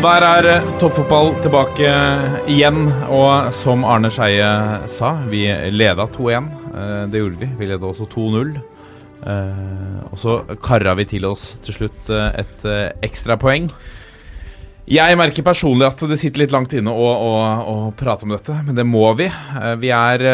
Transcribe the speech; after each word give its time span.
Og 0.00 0.06
der 0.08 0.24
er 0.24 0.46
eh, 0.48 0.68
toppfotball 0.80 1.34
tilbake 1.44 1.88
igjen. 2.48 2.86
Og 3.12 3.50
som 3.52 3.82
Arne 3.84 4.08
Skeie 4.08 4.46
sa, 4.88 5.10
vi 5.28 5.42
leda 5.76 6.06
2-1. 6.08 6.46
Eh, 6.72 7.02
Det 7.12 7.20
gjorde 7.20 7.40
vi. 7.42 7.48
Vi 7.58 7.68
leda 7.68 7.84
også 7.90 8.06
2-0. 8.08 8.54
Eh, 9.28 9.98
Og 10.08 10.16
så 10.16 10.38
kara 10.64 10.94
vi 10.96 11.04
til 11.04 11.26
oss 11.28 11.50
til 11.66 11.76
slutt 11.76 12.08
et 12.16 12.64
ekstrapoeng. 13.04 13.68
Jeg 14.88 15.18
merker 15.20 15.44
personlig 15.44 15.90
at 15.90 16.00
det 16.08 16.16
sitter 16.18 16.46
litt 16.46 16.56
langt 16.56 16.72
inne 16.72 16.90
å, 16.96 17.10
å, 17.28 17.34
å 17.60 17.76
prate 17.92 18.24
om 18.24 18.32
dette, 18.32 18.56
men 18.64 18.74
det 18.74 18.88
må 18.88 19.04
vi. 19.20 19.28
Vi 19.84 19.92
er 19.94 20.24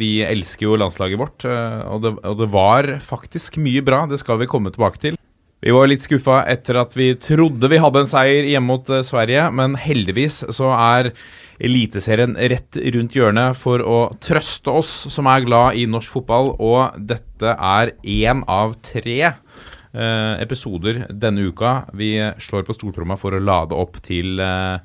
Vi 0.00 0.10
elsker 0.24 0.66
jo 0.66 0.80
landslaget 0.80 1.20
vårt, 1.20 1.44
og 1.44 2.02
det, 2.02 2.16
og 2.24 2.40
det 2.40 2.50
var 2.56 2.88
faktisk 3.04 3.60
mye 3.60 3.84
bra. 3.84 4.06
Det 4.08 4.18
skal 4.24 4.40
vi 4.40 4.48
komme 4.50 4.72
tilbake 4.72 5.04
til. 5.04 5.20
Vi 5.64 5.72
var 5.72 5.88
litt 5.88 6.04
skuffa 6.04 6.42
etter 6.52 6.76
at 6.82 6.92
vi 6.96 7.14
trodde 7.16 7.70
vi 7.72 7.80
hadde 7.80 8.02
en 8.04 8.10
seier 8.10 8.44
hjemme 8.44 8.74
mot 8.74 8.90
eh, 8.92 9.04
Sverige, 9.06 9.48
men 9.56 9.76
heldigvis 9.80 10.42
så 10.52 10.72
er 10.76 11.12
Eliteserien 11.56 12.34
rett 12.52 12.76
rundt 12.92 13.14
hjørnet 13.16 13.56
for 13.56 13.80
å 13.80 14.00
trøste 14.20 14.74
oss 14.76 14.90
som 15.08 15.28
er 15.32 15.46
glad 15.46 15.78
i 15.80 15.86
norsk 15.88 16.18
fotball, 16.18 16.50
og 16.60 16.98
dette 17.00 17.54
er 17.56 17.94
én 18.04 18.42
av 18.44 18.74
tre 18.84 19.16
eh, 19.24 20.34
episoder 20.44 21.06
denne 21.08 21.48
uka. 21.48 21.86
Vi 21.96 22.12
slår 22.44 22.68
på 22.68 22.76
stortromma 22.76 23.16
for 23.16 23.32
å 23.32 23.40
lade 23.40 23.78
opp 23.80 23.96
til 24.04 24.36
eh, 24.44 24.76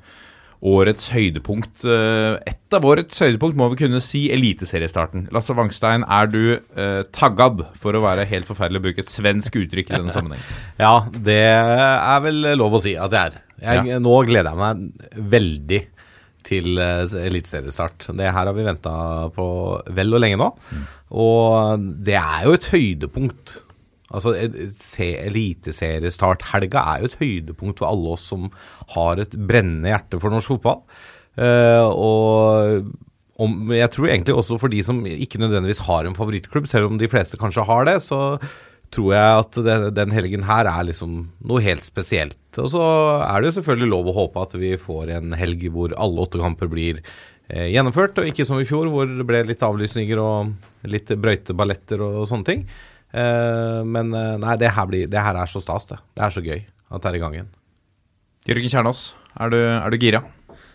årets 0.62 1.08
høydepunkt. 1.10 1.82
Eh, 1.88 2.36
et 2.46 2.76
av 2.76 2.84
årets 2.86 3.18
høydepunkt 3.22 3.58
må 3.58 3.66
vi 3.72 3.80
kunne 3.82 4.00
si 4.04 4.24
eliteseriestarten. 4.34 5.26
Lasse 5.34 5.56
Wangstein, 5.58 6.06
er 6.06 6.30
du 6.30 6.42
eh, 6.54 7.00
taggad, 7.14 7.64
for 7.82 7.98
å 7.98 8.04
være 8.04 8.28
helt 8.30 8.46
forferdelig 8.50 8.82
å 8.82 8.84
bruke 8.86 9.02
et 9.04 9.10
svensk 9.12 9.58
uttrykk 9.64 9.90
i 9.90 9.96
denne 9.98 10.14
sammenheng? 10.14 10.44
Ja, 10.82 10.94
det 11.10 11.40
er 11.42 12.22
vel 12.24 12.54
lov 12.58 12.78
å 12.78 12.82
si 12.82 12.94
at 12.98 13.14
jeg 13.14 13.32
er. 13.32 13.42
Jeg, 13.62 13.98
Nå 14.02 14.14
gleder 14.26 14.54
jeg 14.54 14.62
meg 14.62 15.26
veldig 15.34 15.82
til 16.46 16.78
eh, 16.82 17.04
eliteseriestart. 17.26 18.08
Det 18.18 18.30
her 18.30 18.50
har 18.50 18.54
vi 18.56 18.66
venta 18.66 18.94
på 19.34 19.46
vel 19.98 20.14
og 20.14 20.22
lenge 20.22 20.40
nå. 20.40 20.48
Og 21.12 21.90
det 22.06 22.16
er 22.18 22.46
jo 22.46 22.56
et 22.56 22.70
høydepunkt. 22.72 23.58
Altså, 24.12 24.30
Eliteseriestart-helga 24.36 26.80
er 26.92 26.98
jo 27.02 27.08
et 27.10 27.20
høydepunkt 27.20 27.78
for 27.82 27.88
alle 27.90 28.08
oss 28.16 28.24
som 28.32 28.42
har 28.96 29.14
et 29.22 29.34
brennende 29.36 29.90
hjerte 29.92 30.16
for 30.22 30.28
norsk 30.34 30.48
fotball. 30.54 30.80
Uh, 31.40 31.88
og 31.88 32.92
om, 33.40 33.72
jeg 33.72 33.88
tror 33.94 34.10
egentlig 34.10 34.34
også 34.36 34.58
for 34.60 34.72
de 34.72 34.82
som 34.84 35.00
ikke 35.08 35.40
nødvendigvis 35.40 35.84
har 35.86 36.06
en 36.06 36.18
favorittklubb, 36.18 36.68
selv 36.70 36.90
om 36.90 37.00
de 37.00 37.08
fleste 37.10 37.40
kanskje 37.40 37.64
har 37.68 37.88
det, 37.88 37.96
så 38.04 38.36
tror 38.92 39.14
jeg 39.14 39.40
at 39.40 39.58
det, 39.64 39.76
den 39.96 40.12
helgen 40.12 40.44
her 40.46 40.68
er 40.68 40.86
liksom 40.88 41.16
noe 41.48 41.64
helt 41.64 41.84
spesielt. 41.84 42.38
Og 42.60 42.68
så 42.74 42.84
er 43.24 43.40
det 43.40 43.50
jo 43.50 43.58
selvfølgelig 43.60 43.92
lov 43.92 44.10
å 44.10 44.16
håpe 44.20 44.44
at 44.44 44.56
vi 44.60 44.74
får 44.80 45.14
en 45.16 45.36
helg 45.38 45.64
hvor 45.72 45.96
alle 45.96 46.26
åtte 46.26 46.42
kamper 46.42 46.68
blir 46.72 47.00
eh, 47.00 47.70
gjennomført, 47.72 48.20
og 48.20 48.28
ikke 48.28 48.46
som 48.48 48.60
i 48.60 48.68
fjor 48.68 48.92
hvor 48.92 49.08
det 49.08 49.26
ble 49.28 49.46
litt 49.48 49.64
avlysninger 49.64 50.20
og 50.20 50.52
litt 50.92 51.08
brøyteballetter 51.08 52.04
og 52.04 52.26
sånne 52.28 52.50
ting. 52.50 52.66
Eh, 53.12 53.80
men 53.84 54.12
eh, 54.16 54.36
nei, 54.40 54.54
det 54.60 54.72
her, 54.72 54.86
blir, 54.88 55.08
det 55.10 55.20
her 55.20 55.36
er 55.38 55.50
så 55.50 55.60
stas, 55.62 55.88
det. 55.90 55.98
Det 56.16 56.24
er 56.24 56.34
så 56.34 56.44
gøy 56.44 56.60
at 56.62 57.02
det 57.02 57.10
er 57.10 57.18
i 57.18 57.22
gang 57.22 57.36
igjen. 57.36 57.50
Jørgen 58.48 58.72
Kjernås, 58.72 59.02
er 59.40 59.52
du, 59.52 59.58
er 59.60 59.92
du 59.92 59.98
gira? 60.00 60.22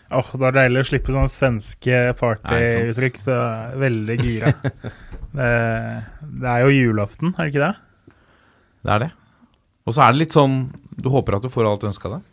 Åh, 0.08 0.30
Det 0.40 0.46
er 0.48 0.54
deilig 0.56 0.80
å 0.80 0.88
slippe 0.88 1.12
sånne 1.12 1.28
svenske 1.28 1.98
partyuttrykk. 2.16 3.18
Så 3.20 3.36
veldig 3.82 4.16
gira. 4.22 4.54
det, 5.36 5.50
det 6.40 6.48
er 6.54 6.64
jo 6.64 6.72
julaften, 6.72 7.34
er 7.34 7.42
det 7.42 7.52
ikke 7.52 7.66
det? 7.66 8.14
Det 8.86 8.94
er 8.94 9.04
det. 9.04 9.10
Og 9.88 9.96
så 9.96 10.04
er 10.04 10.14
det 10.14 10.20
litt 10.20 10.34
sånn 10.36 10.56
Du 11.00 11.08
håper 11.12 11.38
at 11.38 11.44
du 11.44 11.48
får 11.52 11.66
alt 11.68 11.84
du 11.84 11.88
ønska 11.88 12.10
deg? 12.12 12.24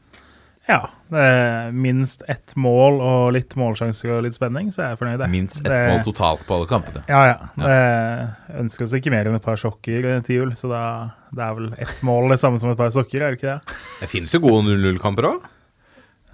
Ja. 0.67 0.79
Det 1.13 1.21
er 1.21 1.71
minst 1.77 2.23
ett 2.31 2.55
mål 2.57 2.95
og 3.05 3.33
litt 3.35 3.53
målsjanser 3.59 4.15
og 4.15 4.23
litt 4.25 4.33
spenning, 4.33 4.71
så 4.73 4.81
er 4.81 4.87
jeg 4.93 4.99
fornøyd. 5.03 5.19
jeg. 5.21 5.29
Minst 5.29 5.59
ett 5.59 5.69
Det- 5.69 5.89
mål 5.91 6.03
totalt 6.07 6.45
på 6.47 6.55
alle 6.55 6.65
kampene. 6.65 7.03
Ja, 7.07 7.25
ja. 7.25 7.37
Det 7.55 8.59
ønsker 8.63 8.83
oss 8.87 8.93
ikke 8.93 9.11
mer 9.13 9.25
enn 9.29 9.35
et 9.35 9.43
par 9.45 9.57
sokker 9.61 10.23
til 10.25 10.35
jul, 10.35 10.51
så 10.57 10.69
da, 10.69 11.11
det 11.31 11.43
er 11.43 11.53
vel 11.53 11.73
ett 11.77 12.01
mål 12.01 12.29
det 12.29 12.39
samme 12.39 12.59
som 12.59 12.71
et 12.71 12.77
par 12.77 12.89
sokker, 12.89 13.21
er 13.21 13.35
det 13.35 13.39
ikke 13.41 13.53
det? 13.53 13.75
Det 14.01 14.09
finnes 14.09 14.33
jo 14.33 14.39
gode 14.39 14.65
0-0-kamper 14.65 15.29
òg. 15.29 15.41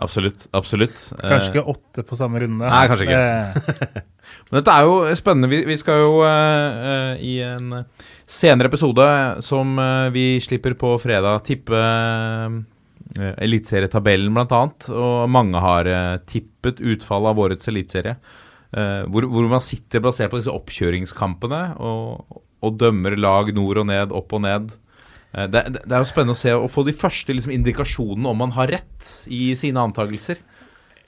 Absolutt. 0.02 0.48
absolutt. 0.54 0.96
Kanskje 1.20 1.52
Eh, 1.52 1.62
ikke 1.62 1.68
åtte 1.76 2.04
på 2.08 2.18
samme 2.18 2.40
runde. 2.42 2.66
Nei, 2.66 2.88
kanskje 2.88 3.06
ikke. 3.06 4.02
Men 4.50 4.64
dette 4.64 4.72
er 4.74 4.88
jo 4.88 5.16
spennende. 5.16 5.50
Vi, 5.52 5.60
vi 5.66 5.78
skal 5.78 6.00
jo 6.00 6.24
uh, 6.24 7.12
uh, 7.12 7.16
i 7.22 7.36
en 7.46 7.86
senere 8.26 8.72
episode, 8.72 9.42
som 9.44 9.78
uh, 9.78 10.10
vi 10.10 10.40
slipper 10.40 10.74
på 10.74 10.96
fredag, 11.04 11.44
tippe 11.44 11.78
eliteserietabellen, 13.18 14.34
blant 14.36 14.54
annet. 14.56 14.88
Og 14.96 15.28
mange 15.32 15.62
har 15.64 15.90
eh, 15.90 16.20
tippet 16.30 16.80
utfallet 16.80 17.34
av 17.34 17.42
årets 17.46 17.72
eliteserie. 17.72 18.16
eh, 18.72 19.02
hvor, 19.12 19.28
hvor 19.28 19.50
man 19.52 19.64
sitter 19.66 20.04
basert 20.04 20.32
på 20.32 20.40
disse 20.40 20.54
oppkjøringskampene 20.54 21.64
og, 21.80 22.40
og 22.62 22.78
dømmer 22.80 23.18
lag 23.20 23.52
nord 23.56 23.84
og 23.84 23.90
ned, 23.92 24.16
opp 24.16 24.38
og 24.38 24.46
ned. 24.46 24.72
Eh, 25.34 25.48
det, 25.52 25.66
det 25.74 25.84
det 25.84 25.98
er 25.98 26.06
jo 26.06 26.12
spennende 26.12 26.38
å 26.38 26.42
se 26.44 26.56
å 26.56 26.72
få 26.72 26.86
de 26.88 26.96
første 26.96 27.36
liksom, 27.36 27.54
indikasjonene 27.56 28.32
om 28.32 28.42
man 28.46 28.56
har 28.56 28.72
rett 28.72 29.12
i 29.32 29.52
sine 29.60 29.84
antakelser. 29.84 30.40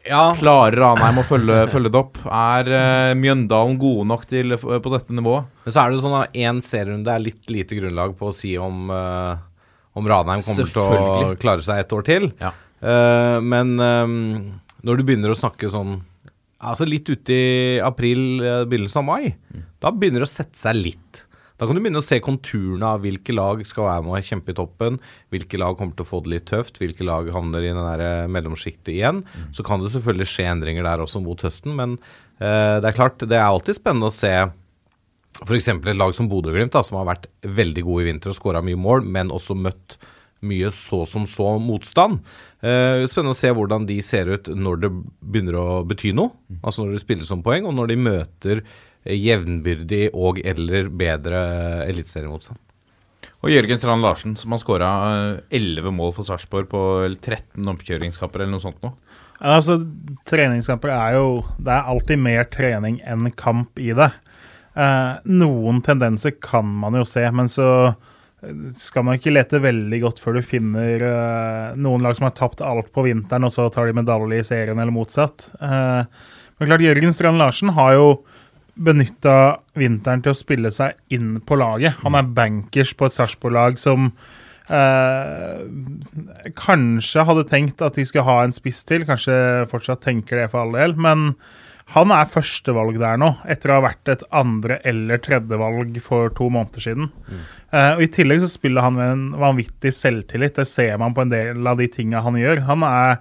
Ja, 0.03 0.33
Klarer 0.35 0.75
Ranheim 0.81 1.21
å 1.21 1.23
følge, 1.23 1.61
følge 1.71 1.93
det 1.93 1.99
opp? 2.01 2.17
Er 2.27 2.67
uh, 2.67 3.13
Mjøndalen 3.15 3.77
gode 3.79 4.03
nok 4.11 4.25
til, 4.27 4.51
eh, 4.51 4.79
på 4.83 4.91
dette 4.91 5.15
nivået? 5.15 5.47
Men 5.63 5.75
så 5.75 5.85
er 5.85 5.93
det 5.93 6.01
sånn 6.03 6.17
at 6.19 6.35
én 6.35 6.59
serierunde 6.63 7.13
er 7.13 7.23
litt 7.23 7.51
lite 7.53 7.77
grunnlag 7.79 8.17
på 8.19 8.27
å 8.27 8.35
si 8.35 8.51
om, 8.59 8.89
eh, 8.91 9.37
om 9.93 10.07
Ranheim 10.09 10.43
kommer 10.45 10.69
til 10.69 10.81
å 10.83 11.35
klare 11.41 11.65
seg 11.65 11.83
et 11.83 11.95
år 11.95 12.07
til. 12.07 12.29
Ja. 12.41 12.53
Uh, 12.83 13.37
men 13.43 13.77
um, 13.79 14.17
når 14.83 14.99
du 14.99 15.05
begynner 15.07 15.33
å 15.33 15.39
snakke 15.39 15.71
sånn 15.71 16.01
Altså 16.63 16.85
litt 16.87 17.09
ute 17.11 17.35
i 17.35 17.79
april, 17.83 18.39
eh, 18.39 18.61
begynnelsen 18.63 19.01
av 19.01 19.03
mai, 19.03 19.33
da 19.83 19.89
begynner 19.91 20.23
det 20.23 20.29
å 20.29 20.31
sette 20.31 20.55
seg 20.55 20.77
litt. 20.77 21.17
Da 21.59 21.67
kan 21.67 21.75
du 21.75 21.81
begynne 21.83 21.99
å 21.99 22.05
se 22.05 22.21
konturene 22.23 22.87
av 22.87 23.03
hvilke 23.03 23.35
lag 23.35 23.59
skal 23.67 23.89
være 23.89 24.05
med 24.05 24.15
og 24.15 24.29
kjempe 24.29 24.53
i 24.53 24.55
toppen, 24.57 24.97
hvilke 25.33 25.59
lag 25.59 25.75
kommer 25.75 25.91
til 25.95 26.05
å 26.05 26.09
få 26.09 26.21
det 26.23 26.31
litt 26.33 26.47
tøft, 26.47 26.79
hvilke 26.79 27.03
lag 27.03 27.27
havner 27.35 27.67
i 27.67 27.73
eh, 27.75 28.31
mellomsjiktet 28.31 28.93
igjen. 28.95 29.21
Så 29.51 29.65
kan 29.67 29.83
det 29.83 29.91
selvfølgelig 29.91 30.29
skje 30.31 30.47
endringer 30.53 30.87
der 30.87 31.03
også 31.03 31.19
mot 31.23 31.43
høsten, 31.43 31.75
men 31.75 31.99
uh, 32.39 32.79
det 32.79 32.89
er 32.89 32.97
klart, 32.97 33.19
det 33.19 33.35
er 33.37 33.45
alltid 33.45 33.81
spennende 33.81 34.07
å 34.07 34.15
se 34.15 34.33
F.eks. 35.41 35.67
et 35.73 35.97
lag 35.97 36.13
som 36.13 36.29
Bodø-Glimt, 36.29 36.75
som 36.85 36.99
har 36.99 37.09
vært 37.09 37.29
veldig 37.41 37.83
gode 37.87 38.03
i 38.03 38.11
vinter 38.11 38.31
og 38.31 38.37
skåra 38.37 38.61
mye 38.65 38.77
mål, 38.79 39.07
men 39.09 39.33
også 39.33 39.57
møtt 39.57 39.97
mye 40.43 40.69
så 40.75 41.03
som 41.09 41.25
så 41.29 41.55
motstand. 41.61 42.19
Eh, 42.61 43.03
spennende 43.09 43.33
å 43.33 43.39
se 43.39 43.51
hvordan 43.55 43.87
de 43.89 43.97
ser 44.05 44.29
ut 44.31 44.49
når 44.51 44.81
det 44.83 44.91
begynner 45.23 45.57
å 45.59 45.67
bety 45.87 46.13
noe. 46.15 46.35
Altså 46.61 46.83
når 46.83 46.97
det 46.97 47.03
spilles 47.05 47.31
som 47.31 47.43
poeng, 47.45 47.67
og 47.69 47.75
når 47.77 47.93
de 47.93 47.99
møter 48.09 48.61
eh, 48.61 49.15
jevnbyrdig 49.15 50.09
og 50.13 50.41
eller 50.43 50.91
bedre 50.91 51.41
eh, 51.47 51.87
eliteseriemotstand. 51.93 52.59
Og 53.43 53.51
Jørgen 53.51 53.79
Strand 53.79 54.03
Larsen, 54.03 54.35
som 54.39 54.53
har 54.55 54.59
skåra 54.61 54.89
elleve 55.51 55.91
mål 55.95 56.13
for 56.15 56.27
Sarpsborg 56.27 56.69
på 56.71 56.83
13 57.17 57.67
oppkjøringskamper 57.73 58.43
eller 58.43 58.55
noe 58.55 58.63
sånt 58.63 58.83
nå. 58.83 58.93
Ja, 59.39 59.57
Altså, 59.57 59.75
treningskamper 60.29 60.93
er 60.93 61.15
jo 61.17 61.23
Det 61.57 61.73
er 61.73 61.89
alltid 61.91 62.21
mer 62.21 62.45
trening 62.47 63.01
enn 63.03 63.27
kamp 63.35 63.79
i 63.81 63.89
det. 63.97 64.11
Eh, 64.73 65.13
noen 65.29 65.81
tendenser 65.85 66.35
kan 66.41 66.65
man 66.65 66.97
jo 66.97 67.05
se, 67.07 67.23
men 67.31 67.51
så 67.51 67.67
skal 68.75 69.05
man 69.07 69.17
ikke 69.17 69.33
lete 69.33 69.61
veldig 69.63 69.99
godt 70.03 70.21
før 70.23 70.37
du 70.37 70.45
finner 70.45 71.03
eh, 71.07 71.75
noen 71.79 72.03
lag 72.03 72.15
som 72.17 72.27
har 72.27 72.35
tapt 72.37 72.63
alt 72.65 72.91
på 72.95 73.05
vinteren, 73.07 73.47
og 73.47 73.53
så 73.55 73.69
tar 73.71 73.87
de 73.87 73.97
medalje 73.97 74.41
i 74.41 74.47
serien, 74.47 74.79
eller 74.79 74.93
motsatt. 74.93 75.47
Eh, 75.61 76.01
men 76.57 76.69
klart, 76.69 76.83
Jørgen 76.85 77.15
Strand 77.15 77.41
Larsen 77.41 77.73
har 77.77 77.95
jo 77.97 78.07
benytta 78.73 79.59
vinteren 79.77 80.23
til 80.25 80.33
å 80.33 80.37
spille 80.37 80.71
seg 80.73 80.97
inn 81.13 81.37
på 81.45 81.57
laget. 81.61 81.99
Han 82.01 82.17
er 82.17 82.31
bankers 82.35 82.93
på 82.97 83.07
et 83.07 83.15
Sarpsborg-lag 83.15 83.77
som 83.81 84.09
eh, 84.67 85.63
kanskje 86.57 87.27
hadde 87.29 87.47
tenkt 87.51 87.83
at 87.85 87.99
de 87.99 88.07
skulle 88.09 88.27
ha 88.27 88.41
en 88.43 88.55
spiss 88.55 88.81
til, 88.89 89.05
kanskje 89.07 89.35
fortsatt 89.71 90.03
tenker 90.05 90.41
det 90.41 90.49
for 90.51 90.65
all 90.65 90.75
del, 90.75 90.97
men 90.97 91.33
Han 91.93 92.09
er 92.09 92.25
førstevalg 92.29 92.97
der 92.97 93.19
nå, 93.21 93.29
etter 93.45 93.69
å 93.69 93.77
ha 93.77 93.85
vært 93.85 94.09
et 94.09 94.23
andre- 94.33 94.79
eller 94.83 95.21
tredjevalg 95.21 95.99
for 96.01 96.33
to 96.33 96.49
måneder 96.49 96.81
siden. 96.81 97.11
Eh, 97.71 97.93
og 97.93 98.01
I 98.01 98.09
tillegg 98.09 98.41
så 98.41 98.49
spiller 98.49 98.81
han 98.81 98.97
med 98.97 99.11
en 99.11 99.25
vanvittig 99.37 99.93
selvtillit. 99.93 100.55
Det 100.57 100.65
ser 100.67 100.97
man 100.97 101.13
på 101.13 101.21
en 101.21 101.33
del 101.33 101.67
av 101.67 101.77
de 101.77 101.87
tinga 101.87 102.23
han 102.25 102.33
gjør. 102.33 102.65
Han 102.65 102.83
er 102.83 103.19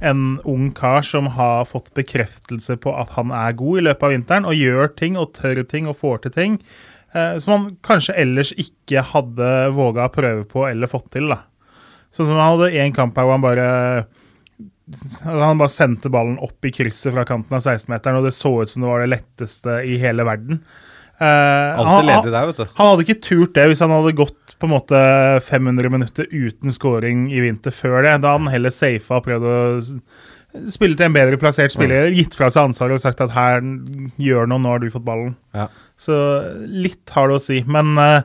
en 0.00 0.40
ung 0.44 0.70
kar 0.74 1.02
som 1.02 1.26
har 1.34 1.64
fått 1.66 1.94
bekreftelse 1.94 2.76
på 2.82 2.94
at 2.98 3.10
han 3.16 3.30
er 3.34 3.56
god 3.58 3.78
i 3.78 3.86
løpet 3.86 4.02
av 4.02 4.14
vinteren, 4.14 4.46
og 4.46 4.58
gjør 4.58 4.94
ting 4.96 5.16
og 5.18 5.32
tør 5.34 5.62
ting 5.66 5.88
og 5.90 5.98
får 5.98 6.22
til 6.22 6.34
ting 6.34 6.58
uh, 7.14 7.38
som 7.38 7.54
han 7.54 7.76
kanskje 7.82 8.16
ellers 8.18 8.52
ikke 8.58 9.02
hadde 9.12 9.50
våga 9.74 10.06
å 10.06 10.14
prøve 10.14 10.46
på 10.48 10.68
eller 10.68 10.90
fått 10.90 11.10
til. 11.16 11.30
da. 11.32 11.42
Sånn 12.14 12.30
som 12.30 12.38
han 12.38 12.56
hadde 12.56 12.74
én 12.78 12.94
kamp 12.94 13.18
her 13.18 13.26
hvor 13.26 13.36
han 13.36 13.44
bare 13.44 13.68
han 15.24 15.60
bare 15.60 15.72
sendte 15.72 16.10
ballen 16.12 16.38
opp 16.44 16.64
i 16.64 16.72
krysset 16.74 17.12
fra 17.14 17.24
kanten 17.28 17.56
av 17.58 17.64
16-meteren, 17.64 18.20
og 18.20 18.28
det 18.28 18.34
så 18.36 18.52
ut 18.62 18.70
som 18.70 18.84
det 18.84 18.90
var 18.90 19.04
det 19.04 19.10
letteste 19.12 19.80
i 19.88 19.98
hele 20.00 20.26
verden. 20.28 20.62
Uh, 21.18 21.74
han- 21.82 22.06
ledig 22.06 22.30
der, 22.30 22.46
vet 22.46 22.60
du. 22.60 22.66
han 22.78 22.92
hadde 22.92 23.04
ikke 23.04 23.22
turt 23.26 23.54
det 23.56 23.64
hvis 23.66 23.80
han 23.82 23.90
hadde 23.90 24.12
gått 24.20 24.52
på 24.58 24.68
en 24.68 24.74
måte 24.76 24.98
500 25.48 25.90
minutter 25.90 26.28
uten 26.30 26.70
scoring 26.70 27.24
i 27.34 27.40
vinter 27.42 27.74
før 27.74 28.04
det. 28.06 28.12
Da 28.22 28.34
hadde 28.36 28.44
han 28.46 28.52
heller 28.54 28.74
safa 28.74 29.18
og 29.18 29.26
prøvd 29.26 29.48
å 29.50 29.56
spille 30.70 30.96
til 30.96 31.08
en 31.08 31.16
bedre 31.16 31.38
plassert 31.40 31.74
spiller, 31.74 32.08
gitt 32.14 32.34
fra 32.38 32.48
seg 32.50 32.70
ansvaret 32.70 32.96
og 32.96 33.02
sagt 33.02 33.20
at 33.20 33.34
her, 33.34 33.60
gjør 34.18 34.48
noe, 34.48 34.62
nå 34.62 34.70
har 34.72 34.82
du 34.82 34.88
fått 34.94 35.06
ballen. 35.06 35.34
Ja. 35.54 35.66
Så 36.00 36.14
litt 36.64 37.10
har 37.14 37.28
det 37.28 37.36
å 37.38 37.42
si. 37.42 37.60
Men 37.68 37.92
eh, 37.98 38.22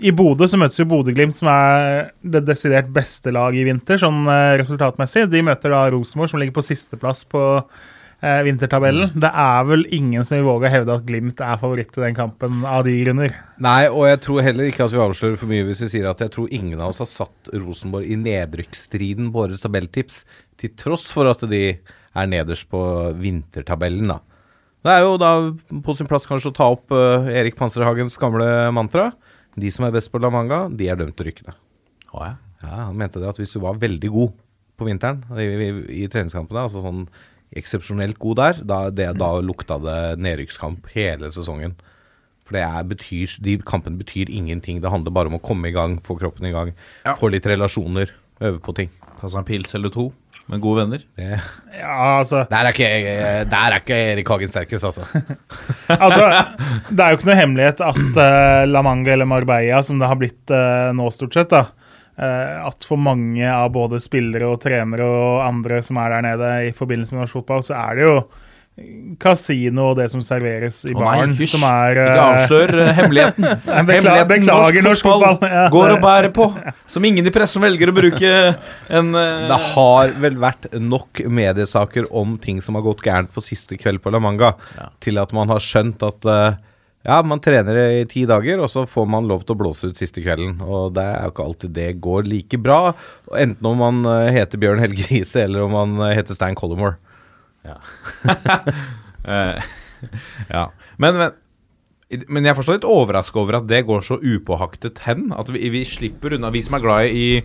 i 0.00 0.12
Bodø 0.14 0.46
så 0.48 0.58
møtes 0.60 0.78
jo 0.80 0.86
Bodø-Glimt, 0.90 1.36
som 1.38 1.50
er 1.50 2.12
det 2.22 2.44
desidert 2.46 2.88
beste 2.94 3.32
laget 3.34 3.62
i 3.62 3.66
vinter, 3.68 3.98
sånn 4.00 4.26
eh, 4.30 4.54
resultatmessig. 4.60 5.26
De 5.32 5.42
møter 5.46 5.74
da 5.74 5.86
Rosenborg, 5.92 6.30
som 6.32 6.42
ligger 6.42 6.56
på 6.56 6.64
sisteplass 6.66 7.24
på 7.30 7.42
eh, 8.22 8.40
vintertabellen. 8.46 9.10
Det 9.18 9.30
er 9.30 9.66
vel 9.68 9.86
ingen 9.94 10.26
som 10.26 10.38
vil 10.38 10.46
våge 10.48 10.68
å 10.68 10.74
hevde 10.76 10.96
at 10.98 11.08
Glimt 11.08 11.42
er 11.44 11.58
favoritt 11.62 11.98
i 11.98 12.04
den 12.04 12.18
kampen, 12.18 12.62
av 12.68 12.86
de 12.86 12.94
grunner. 13.00 13.34
Nei, 13.62 13.80
og 13.90 14.06
jeg 14.10 14.22
tror 14.28 14.46
heller 14.46 14.70
ikke 14.70 14.86
at 14.86 14.94
vi 14.94 15.02
avslører 15.02 15.40
for 15.40 15.50
mye 15.50 15.66
hvis 15.68 15.84
vi 15.86 15.90
sier 15.96 16.08
at 16.12 16.22
jeg 16.24 16.34
tror 16.36 16.54
ingen 16.54 16.78
av 16.78 16.94
oss 16.94 17.02
har 17.02 17.10
satt 17.10 17.52
Rosenborg 17.56 18.08
i 18.08 18.20
nedrykksstriden 18.22 19.32
på 19.34 19.46
årets 19.46 19.66
tabelltips, 19.66 20.22
til 20.60 20.72
tross 20.78 21.10
for 21.12 21.28
at 21.32 21.42
de 21.50 21.64
er 22.16 22.32
nederst 22.32 22.70
på 22.72 22.80
vintertabellen, 23.18 24.14
da. 24.14 24.22
Det 24.86 24.94
er 24.94 25.02
jo 25.02 25.16
da 25.18 25.30
på 25.82 25.94
sin 25.98 26.06
plass 26.06 26.28
kanskje 26.30 26.52
å 26.52 26.54
ta 26.54 26.68
opp 26.70 26.92
uh, 26.94 27.26
Erik 27.26 27.56
Panserhagens 27.58 28.14
gamle 28.22 28.46
mantra. 28.70 29.10
De 29.56 29.70
som 29.72 29.86
er 29.88 29.94
best 29.94 30.10
på 30.12 30.20
La 30.20 30.28
Manga, 30.32 30.66
de 30.68 30.88
er 30.92 30.98
dømt 31.00 31.16
til 31.16 31.24
å 31.26 31.28
rykke 31.30 31.46
ned. 31.48 31.62
Oh, 32.12 32.22
ja. 32.24 32.34
Ja, 32.62 32.86
han 32.88 32.96
mente 32.98 33.20
det 33.20 33.28
at 33.28 33.38
hvis 33.40 33.52
du 33.54 33.60
var 33.62 33.76
veldig 33.80 34.10
god 34.12 34.32
på 34.76 34.86
vinteren 34.88 35.22
i, 35.36 35.44
i, 35.44 35.68
i 36.04 36.08
treningskampene, 36.12 36.62
altså 36.66 36.82
sånn 36.84 37.06
eksepsjonelt 37.56 38.18
god 38.20 38.36
der, 38.40 38.60
da, 38.68 38.78
det, 38.90 39.06
da 39.20 39.28
lukta 39.44 39.78
det 39.80 39.98
nedrykkskamp 40.24 40.88
hele 40.96 41.30
sesongen. 41.32 41.76
For 42.46 42.56
det 42.58 42.64
betyr, 42.92 43.36
de 43.42 43.56
kampene 43.66 43.98
betyr 44.00 44.30
ingenting. 44.30 44.80
Det 44.82 44.90
handler 44.92 45.14
bare 45.14 45.30
om 45.32 45.38
å 45.38 45.42
komme 45.42 45.70
i 45.70 45.74
gang, 45.74 45.96
få 46.06 46.18
kroppen 46.20 46.46
i 46.48 46.52
gang, 46.54 46.74
Ja. 47.06 47.14
få 47.18 47.30
litt 47.32 47.46
relasjoner, 47.48 48.12
øve 48.40 48.60
på 48.62 48.74
ting. 48.76 48.90
Ta 49.18 49.26
seg 49.28 49.40
en 49.40 49.48
pils 49.48 49.74
eller 49.74 49.90
to 49.94 50.10
med 50.50 50.62
gode 50.62 50.84
venner. 50.84 51.02
Det, 51.18 51.40
Ja, 51.76 52.18
altså 52.18 52.44
der, 52.50 52.68
er 52.68 52.74
ikke, 52.74 52.90
der 53.50 53.72
er 53.72 53.80
ikke 53.80 53.98
Erik 54.12 54.30
Hagen 54.30 54.52
sterkest, 54.52 54.86
altså. 54.86 55.06
Altså, 56.06 56.28
det 56.90 57.02
er 57.02 57.12
jo 57.12 57.18
ikke 57.18 57.28
noe 57.30 57.38
hemmelighet 57.40 57.82
at 57.84 57.98
uh, 58.02 58.62
La 58.68 58.82
Manga 58.86 59.12
eller 59.14 59.28
Marbella, 59.28 59.82
som 59.86 60.00
det 60.00 60.10
har 60.10 60.18
blitt 60.20 60.54
uh, 60.54 60.94
nå 60.96 61.10
stort 61.14 61.36
sett, 61.36 61.52
da, 61.52 61.66
uh, 62.18 62.66
at 62.68 62.86
for 62.86 63.00
mange 63.00 63.46
av 63.50 63.70
både 63.74 64.00
spillere 64.02 64.48
og 64.48 64.60
trenere 64.64 65.06
og 65.06 65.44
andre 65.46 65.82
som 65.84 66.00
er 66.02 66.16
der 66.16 66.26
nede 66.30 66.52
i 66.70 66.74
forbindelse 66.76 67.16
med 67.16 67.26
norsk 67.26 67.40
fotball, 67.40 67.66
så 67.66 67.78
er 67.82 67.98
det 67.98 68.06
jo 68.06 68.16
kasino 69.22 69.86
og 69.90 69.94
det 69.96 70.10
som 70.12 70.20
serveres 70.24 70.82
i 70.84 70.92
Å 70.92 71.00
baren, 71.00 71.32
hysj. 71.38 71.54
som 71.54 71.62
er 71.64 72.00
eh, 72.02 72.10
Ikke 72.10 72.26
avslør 72.26 72.72
uh, 72.76 72.90
hemmeligheten. 72.98 73.46
beklager, 73.88 74.28
beklager, 74.28 74.84
norsk 74.84 75.08
fotball. 75.08 75.38
Ja. 75.48 75.64
går 75.72 75.94
og 75.94 76.02
bærer 76.04 76.28
på. 76.36 76.50
Som 76.92 77.06
ingen 77.08 77.24
i 77.24 77.32
pressen 77.32 77.64
velger 77.64 77.92
å 77.92 77.96
bruke 77.96 78.32
en 78.92 79.10
uh... 79.16 79.48
Det 79.48 79.60
har 79.72 80.12
vel 80.20 80.36
vært 80.42 80.68
nok 80.76 81.24
mediesaker 81.24 82.10
om 82.12 82.36
ting 82.42 82.60
som 82.64 82.76
har 82.76 82.84
gått 82.84 83.04
gærent 83.06 83.32
på 83.32 83.44
siste 83.44 83.80
kveld 83.80 84.04
på 84.04 84.12
La 84.12 84.20
Manga, 84.20 84.52
til 85.00 85.22
at 85.22 85.32
man 85.36 85.48
har 85.54 85.64
skjønt 85.64 86.04
at 86.04 86.28
eh, 86.28 86.60
ja, 87.06 87.20
man 87.22 87.40
trener 87.40 87.78
i 88.00 88.04
ti 88.10 88.24
dager, 88.26 88.58
og 88.58 88.70
så 88.70 88.82
får 88.90 89.04
man 89.08 89.28
lov 89.30 89.44
til 89.46 89.54
å 89.54 89.60
blåse 89.60 89.88
ut 89.88 89.98
siste 89.98 90.20
kvelden. 90.24 90.58
Og 90.66 90.92
det 90.96 91.04
er 91.06 91.28
jo 91.28 91.32
ikke 91.32 91.48
alltid 91.48 91.74
det 91.76 91.90
går 92.02 92.26
like 92.26 92.58
bra, 92.60 92.80
enten 93.38 93.72
om 93.72 93.78
man 93.80 94.04
eh, 94.10 94.32
heter 94.36 94.60
Bjørn 94.60 94.82
Helge 94.82 95.06
Riise 95.08 95.44
eller 95.46 95.64
om 95.64 95.76
man 95.76 96.00
eh, 96.02 96.16
heter 96.18 96.36
Stein 96.36 96.58
Collymore. 96.58 96.98
Eh, 99.26 99.58
ja. 100.52 100.60
Men, 101.02 101.16
men, 101.18 101.32
men 102.30 102.44
jeg 102.46 102.54
forstår 102.54 102.76
litt 102.76 102.84
overraska 102.86 103.40
over 103.40 103.56
at 103.58 103.64
det 103.66 103.80
går 103.88 104.04
så 104.06 104.20
upåhaktet 104.22 105.00
hen. 105.02 105.32
At 105.34 105.50
vi, 105.50 105.64
vi 105.74 105.80
slipper 105.82 106.36
unna 106.36 106.52
Vi 106.54 106.62
som 106.62 106.76
er 106.78 106.84
glad 106.84 107.10
i, 107.10 107.40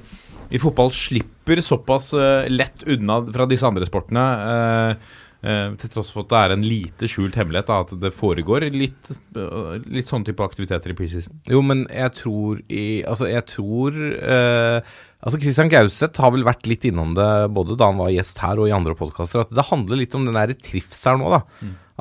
i 0.53 0.61
fotball, 0.61 0.91
slipper 0.93 1.63
såpass 1.65 2.11
uh, 2.13 2.45
lett 2.53 2.83
unna 2.85 3.17
fra 3.33 3.47
disse 3.49 3.65
andre 3.65 3.87
sportene. 3.89 4.27
eh, 4.51 5.17
eh, 5.43 5.75
til 5.81 5.91
tross 5.93 6.11
for 6.13 6.25
at 6.25 6.31
det 6.31 6.39
er 6.41 6.55
en 6.55 6.65
lite 6.65 7.09
skjult 7.11 7.37
hemmelighet 7.39 7.69
da, 7.69 7.79
at 7.85 7.93
det 8.01 8.13
foregår 8.15 8.67
litt, 8.73 9.11
eh, 9.35 9.77
litt 9.91 10.09
sånn 10.11 10.25
type 10.27 10.43
aktiviteter 10.45 10.93
i 10.93 10.97
preseason. 10.97 11.41
Jo, 11.51 11.63
men 11.65 11.85
jeg 11.89 12.15
tror 12.21 12.61
i 12.69 12.85
Altså, 13.07 13.29
jeg 13.31 13.45
tror 13.49 13.97
eh, 13.97 14.93
Altså, 15.21 15.37
Christian 15.37 15.69
Gauseth 15.69 16.17
har 16.23 16.31
vel 16.33 16.45
vært 16.47 16.65
litt 16.65 16.85
innom 16.89 17.13
det 17.13 17.29
både 17.53 17.75
da 17.77 17.91
han 17.91 17.99
var 18.01 18.09
gjest 18.09 18.39
her 18.41 18.57
og 18.57 18.71
i 18.71 18.73
andre 18.73 18.95
podkaster, 18.97 19.43
at 19.43 19.51
det 19.53 19.67
handler 19.67 19.99
litt 19.99 20.15
om 20.17 20.25
den 20.25 20.33
der 20.33 20.53
trivselen 20.57 21.21
nå, 21.21 21.29
da. 21.35 21.43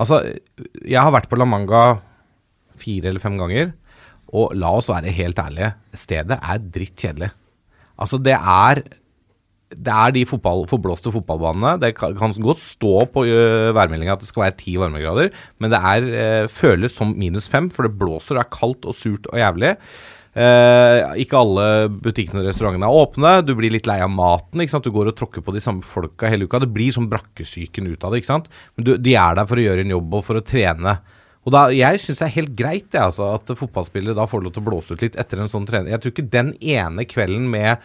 Altså, 0.01 0.23
jeg 0.81 0.97
har 0.97 1.13
vært 1.13 1.29
på 1.29 1.37
La 1.37 1.45
Manga 1.45 1.83
fire 2.81 3.11
eller 3.11 3.21
fem 3.21 3.37
ganger, 3.37 3.75
og 4.33 4.55
la 4.57 4.71
oss 4.79 4.89
være 4.89 5.13
helt 5.13 5.43
ærlige, 5.43 5.75
stedet 5.93 6.39
er 6.41 6.65
drittkjedelig. 6.65 7.29
Altså, 8.01 8.17
det 8.25 8.39
er 8.39 8.81
det 9.71 9.95
er 9.95 10.15
de 10.15 10.27
fotball, 10.27 10.65
forblåste 10.71 11.13
fotballbanene. 11.15 11.77
Det 11.83 11.93
kan, 11.99 12.15
godt 12.17 12.63
stå 12.63 13.05
på 13.15 13.25
uh, 13.29 13.71
værmeldinga 13.77 14.17
at 14.17 14.25
det 14.25 14.31
skal 14.31 14.49
være 14.49 14.59
ti 14.59 14.75
varmegrader, 14.81 15.31
men 15.63 15.71
det 15.71 15.79
er, 15.79 16.09
øh, 16.23 16.49
føles 16.51 16.97
som 16.97 17.15
minus 17.19 17.47
fem, 17.49 17.71
for 17.71 17.87
det 17.87 17.99
blåser, 17.99 18.35
det 18.35 18.43
er 18.43 18.57
kaldt 18.57 18.89
og 18.91 18.97
surt 18.99 19.31
og 19.31 19.39
jævlig. 19.39 19.77
Eh, 20.31 21.01
ikke 21.25 21.39
alle 21.41 21.65
butikkene 21.91 22.45
og 22.45 22.47
restaurantene 22.47 22.87
er 22.87 22.99
åpne. 23.03 23.33
Du 23.43 23.57
blir 23.59 23.73
litt 23.75 23.89
lei 23.91 23.99
av 24.03 24.13
maten. 24.15 24.63
ikke 24.63 24.77
sant? 24.77 24.87
Du 24.87 24.95
går 24.95 25.11
og 25.11 25.17
tråkker 25.19 25.43
på 25.43 25.55
de 25.55 25.63
samme 25.63 25.83
folka 25.83 26.31
hele 26.31 26.47
uka. 26.47 26.61
Det 26.63 26.71
blir 26.71 26.95
sånn 26.95 27.11
brakkesyken 27.11 27.91
ut 27.91 28.05
av 28.05 28.13
det. 28.15 28.23
ikke 28.23 28.31
sant? 28.31 28.47
Men 28.77 28.87
du, 28.87 28.93
de 28.97 29.17
er 29.19 29.35
der 29.35 29.49
for 29.51 29.59
å 29.59 29.65
gjøre 29.65 29.83
en 29.87 29.97
jobb 29.97 30.15
og 30.15 30.25
for 30.29 30.39
å 30.39 30.45
trene. 30.47 31.01
Og 31.49 31.55
da, 31.55 31.65
Jeg 31.73 32.03
syns 32.03 32.21
det 32.21 32.29
er 32.29 32.37
helt 32.37 32.55
greit 32.55 32.91
det, 32.93 33.01
altså, 33.01 33.33
at 33.35 33.51
fotballspillere 33.57 34.15
da 34.15 34.27
får 34.29 34.45
lov 34.45 34.55
til 34.55 34.63
å 34.63 34.69
blåse 34.69 34.95
ut 34.95 35.03
litt 35.03 35.17
etter 35.19 35.41
en 35.41 35.51
sånn 35.51 35.67
trening. 35.67 35.91
Jeg 35.95 36.05
tror 36.05 36.15
ikke 36.15 36.31
den 36.31 36.55
ene 36.61 37.07
kvelden 37.09 37.49
med 37.51 37.81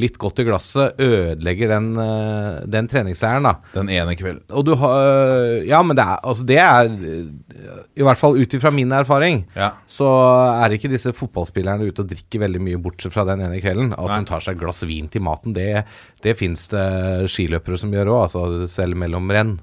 litt 0.00 0.16
godt 0.18 0.38
i 0.40 0.44
glasset 0.48 0.96
ødelegger 0.98 1.68
den, 1.68 1.88
eh, 2.00 2.60
den 2.66 2.88
treningsseieren. 2.88 3.42
da. 3.44 3.54
Den 3.74 3.90
ene 3.92 4.14
kvelden. 4.16 4.42
Og 4.50 4.64
du 4.64 4.74
har 4.74 5.62
Ja, 5.66 5.82
men 5.82 5.96
det 5.96 6.04
er, 6.06 6.18
altså 6.24 6.46
det 6.48 6.56
er 6.58 6.88
eh, 6.88 7.82
I 7.96 8.02
hvert 8.06 8.16
fall 8.18 8.38
ut 8.40 8.48
ifra 8.56 8.72
min 8.72 8.90
erfaring, 8.92 9.44
Ja. 9.54 9.72
så 9.88 10.06
er 10.64 10.70
ikke 10.78 10.88
disse 10.90 11.12
fotballspillerne 11.12 11.86
ute 11.88 12.00
og 12.00 12.08
drikker 12.08 12.40
veldig 12.40 12.60
mye, 12.60 12.80
bortsett 12.82 13.12
fra 13.12 13.24
den 13.28 13.40
ene 13.44 13.60
kvelden. 13.60 13.92
At 13.92 14.06
Nei. 14.08 14.18
de 14.20 14.24
tar 14.32 14.40
seg 14.40 14.56
et 14.56 14.60
glass 14.62 14.82
vin 14.88 15.08
til 15.08 15.20
maten, 15.22 15.52
det, 15.52 15.84
det 16.22 16.36
fins 16.38 16.68
det 16.68 17.28
skiløpere 17.28 17.78
som 17.78 17.92
gjør 17.92 18.06
òg, 18.14 18.22
altså 18.28 18.68
selv 18.68 18.96
mellom 18.96 19.28
renn. 19.30 19.58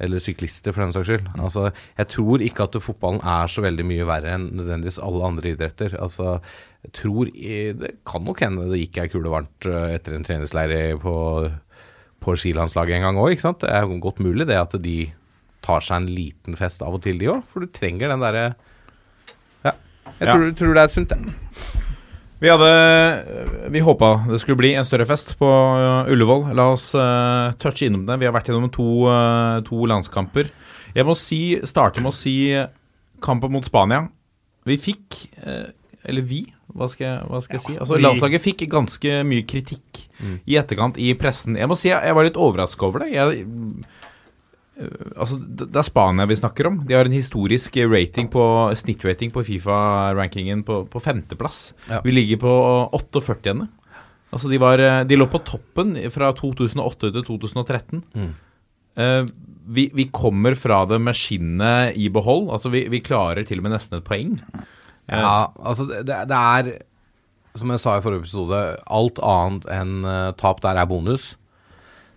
Eller 0.00 0.18
syklister, 0.22 0.72
for 0.72 0.80
den 0.84 0.92
saks 0.94 1.06
skyld. 1.10 1.26
Altså, 1.38 1.66
jeg 1.98 2.08
tror 2.08 2.40
ikke 2.44 2.64
at 2.64 2.78
fotballen 2.82 3.20
er 3.20 3.50
så 3.52 3.60
veldig 3.64 3.84
mye 3.84 4.06
verre 4.08 4.32
enn 4.38 4.46
nødvendigvis 4.56 4.98
alle 5.04 5.26
andre 5.28 5.52
idretter. 5.52 5.96
Altså, 6.00 6.38
jeg 6.86 6.92
tror 6.96 7.28
Det 7.28 7.90
kan 8.08 8.24
nok 8.24 8.40
hende 8.40 8.68
det 8.70 8.80
gikk 8.86 8.98
ei 9.02 9.08
kule 9.12 9.28
varmt 9.32 9.66
eh, 9.68 9.94
etter 9.98 10.16
en 10.16 10.24
treningsleir 10.24 10.96
på, 11.02 11.14
på 12.24 12.36
skilandslaget 12.40 12.96
en 12.96 13.02
gang 13.10 13.20
òg, 13.20 13.34
ikke 13.36 13.44
sant. 13.48 13.60
Det 13.60 13.68
er 13.70 13.84
godt 14.00 14.20
mulig 14.24 14.46
det 14.48 14.56
at 14.56 14.72
de 14.80 14.96
tar 15.60 15.84
seg 15.84 16.00
en 16.00 16.08
liten 16.08 16.56
fest 16.56 16.80
av 16.80 16.94
og 16.96 17.02
til, 17.04 17.18
de 17.20 17.28
òg. 17.28 17.42
For 17.52 17.60
du 17.60 17.68
trenger 17.76 18.08
den 18.08 18.24
derre 18.24 18.46
Ja. 19.64 19.74
Jeg 20.18 20.26
Ja. 20.28 20.32
tror, 20.34 20.50
tror 20.56 20.74
det 20.74 20.82
er 20.82 20.88
sunt, 20.88 21.08
det. 21.12 21.36
Vi 22.40 22.48
hadde 22.48 23.68
Vi 23.70 23.82
håpa 23.84 24.24
det 24.30 24.38
skulle 24.40 24.58
bli 24.60 24.72
en 24.74 24.86
større 24.88 25.04
fest 25.08 25.34
på 25.38 25.48
uh, 25.48 26.08
Ullevål. 26.10 26.48
La 26.56 26.70
oss 26.72 26.90
uh, 26.96 27.52
touche 27.60 27.86
innom 27.86 28.06
det. 28.08 28.16
Vi 28.22 28.28
har 28.28 28.34
vært 28.34 28.48
gjennom 28.48 28.70
to, 28.72 28.86
uh, 29.04 29.60
to 29.66 29.84
landskamper. 29.90 30.48
Jeg 30.96 31.06
må 31.06 31.14
si, 31.18 31.60
starte 31.68 32.00
med 32.00 32.10
å 32.10 32.16
si 32.16 32.34
kampen 33.22 33.52
mot 33.52 33.66
Spania. 33.68 34.06
Vi 34.66 34.78
fikk 34.80 35.20
uh, 35.44 35.68
Eller 36.08 36.24
vi, 36.24 36.46
hva 36.72 36.88
skal 36.88 37.06
jeg, 37.06 37.28
hva 37.28 37.42
skal 37.44 37.58
jeg 37.58 37.66
si? 37.66 37.76
Altså 37.76 38.00
Landslaget 38.00 38.44
fikk 38.46 38.64
ganske 38.72 39.20
mye 39.28 39.44
kritikk 39.44 40.06
i 40.48 40.56
etterkant 40.60 40.96
i 41.00 41.12
pressen. 41.16 41.56
Jeg 41.60 41.68
må 41.68 41.76
si 41.76 41.88
jeg, 41.88 42.00
jeg 42.08 42.16
var 42.16 42.26
litt 42.26 42.40
overraska 42.40 42.88
over 42.88 43.04
det. 43.04 43.12
Jeg, 43.14 43.44
altså, 45.16 45.36
det 45.40 45.76
er 45.76 45.86
Spania 45.86 46.26
vi 46.28 46.38
snakker 46.38 46.68
om. 46.70 46.80
De 46.88 46.96
har 46.96 47.08
en 47.08 47.16
historisk 47.16 47.76
rating 47.90 48.30
på 48.32 48.44
snittrating 48.78 49.32
på 49.34 49.44
Fifa-rankingen 49.46 50.64
på, 50.66 50.82
på 50.90 51.02
femteplass. 51.02 51.70
Ja. 51.90 52.00
Vi 52.04 52.14
ligger 52.14 52.40
på 52.44 52.54
48. 52.96 53.56
Altså 54.30 54.50
de, 54.50 54.60
var, 54.62 54.78
eh, 54.78 55.02
de 55.06 55.18
lå 55.18 55.26
på 55.30 55.42
toppen 55.46 55.96
fra 56.14 56.30
2008 56.38 57.12
til 57.16 57.26
2013. 57.26 58.04
Mm. 58.14 58.30
Uh, 59.00 59.24
vi, 59.70 59.86
vi 59.94 60.06
kommer 60.12 60.56
fra 60.58 60.82
det 60.90 60.98
med 61.02 61.16
skinnet 61.18 61.96
i 61.98 62.08
behold. 62.12 62.48
Altså, 62.54 62.72
vi, 62.72 62.84
vi 62.90 63.02
klarer 63.04 63.46
til 63.46 63.60
og 63.60 63.66
med 63.66 63.74
nesten 63.74 63.98
et 63.98 64.06
poeng. 64.06 64.38
Ja, 65.10 65.50
altså 65.58 65.88
det, 65.88 66.04
det 66.06 66.16
det 66.30 66.38
er 66.38 66.68
Som 67.58 67.72
jeg 67.72 67.82
sa 67.82 67.96
i 67.98 68.02
forrige 68.04 68.22
episode, 68.22 68.58
alt 68.86 69.16
annet 69.26 69.64
enn 69.74 70.04
uh, 70.06 70.30
tap 70.38 70.60
der 70.62 70.78
er 70.78 70.86
bonus. 70.86 71.32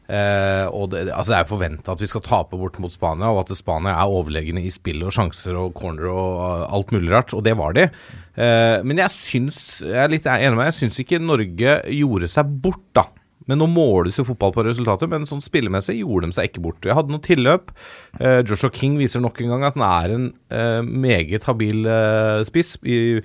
Eh, 0.04 0.66
og 0.68 0.90
det, 0.92 1.06
altså 1.14 1.32
det 1.32 1.38
er 1.38 1.48
forventa 1.48 1.94
at 1.94 2.02
vi 2.04 2.10
skal 2.12 2.24
tape 2.26 2.60
bort 2.60 2.80
mot 2.84 2.92
Spania, 2.92 3.32
og 3.32 3.46
at 3.46 3.56
Spania 3.56 3.96
er 3.96 4.12
overlegne 4.12 4.66
i 4.66 4.74
spill 4.74 5.06
og 5.08 5.16
sjanser 5.16 5.56
og 5.60 5.74
corner 5.78 6.10
og 6.12 6.42
uh, 6.42 6.66
alt 6.76 6.92
mulig 6.96 7.14
rart, 7.14 7.36
og 7.38 7.46
det 7.48 7.56
var 7.60 7.78
de. 7.78 7.88
Eh, 8.36 8.80
men 8.84 8.98
jeg 8.98 9.14
syns 9.14 9.58
Jeg 9.86 10.00
er 10.02 10.10
litt 10.10 10.26
enig 10.26 10.56
med 10.56 10.64
deg, 10.66 10.72
jeg 10.72 10.80
syns 10.82 11.04
ikke 11.04 11.22
Norge 11.24 11.78
gjorde 11.94 12.32
seg 12.34 12.56
bort, 12.64 12.88
da. 12.98 13.08
Men 13.50 13.60
nå 13.60 13.68
måles 13.72 14.18
jo 14.20 14.26
fotball 14.28 14.54
på 14.56 14.64
resultater, 14.68 15.10
men 15.12 15.28
sånn 15.28 15.44
spillemessig 15.44 15.98
gjorde 16.00 16.30
de 16.30 16.38
seg 16.38 16.50
ikke 16.50 16.64
bort. 16.64 16.86
Jeg 16.88 16.96
hadde 16.96 17.12
noen 17.12 17.24
tilløp. 17.24 17.74
Eh, 18.20 18.40
Joshua 18.48 18.72
King 18.74 18.96
viser 19.02 19.24
nok 19.24 19.42
en 19.44 19.52
gang 19.52 19.66
at 19.68 19.80
han 19.80 19.88
er 19.88 20.16
en 20.16 20.30
eh, 20.54 20.80
meget 20.84 21.48
habil 21.50 21.84
eh, 21.90 22.44
spiss. 22.48 22.78
i 22.84 23.20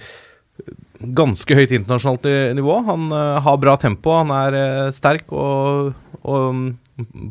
ganske 0.98 1.54
høyt 1.54 1.72
internasjonalt 1.74 2.26
nivå. 2.58 2.80
Han 2.88 3.08
uh, 3.14 3.38
har 3.44 3.60
bra 3.62 3.76
tempo, 3.80 4.12
han 4.16 4.32
er 4.34 4.56
uh, 4.58 4.90
sterk 4.94 5.30
og, 5.30 5.94
og 6.24 6.50
um, 6.50 6.66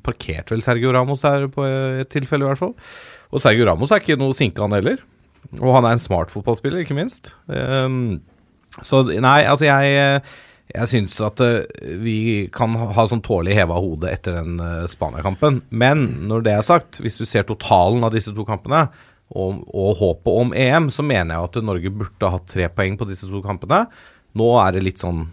parkerte 0.06 0.56
vel 0.56 0.64
Sergio 0.66 0.94
Ramos 0.96 1.26
her 1.28 1.50
på 1.52 1.66
et 1.68 2.10
tilfelle, 2.14 2.46
i 2.46 2.52
hvert 2.52 2.62
fall. 2.62 2.74
Og 3.34 3.44
Sergio 3.44 3.68
Ramos 3.68 3.92
er 3.92 4.04
ikke 4.04 4.20
noe 4.20 4.36
sinke, 4.38 4.64
han 4.64 4.76
heller. 4.78 5.04
Og 5.60 5.72
han 5.76 5.88
er 5.88 5.96
en 5.96 6.04
smart 6.04 6.32
fotballspiller, 6.32 6.84
ikke 6.84 6.98
minst. 6.98 7.34
Um, 7.48 8.20
så 8.84 9.04
nei, 9.08 9.42
altså 9.48 9.68
jeg 9.70 10.22
jeg 10.68 10.90
syns 10.92 11.14
at 11.24 11.40
eh, 11.40 11.94
vi 12.04 12.18
kan 12.52 12.74
ha 12.76 13.06
sånn 13.08 13.22
tålelig 13.24 13.56
heva 13.56 13.78
hode 13.80 14.10
etter 14.12 14.36
den 14.36 14.58
Spania-kampen. 14.92 15.62
Men 15.72 16.04
når 16.28 16.44
det 16.44 16.56
er 16.58 16.66
sagt, 16.68 17.00
hvis 17.00 17.16
du 17.22 17.24
ser 17.24 17.48
totalen 17.48 18.04
av 18.04 18.12
disse 18.12 18.34
to 18.36 18.44
kampene, 18.48 18.90
og, 19.36 19.64
og 19.76 19.98
håpet 20.00 20.38
om 20.44 20.54
EM, 20.56 20.88
så 20.94 21.04
mener 21.04 21.36
jeg 21.36 21.50
at 21.50 21.58
Norge 21.68 21.92
burde 21.92 22.30
hatt 22.32 22.48
tre 22.48 22.70
poeng 22.72 22.96
på 23.00 23.08
disse 23.10 23.28
to 23.28 23.42
kampene. 23.44 23.84
Nå 24.38 24.48
er 24.62 24.78
det 24.78 24.86
litt 24.86 25.02
sånn 25.04 25.26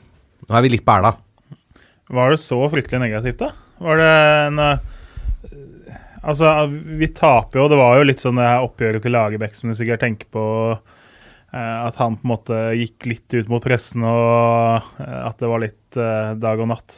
Nå 0.45 0.57
er 0.59 0.65
vi 0.67 0.75
litt 0.75 0.85
bæla. 0.85 1.15
Var 2.13 2.35
det 2.35 2.41
så 2.43 2.59
fryktelig 2.69 2.99
negativt, 3.01 3.39
da? 3.41 3.53
Var 3.81 4.01
det 4.03 4.11
en 4.49 4.59
eh, 4.61 4.91
Altså, 6.25 6.51
vi 7.01 7.09
taper 7.13 7.61
jo. 7.61 7.69
Det 7.69 7.79
var 7.81 7.99
jo 7.99 8.05
litt 8.09 8.21
sånn 8.23 8.39
det 8.41 8.45
her 8.49 8.65
oppgjøret 8.65 9.05
til 9.05 9.13
Lagerbäck 9.13 9.57
som 9.57 9.69
du 9.69 9.77
sikkert 9.77 10.01
tenker 10.05 10.29
på. 10.33 10.45
eh, 11.53 11.79
At 11.85 11.97
han 12.01 12.17
på 12.17 12.25
en 12.25 12.33
måte 12.35 12.61
gikk 12.81 13.09
litt 13.11 13.37
ut 13.37 13.51
mot 13.53 13.65
pressen, 13.65 14.05
og 14.09 14.85
eh, 15.05 15.21
at 15.29 15.37
det 15.41 15.51
var 15.53 15.65
litt 15.65 15.81
dag 15.95 16.59
og 16.59 16.67
natt 16.73 16.97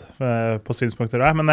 på 0.64 0.72
synspunkter 0.72 1.20
der. 1.20 1.34
Men 1.36 1.50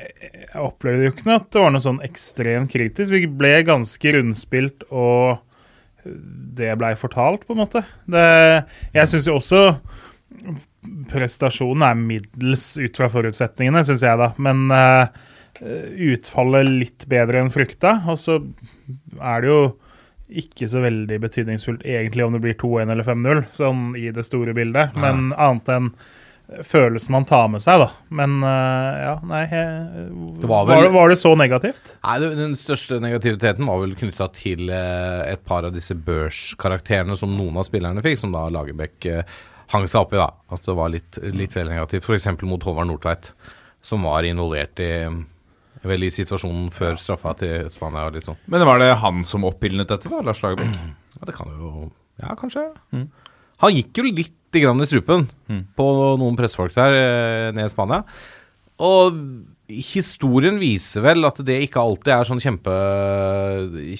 jeg, 0.00 0.48
opplevde 0.60 1.06
jo 1.06 1.12
ikke 1.14 1.28
noe 1.28 1.38
at 1.40 1.48
det 1.52 1.62
var 1.62 1.74
noe 1.74 1.84
sånn 1.84 2.02
ekstremt 2.06 2.72
kritisk. 2.72 3.12
Vi 3.12 3.30
ble 3.40 3.54
ganske 3.68 4.14
rundspilt, 4.16 4.86
og 4.90 5.40
det 6.04 6.72
blei 6.80 6.94
fortalt, 6.98 7.46
på 7.46 7.54
en 7.54 7.62
måte. 7.62 7.84
Det, 8.10 8.26
jeg 8.96 9.12
syns 9.12 9.28
jo 9.28 9.36
også 9.40 9.64
prestasjonen 11.10 11.84
er 11.84 11.98
middels 11.98 12.72
ut 12.80 12.96
fra 12.96 13.10
forutsetningene, 13.12 13.82
syns 13.86 14.04
jeg, 14.06 14.20
da. 14.20 14.30
Men 14.40 14.70
uh, 14.72 15.10
utfallet 16.10 16.70
litt 16.70 17.06
bedre 17.10 17.42
enn 17.42 17.52
frykta. 17.52 17.98
Og 18.10 18.18
så 18.20 18.40
er 19.20 19.44
det 19.44 19.50
jo 19.50 19.60
ikke 20.40 20.68
så 20.70 20.82
veldig 20.84 21.18
betydningsfullt 21.24 21.82
egentlig 21.82 22.24
om 22.24 22.36
det 22.36 22.42
blir 22.44 22.56
2-1 22.58 22.92
eller 22.94 23.06
5-0, 23.06 23.44
sånn 23.56 23.84
i 23.98 24.08
det 24.14 24.24
store 24.26 24.54
bildet. 24.56 24.96
Men 25.02 25.32
annet 25.34 25.72
enn 25.74 25.92
følelsen 26.66 27.12
man 27.14 27.24
tar 27.28 27.46
med 27.52 27.62
seg, 27.62 27.78
da. 27.82 27.88
Men 28.10 28.38
eh, 28.42 28.98
ja, 29.04 29.12
nei 29.30 29.42
jeg, 29.46 30.08
Det 30.42 30.48
var 30.50 30.64
var, 30.66 30.70
vel- 30.74 30.86
det, 30.88 30.92
var 30.96 31.12
det 31.12 31.18
så 31.20 31.32
negativt? 31.38 31.92
Nei, 32.02 32.16
det- 32.22 32.32
Den 32.40 32.56
største 32.58 32.98
negativiteten 33.02 33.66
var 33.68 33.80
vel 33.84 33.94
knytta 33.98 34.26
til 34.34 34.70
eh, 34.74 35.32
et 35.32 35.44
par 35.46 35.64
av 35.68 35.72
disse 35.76 35.94
børskarakterene 35.94 37.16
som 37.18 37.32
noen 37.36 37.56
av 37.60 37.66
spillerne 37.68 38.02
fikk, 38.04 38.18
som 38.18 38.32
da 38.34 38.46
Lagerbäck 38.50 39.06
eh, 39.10 39.22
hang 39.74 39.86
seg 39.90 40.00
opp 40.02 40.14
i. 40.16 40.20
da, 40.20 40.30
At 40.50 40.66
det 40.66 40.74
var 40.76 40.90
litt, 40.90 41.18
litt 41.22 41.54
vel 41.56 41.68
negativt. 41.70 42.04
F.eks. 42.08 42.26
mot 42.42 42.62
Håvard 42.66 42.90
Nordtveit, 42.90 43.32
som 43.82 44.02
var 44.08 44.26
involvert 44.28 44.80
i 44.82 44.92
Vel 45.80 46.02
i 46.04 46.10
situasjonen 46.12 46.66
før 46.76 46.98
straffa 47.00 47.30
til 47.40 47.68
Spania 47.72 48.02
og 48.10 48.12
litt 48.18 48.26
sånn. 48.26 48.36
Men 48.52 48.66
var 48.68 48.82
det 48.82 48.90
han 49.00 49.22
som 49.24 49.46
oppildnet 49.48 49.88
dette, 49.88 50.10
da, 50.12 50.18
Lars 50.26 50.42
Lagerbäck? 50.44 50.74
Ja, 51.16 51.24
det 51.30 51.32
kan 51.38 51.48
jo 51.54 51.70
Ja, 52.20 52.34
kanskje. 52.36 52.66
Han 53.62 53.72
gikk 53.78 53.96
jo 53.96 54.04
litt 54.10 54.34
grann 54.58 54.82
i 54.82 54.88
strupen 54.88 55.28
på 55.78 55.86
noen 56.18 56.38
pressefolk 56.38 56.74
der 56.74 56.96
eh, 56.98 57.48
nede 57.54 57.70
i 57.70 57.72
Spania. 57.72 58.02
Og 58.80 59.18
historien 59.70 60.56
viser 60.60 61.04
vel 61.04 61.26
at 61.28 61.38
det 61.46 61.58
ikke 61.66 61.82
alltid 61.82 62.12
er 62.14 62.26
sånn 62.26 62.42
kjempe, 62.42 62.72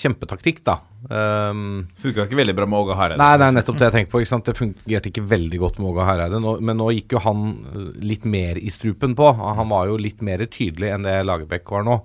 kjempetaktikk, 0.00 0.62
da. 0.66 0.80
Um, 1.06 1.86
Funka 2.00 2.26
ikke 2.26 2.38
veldig 2.40 2.56
bra 2.58 2.66
med 2.68 2.80
Åge 2.80 2.96
Hareide. 2.98 3.20
Nei, 3.20 3.38
det 3.40 3.46
er 3.46 3.54
nettopp 3.56 3.78
det 3.78 3.88
jeg 3.88 3.96
tenker 3.96 4.12
på. 4.12 4.40
Det 4.50 4.56
fungerte 4.58 5.12
ikke 5.12 5.26
veldig 5.30 5.62
godt 5.62 5.78
med 5.78 5.92
Åge 5.92 6.08
Hareide. 6.08 6.42
Nå, 6.42 6.56
men 6.64 6.80
nå 6.80 6.90
gikk 6.96 7.14
jo 7.16 7.22
han 7.24 7.46
eh, 7.70 7.86
litt 8.12 8.26
mer 8.28 8.58
i 8.58 8.72
strupen 8.74 9.14
på. 9.18 9.30
Han 9.60 9.70
var 9.70 9.92
jo 9.92 10.00
litt 10.00 10.24
mer 10.26 10.44
tydelig 10.50 10.92
enn 10.94 11.06
det 11.06 11.20
Lagerbäck 11.28 11.70
var 11.70 11.86
nå. 11.86 12.00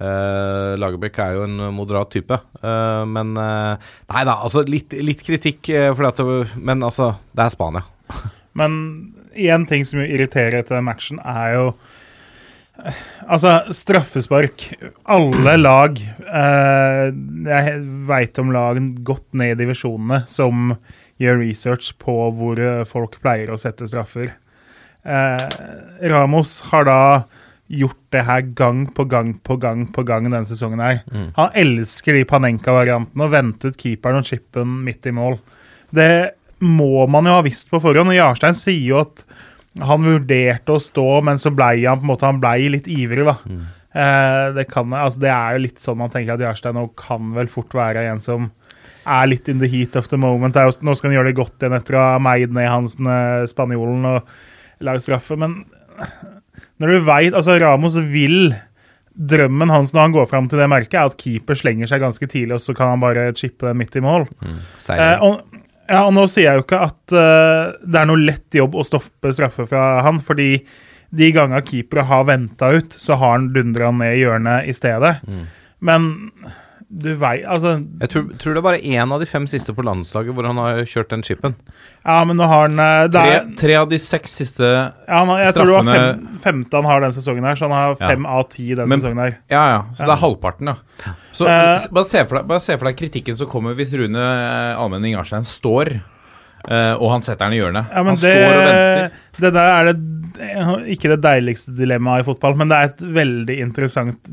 Uh, 0.00 0.78
Lagerbäck 0.80 1.18
er 1.20 1.34
jo 1.36 1.44
en 1.44 1.58
moderat 1.76 2.08
type. 2.14 2.32
uh, 2.64 3.04
men 3.04 3.34
uh, 3.36 3.76
Nei 4.08 4.22
da, 4.24 4.38
altså 4.40 4.62
litt, 4.64 4.94
litt 4.96 5.20
kritikk, 5.26 5.68
at 5.68 6.22
Men 6.56 6.82
altså, 6.86 7.12
det 7.36 7.44
er 7.44 7.52
Spania. 7.52 7.84
Men 8.58 8.72
én 9.36 9.66
ting 9.68 9.84
som 9.86 10.00
irriterer 10.00 10.62
etter 10.62 10.80
matchen, 10.82 11.20
er 11.20 11.58
jo 11.58 11.66
Altså, 13.28 13.58
straffespark. 13.76 14.62
Alle 15.04 15.52
lag 15.68 15.98
Jeg 16.00 17.74
veit 18.08 18.38
om 18.40 18.54
lag 18.54 18.80
godt 19.04 19.26
ned 19.36 19.52
i 19.52 19.58
divisjonene 19.58 20.22
som 20.32 20.72
gjør 21.20 21.42
research 21.42 21.92
på 22.00 22.14
hvor 22.38 22.62
folk 22.88 23.18
pleier 23.20 23.52
å 23.52 23.58
sette 23.60 23.84
straffer. 23.84 24.32
Ramos 25.04 26.54
har 26.70 26.88
da 26.88 27.02
gjort 27.70 28.00
det 28.10 28.24
her 28.26 28.42
gang 28.58 28.82
på 28.94 29.04
gang 29.06 29.32
på 29.46 29.56
gang 29.62 29.84
på 29.94 30.02
gang 30.06 30.26
denne 30.26 30.48
sesongen 30.48 30.82
her. 30.82 31.02
Han 31.36 31.54
elsker 31.54 32.18
de 32.18 32.26
Panenka-variantene 32.26 33.26
og 33.26 33.32
vente 33.34 33.70
ut 33.70 33.78
keeperen 33.78 34.20
og 34.20 34.26
chipen 34.26 34.80
midt 34.86 35.06
i 35.06 35.14
mål. 35.14 35.38
Det 35.94 36.10
må 36.60 37.06
man 37.10 37.28
jo 37.28 37.36
ha 37.38 37.44
visst 37.46 37.70
på 37.70 37.80
forhånd. 37.80 38.10
og 38.12 38.18
Jarstein 38.18 38.58
sier 38.58 38.82
jo 38.90 39.00
at 39.04 39.22
han 39.86 40.02
vurderte 40.02 40.74
å 40.74 40.82
stå, 40.82 41.06
men 41.22 41.38
så 41.38 41.52
blei 41.54 41.84
han 41.84 42.00
på 42.00 42.04
en 42.04 42.10
måte 42.10 42.26
Han 42.26 42.40
blei 42.42 42.68
litt 42.74 42.88
ivrig, 42.90 43.22
da. 43.28 43.36
Eh, 43.90 44.46
det, 44.54 44.66
kan, 44.70 44.92
altså, 44.94 45.22
det 45.22 45.30
er 45.30 45.54
jo 45.54 45.62
litt 45.64 45.82
sånn 45.82 45.98
man 45.98 46.10
tenker 46.10 46.34
at 46.34 46.42
Jarstein 46.44 46.76
nå 46.78 46.88
kan 46.98 47.32
vel 47.34 47.50
fort 47.50 47.74
være 47.74 48.04
en 48.10 48.20
som 48.22 48.50
er 49.06 49.30
litt 49.30 49.48
in 49.48 49.62
the 49.62 49.70
heat 49.70 49.96
of 49.96 50.10
the 50.10 50.18
moment. 50.20 50.58
Jo, 50.58 50.74
nå 50.82 50.94
skal 50.94 51.10
han 51.10 51.20
gjøre 51.20 51.30
det 51.30 51.38
godt 51.38 51.62
igjen 51.62 51.78
etter 51.78 51.96
å 51.96 52.04
ha 52.12 52.18
meid 52.22 52.52
ned 52.54 52.68
han 52.70 52.90
eh, 52.90 53.46
spanjolen 53.50 54.10
og 54.10 54.34
lage 54.86 55.06
straffe, 55.06 55.38
men 55.38 55.62
når 56.80 56.94
du 56.94 57.06
veit 57.06 57.36
Altså, 57.36 57.58
Ramos 57.60 57.98
vil 58.10 58.54
Drømmen 59.10 59.72
hans 59.72 59.90
når 59.92 60.06
han 60.06 60.14
går 60.14 60.28
fram 60.30 60.46
til 60.48 60.60
det 60.62 60.68
merket, 60.70 60.96
er 60.96 61.10
at 61.10 61.16
keeper 61.20 61.58
slenger 61.58 61.90
seg 61.90 62.00
ganske 62.00 62.24
tidlig, 62.30 62.54
og 62.56 62.62
så 62.62 62.72
kan 62.76 62.94
han 62.94 63.02
bare 63.02 63.26
chippe 63.36 63.66
den 63.66 63.76
midt 63.76 63.98
i 63.98 64.02
mål. 64.04 64.24
Seier. 64.80 65.18
Eh, 65.18 65.24
og, 65.26 65.58
ja, 65.90 66.04
og 66.06 66.14
nå 66.16 66.24
sier 66.30 66.46
jeg 66.46 66.60
jo 66.60 66.64
ikke 66.64 66.78
at 66.86 67.16
uh, 67.18 67.74
det 67.82 68.00
er 68.00 68.08
noe 68.08 68.22
lett 68.22 68.56
jobb 68.56 68.78
å 68.78 68.86
stoppe 68.86 69.34
straffe 69.34 69.66
fra 69.68 69.82
han, 70.06 70.22
fordi 70.24 70.62
de 71.10 71.28
ganger 71.34 71.66
keepere 71.66 72.06
har 72.06 72.24
venta 72.30 72.70
ut, 72.70 72.94
så 72.96 73.18
har 73.18 73.34
han 73.34 73.50
dundra 73.52 73.90
ned 73.92 74.14
i 74.14 74.22
hjørnet 74.22 74.70
i 74.70 74.76
stedet. 74.78 75.16
Men 75.82 76.06
du 76.90 77.12
veit 77.14 77.44
Altså, 77.46 77.76
jeg 78.02 78.10
tror, 78.10 78.24
tror 78.42 78.54
det 78.56 78.58
er 78.58 78.64
bare 78.66 78.80
én 78.82 79.12
av 79.14 79.20
de 79.22 79.26
fem 79.30 79.44
siste 79.46 79.70
på 79.76 79.84
landslaget 79.86 80.34
hvor 80.34 80.46
han 80.48 80.58
har 80.58 80.80
kjørt 80.90 81.12
den 81.12 81.22
chipen. 81.22 81.54
ja, 82.04 82.16
men 82.26 82.36
nå 82.36 82.48
har 82.50 82.64
han 82.66 82.82
eh, 82.82 83.04
det 83.06 83.14
Tre, 83.20 83.34
er, 83.36 83.46
tre 83.60 83.76
av 83.78 83.88
de 83.92 83.98
seks 84.02 84.34
siste 84.40 84.66
ja, 84.66 84.90
han, 85.06 85.28
har- 85.30 85.44
Jeg 85.44 85.54
tror 85.54 85.70
det 85.70 85.76
var 85.78 85.90
fem, 85.94 86.26
femte 86.42 86.80
han 86.80 86.84
har 86.90 87.00
den 87.06 87.12
sesongen 87.14 87.46
her, 87.46 87.54
så 87.60 87.68
han 87.70 87.76
har 87.78 87.94
Ja. 88.00 88.08
fem 88.10 88.26
av 88.26 88.42
ti 88.50 88.74
den 88.74 88.88
Men- 88.90 88.98
sesongen 89.00 89.22
her. 89.22 89.36
Ja, 89.48 89.62
ja. 89.76 89.80
Så 89.94 90.02
det 90.08 90.16
er 90.16 90.22
halvparten, 90.26 90.66
ja. 90.74 91.14
Så 91.32 91.46
uh, 91.46 91.88
bare, 91.94 92.04
se 92.10 92.24
for 92.26 92.40
deg, 92.40 92.48
bare 92.50 92.60
se 92.60 92.76
for 92.76 92.90
deg 92.90 92.96
kritikken 92.98 93.36
som 93.38 93.46
kommer 93.46 93.74
hvis 93.78 93.94
Rune 93.94 94.18
eh, 94.18 94.74
Almenning 94.82 95.14
Arstein 95.14 95.46
står, 95.46 95.94
uh, 96.66 96.94
og 96.98 97.06
han 97.14 97.22
setter 97.22 97.46
den 97.46 97.54
i 97.54 97.62
hjørnet. 97.62 97.86
Ja, 97.94 98.02
han 98.02 98.18
det, 98.18 98.18
står 98.18 98.50
og 98.50 98.64
venter. 98.66 99.12
Det 99.40 99.52
der 99.56 99.70
er 99.74 99.90
det 99.90 99.98
ikke 100.94 101.10
det 101.14 101.22
deiligste 101.24 101.74
dilemmaet 101.76 102.22
i 102.22 102.28
fotball, 102.28 102.54
men 102.58 102.70
det 102.70 102.76
er 102.76 102.90
et 102.90 103.02
veldig 103.18 103.56
interessant 103.64 104.28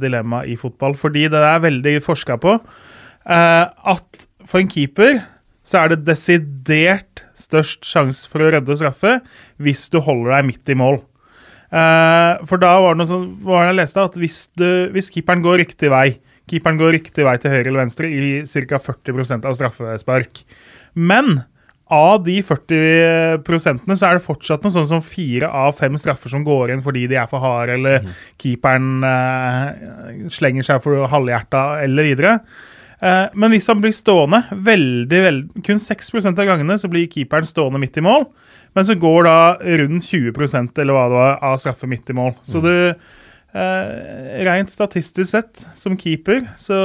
dilemma 0.00 0.44
i 0.48 0.56
fotball. 0.58 0.96
Fordi 0.98 1.26
det 1.30 1.42
er 1.50 1.64
veldig 1.64 1.98
forska 2.04 2.38
på 2.42 2.54
eh, 2.56 3.64
at 3.66 4.28
for 4.48 4.62
en 4.62 4.70
keeper 4.72 5.20
så 5.68 5.82
er 5.82 5.92
det 5.92 6.06
desidert 6.06 7.24
størst 7.36 7.84
sjanse 7.84 8.28
for 8.30 8.42
å 8.42 8.50
redde 8.54 8.78
straffe 8.80 9.18
hvis 9.60 9.84
du 9.92 10.00
holder 10.04 10.38
deg 10.38 10.48
midt 10.48 10.72
i 10.72 10.78
mål. 10.80 11.02
Eh, 11.68 12.46
for 12.48 12.62
da 12.62 12.72
var 12.80 12.96
det 12.96 13.02
noe 13.02 13.10
sånn, 13.10 13.28
var 13.44 13.66
det 13.66 13.74
jeg 13.74 13.78
leste, 13.82 14.06
at 14.08 14.16
hvis, 14.22 14.40
du, 14.56 14.68
hvis 14.94 15.12
keeperen 15.12 15.44
går 15.44 15.62
riktig 15.66 15.92
vei 15.92 16.08
Keeperen 16.48 16.78
går 16.80 16.94
riktig 16.96 17.26
vei 17.26 17.34
til 17.36 17.52
høyre 17.52 17.66
eller 17.68 17.82
venstre 17.82 18.08
i 18.08 18.28
ca. 18.48 18.78
40% 18.80 19.44
av 19.44 19.56
straffespark. 19.58 20.38
Men 20.96 21.42
av 21.94 22.22
de 22.24 22.36
40 22.44 23.42
prosentene 23.46 23.96
så 23.96 24.08
er 24.08 24.18
det 24.18 24.26
fortsatt 24.26 24.64
noe 24.64 24.74
sånn 24.74 24.88
som 24.90 25.04
fire 25.04 25.48
av 25.48 25.76
fem 25.78 25.96
straffer 26.00 26.32
som 26.32 26.44
går 26.46 26.74
inn 26.74 26.82
fordi 26.84 27.06
de 27.08 27.16
er 27.20 27.28
for 27.30 27.40
harde, 27.44 27.78
eller 27.78 28.08
keeperen 28.40 29.06
eh, 29.08 30.26
slenger 30.32 30.66
seg 30.66 30.82
for 30.84 31.08
halvhjerta, 31.12 31.62
eller 31.84 32.08
videre. 32.10 32.34
Eh, 33.00 33.24
men 33.38 33.54
hvis 33.54 33.68
han 33.70 33.80
blir 33.82 33.94
stående, 33.94 34.42
veldig, 34.52 35.22
veldig, 35.28 35.62
kun 35.66 35.80
6% 35.82 36.42
av 36.42 36.50
gangene 36.50 36.78
så 36.80 36.90
blir 36.90 37.08
keeperen 37.12 37.48
stående 37.48 37.80
midt 37.82 38.00
i 38.00 38.04
mål. 38.04 38.28
Men 38.76 38.84
så 38.84 38.98
går 39.00 39.24
da 39.24 39.38
rundt 39.80 40.04
20% 40.04 40.82
eller 40.82 40.94
hva 40.94 41.06
det 41.08 41.16
var, 41.16 41.38
av 41.50 41.56
straffe 41.62 41.88
midt 41.90 42.10
i 42.12 42.18
mål. 42.18 42.34
Så 42.46 42.60
du 42.62 42.74
eh, 42.90 44.42
Rent 44.44 44.70
statistisk 44.74 45.30
sett, 45.30 45.64
som 45.78 45.96
keeper, 45.98 46.44
så, 46.60 46.76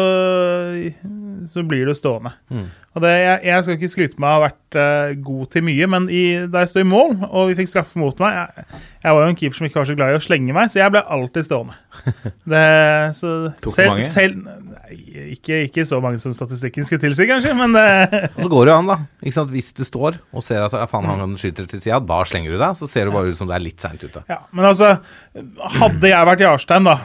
så 1.50 1.66
blir 1.68 1.90
du 1.90 1.98
stående. 1.98 2.32
Og 2.54 2.70
det, 3.02 3.10
jeg, 3.10 3.40
jeg 3.48 3.66
skal 3.66 3.78
ikke 3.80 3.90
skryte 3.90 4.22
meg 4.22 4.30
å 4.30 4.38
ha 4.38 4.42
vært 4.44 4.78
uh, 4.78 5.14
god 5.26 5.48
til 5.56 5.64
mye, 5.66 5.88
men 5.90 6.06
i, 6.14 6.24
da 6.46 6.62
jeg 6.62 6.70
sto 6.70 6.82
i 6.84 6.86
mål 6.86 7.16
og 7.26 7.50
vi 7.50 7.56
fikk 7.58 7.72
straffe 7.72 7.98
mot 7.98 8.20
meg 8.22 8.36
jeg, 8.38 8.68
jeg 9.04 9.16
var 9.18 9.26
jo 9.26 9.32
en 9.32 9.40
keeper 9.40 9.58
som 9.58 9.68
ikke 9.68 9.80
var 9.80 9.88
så 9.90 9.96
glad 9.98 10.14
i 10.14 10.18
å 10.20 10.22
slenge 10.24 10.54
meg, 10.56 10.70
så 10.70 10.80
jeg 10.80 10.94
ble 10.94 11.02
alltid 11.16 11.48
stående. 11.48 11.80
Det, 12.54 12.62
så, 13.18 13.32
Tok 13.64 13.74
selv, 13.76 13.90
mange? 13.92 14.06
selv, 14.06 14.38
nei, 14.46 15.00
ikke, 15.34 15.60
ikke 15.68 15.86
så 15.88 16.00
mange 16.04 16.22
som 16.22 16.36
statistikken 16.36 16.86
skulle 16.86 17.02
tilsi, 17.02 17.26
kanskje, 17.30 17.56
men 17.58 17.74
uh, 17.76 18.14
Og 18.38 18.46
så 18.46 18.52
går 18.54 18.70
det 18.70 18.74
jo 18.74 18.78
an, 18.78 18.92
da. 18.94 18.98
Ikke 19.24 19.38
sant? 19.40 19.52
Hvis 19.54 19.74
du 19.76 19.84
står 19.88 20.22
og 20.30 20.46
ser 20.46 20.64
at 20.68 20.78
faen, 20.92 21.10
han 21.10 21.36
skyter 21.40 21.68
til 21.70 21.82
sida, 21.84 22.00
da 22.04 22.22
slenger 22.30 22.54
du 22.54 22.60
deg. 22.60 22.78
Så 22.78 22.88
ser 22.90 23.10
du 23.10 23.16
bare 23.16 23.34
ut 23.34 23.40
som 23.40 23.50
du 23.50 23.56
er 23.56 23.64
litt 23.64 23.84
seint 23.84 24.04
ute. 24.04 24.24
Ja, 24.30 24.44
men 24.54 24.70
altså, 24.70 24.96
hadde 25.80 26.14
jeg 26.14 26.30
vært 26.30 26.46
Jarstein, 26.46 26.88
da, 26.88 26.98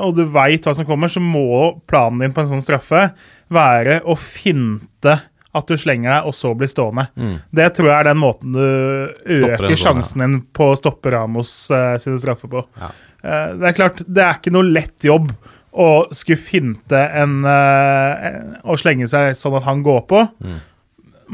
og 0.00 0.16
du 0.16 0.24
veit 0.32 0.66
hva 0.66 0.74
som 0.76 0.88
kommer, 0.88 1.12
så 1.12 1.22
må 1.22 1.76
planen 1.90 2.24
din 2.24 2.34
på 2.36 2.42
en 2.44 2.54
sånn 2.56 2.64
straffe 2.64 3.08
være 3.52 4.00
å 4.04 4.16
finte 4.18 5.16
at 5.56 5.70
du 5.70 5.76
slenger 5.80 6.10
deg, 6.12 6.26
og 6.28 6.34
så 6.36 6.50
blir 6.58 6.68
stående. 6.68 7.06
Det 7.54 7.66
tror 7.76 7.88
jeg 7.88 7.96
er 7.96 8.08
den 8.10 8.18
måten 8.20 8.52
du 8.52 8.60
øker 8.60 9.54
en 9.54 9.70
sånn, 9.70 9.78
sjansen 9.80 10.24
din 10.24 10.34
på 10.56 10.70
å 10.72 10.76
stoppe 10.76 11.12
Ramos 11.14 11.52
uh, 11.72 11.94
sine 12.02 12.18
straffer 12.20 12.50
på. 12.52 12.64
Ja. 12.80 12.90
Uh, 13.24 13.54
det 13.62 13.70
er 13.70 13.76
klart, 13.78 14.02
det 14.04 14.24
er 14.26 14.36
ikke 14.36 14.52
noe 14.52 14.68
lett 14.68 15.06
jobb 15.08 15.30
å 15.76 15.88
skulle 16.16 16.40
finte 16.40 17.00
en 17.20 17.40
uh, 17.44 18.60
Å 18.64 18.76
slenge 18.80 19.08
seg 19.12 19.32
sånn 19.36 19.56
at 19.58 19.64
han 19.68 19.80
går 19.84 20.04
på. 20.08 20.22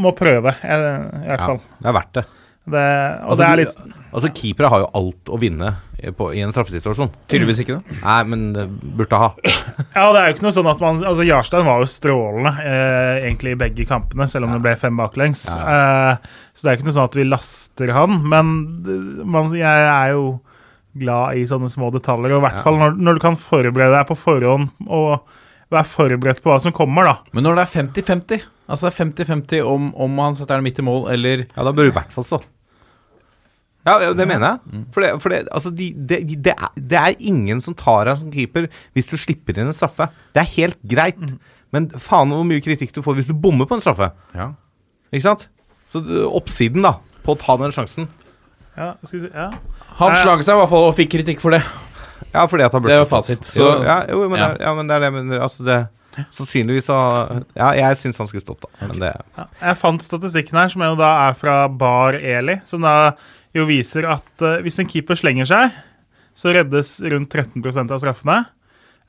Må 0.03 0.15
prøve, 0.17 0.55
i 0.63 0.79
hvert 0.79 1.35
Ja, 1.35 1.43
fall. 1.43 1.61
det 1.83 1.91
er 1.91 1.99
verdt 1.99 2.15
det. 2.21 2.25
Det, 2.63 2.79
og 2.79 3.33
Altså, 3.33 3.41
det 3.43 3.47
er 3.49 3.59
litt 3.65 3.79
Altså, 4.13 4.29
Keepere 4.37 4.69
har 4.71 4.83
jo 4.85 4.91
alt 4.95 5.31
å 5.33 5.39
vinne 5.41 5.71
i- 5.99 6.11
på, 6.15 6.29
i 6.37 6.43
en 6.45 6.51
straffesituasjon. 6.53 7.09
Tydeligvis 7.27 7.63
ikke, 7.65 7.79
det. 7.81 7.97
Nei, 8.05 8.19
men 8.29 8.43
det 8.53 8.67
burde 8.99 9.19
ha. 9.19 9.31
Ja, 9.97 10.05
det 10.13 10.21
er 10.21 10.27
jo 10.29 10.35
ikke 10.37 10.45
noe 10.47 10.55
sånn 10.55 10.69
at 10.71 10.83
man 10.85 11.01
Altså, 11.09 11.25
Jarstein 11.27 11.65
var 11.67 11.81
jo 11.83 11.89
strålende 11.91 12.53
eh, 12.61 13.25
egentlig 13.25 13.55
i 13.57 13.59
begge 13.65 13.87
kampene, 13.89 14.29
selv 14.31 14.47
om 14.47 14.53
det 14.55 14.61
ble 14.67 14.77
fem 14.79 15.01
baklengs. 15.01 15.47
Eh, 15.51 16.15
så 16.53 16.63
det 16.63 16.69
er 16.69 16.77
jo 16.77 16.81
ikke 16.83 16.91
noe 16.91 16.97
sånn 17.01 17.09
at 17.11 17.19
vi 17.19 17.27
laster 17.31 17.95
han, 17.97 18.21
men 18.31 18.55
man, 19.25 19.51
jeg 19.57 19.89
er 19.89 20.13
jo 20.15 20.27
glad 21.03 21.41
i 21.41 21.47
sånne 21.49 21.71
små 21.73 21.89
detaljer, 21.95 22.35
og 22.37 22.43
i 22.43 22.47
hvert 22.51 22.63
fall 22.67 22.77
når, 22.79 22.99
når 23.01 23.17
du 23.17 23.25
kan 23.25 23.39
forberede 23.41 23.95
deg 23.97 24.11
på 24.13 24.19
forhånd 24.29 24.69
og 24.93 25.23
være 25.73 25.89
forberedt 25.89 26.43
på 26.45 26.53
hva 26.53 26.59
som 26.61 26.75
kommer, 26.77 27.09
da. 27.09 27.15
Men 27.33 27.47
når 27.49 27.57
det 27.57 27.63
er 27.65 27.77
50-50, 27.81 28.43
altså 28.69 28.89
det 28.89 28.93
er 28.93 29.05
50-50 29.05 29.63
om, 29.69 29.91
om 29.95 30.19
han 30.23 30.35
setter 30.39 30.57
den 30.61 30.65
midt 30.67 30.79
i 30.79 30.85
mål, 30.87 31.09
eller 31.15 31.47
Ja, 31.57 31.63
da 31.67 31.73
bør 31.73 31.89
du 31.89 31.93
i 31.93 31.97
hvert 31.97 32.13
fall 32.15 32.25
stå. 32.29 32.41
Ja, 33.83 33.97
det 34.15 34.27
mener 34.31 34.47
jeg. 34.47 34.83
For, 34.95 35.03
det, 35.03 35.09
for 35.25 35.33
det, 35.35 35.41
altså, 35.51 35.71
de, 35.75 35.89
de, 35.97 36.21
de, 36.39 36.53
er, 36.55 36.69
det 36.79 36.99
er 37.01 37.17
ingen 37.19 37.59
som 37.65 37.75
tar 37.75 38.07
deg 38.07 38.21
som 38.21 38.29
keeper 38.31 38.69
hvis 38.95 39.09
du 39.11 39.17
slipper 39.19 39.59
inn 39.59 39.67
en 39.73 39.75
straffe. 39.75 40.07
Det 40.37 40.45
er 40.45 40.53
helt 40.55 40.79
greit. 40.87 41.19
Men 41.75 41.89
faen 41.99 42.31
hvor 42.31 42.45
mye 42.47 42.63
kritikk 42.63 42.93
du 42.95 43.01
får 43.03 43.17
hvis 43.19 43.31
du 43.33 43.35
bommer 43.35 43.67
på 43.67 43.75
en 43.75 43.83
straffe. 43.83 44.13
Ja. 44.39 44.53
Ikke 45.11 45.25
sant? 45.27 45.49
Så 45.91 46.05
oppsiden, 46.31 46.85
da, 46.87 46.95
på 47.27 47.35
å 47.35 47.41
ta 47.41 47.57
den 47.61 47.75
sjansen 47.75 48.07
Ja, 48.79 48.93
skal 49.03 49.19
vi 49.19 49.25
si, 49.27 49.33
ja. 49.35 49.51
Han 49.99 50.15
slang 50.17 50.41
seg 50.47 50.55
i 50.55 50.61
hvert 50.63 50.71
fall 50.71 50.87
og 50.87 50.95
fikk 50.97 51.11
kritikk 51.19 51.43
for 51.43 51.53
det. 51.53 51.61
Ja, 52.33 52.47
fordi 52.49 52.65
at 52.65 52.73
han 52.73 52.81
Det 52.81 52.87
burde 52.87 52.95
er 53.01 53.03
jo 53.03 53.11
fasit. 53.11 53.43
Så, 53.45 53.67
jo, 53.67 53.83
ja, 53.85 53.99
jo, 54.09 54.23
men, 54.31 54.39
ja. 54.39 54.47
Det, 54.55 54.63
er- 54.63 54.69
ja, 54.71 54.77
men 54.79 54.89
det 54.89 54.95
er 54.97 55.03
det 55.05 55.11
mener. 55.19 55.43
Altså, 55.45 55.67
det 55.67 55.81
Sannsynligvis 56.33 56.89
så 56.91 56.97
Ja, 57.57 57.73
jeg 57.77 57.99
syns 58.01 58.19
han 58.21 58.29
skulle 58.31 58.45
stått, 58.45 58.65
da. 58.65 58.89
Men 58.89 59.03
det 59.03 59.13
Ja, 59.37 59.47
jeg 59.61 59.79
fant 59.81 60.05
statistikken 60.05 60.59
her, 60.61 60.73
som 60.73 60.85
jo 60.85 60.99
da 61.01 61.13
er 61.29 61.39
fra 61.39 61.57
Bar 61.69 62.19
Eli, 62.19 62.59
som 62.69 62.85
da 62.85 63.15
jo 63.57 63.67
viser 63.69 64.09
at 64.09 64.45
uh, 64.45 64.59
hvis 64.65 64.81
en 64.81 64.89
keeper 64.89 65.19
slenger 65.19 65.49
seg, 65.49 65.79
så 66.37 66.55
reddes 66.57 66.97
rundt 67.13 67.33
13 67.33 67.61
av 67.85 67.99
straffene. 68.01 68.39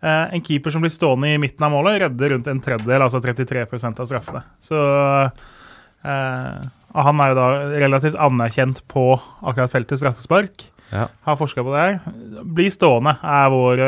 Uh, 0.04 0.28
en 0.36 0.44
keeper 0.44 0.74
som 0.74 0.84
blir 0.84 0.92
stående 0.92 1.32
i 1.32 1.40
midten 1.40 1.64
av 1.64 1.72
målet, 1.72 2.02
redder 2.04 2.36
rundt 2.36 2.50
en 2.52 2.62
tredjedel, 2.64 3.06
altså 3.06 3.24
33 3.24 3.64
av 3.94 4.06
straffene. 4.10 4.44
Så 4.64 4.78
uh, 6.04 6.60
han 6.94 7.24
er 7.24 7.32
jo 7.32 7.40
da 7.40 7.48
relativt 7.86 8.20
anerkjent 8.20 8.84
på 8.92 9.08
akkurat 9.42 9.72
feltet 9.72 10.02
straffespark. 10.04 10.68
Ja. 10.94 11.08
Har 11.26 11.40
forska 11.40 11.64
på 11.64 11.72
det 11.74 11.84
her. 11.88 12.18
Bli 12.44 12.68
stående 12.70 13.16
er 13.24 13.48
vår 13.50 13.80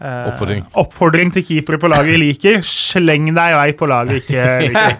eh, 0.00 0.08
eh, 0.08 0.28
Oppfordring. 0.32 0.64
oppfordring 0.82 1.32
til 1.36 1.46
keepere 1.46 1.78
på 1.82 1.90
laget 1.92 2.14
vi 2.14 2.20
liker. 2.24 2.60
Sleng 2.66 3.30
deg 3.36 3.54
i 3.54 3.58
vei 3.60 3.70
på 3.78 3.88
laget 3.90 4.16
vi 4.16 4.22
ikke 4.24 4.48
liker. 4.66 4.98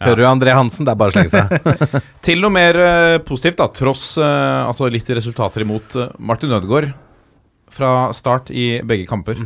Hører 0.00 0.22
du 0.22 0.26
André 0.30 0.54
Hansen? 0.56 0.86
Det 0.88 0.94
er 0.94 1.00
bare 1.02 1.12
å 1.12 1.16
slenge 1.18 1.34
seg. 1.34 2.02
Til 2.26 2.40
noe 2.42 2.54
mer 2.54 2.78
eh, 2.80 3.18
positivt, 3.26 3.58
da, 3.60 3.68
tross 3.76 4.12
eh, 4.20 4.60
altså 4.64 4.88
litt 4.92 5.08
resultater 5.16 5.66
imot 5.66 5.98
uh, 6.00 6.08
Martin 6.18 6.54
Ødegaard 6.56 6.92
fra 7.70 8.10
start 8.16 8.50
i 8.50 8.80
begge 8.86 9.06
kamper. 9.10 9.38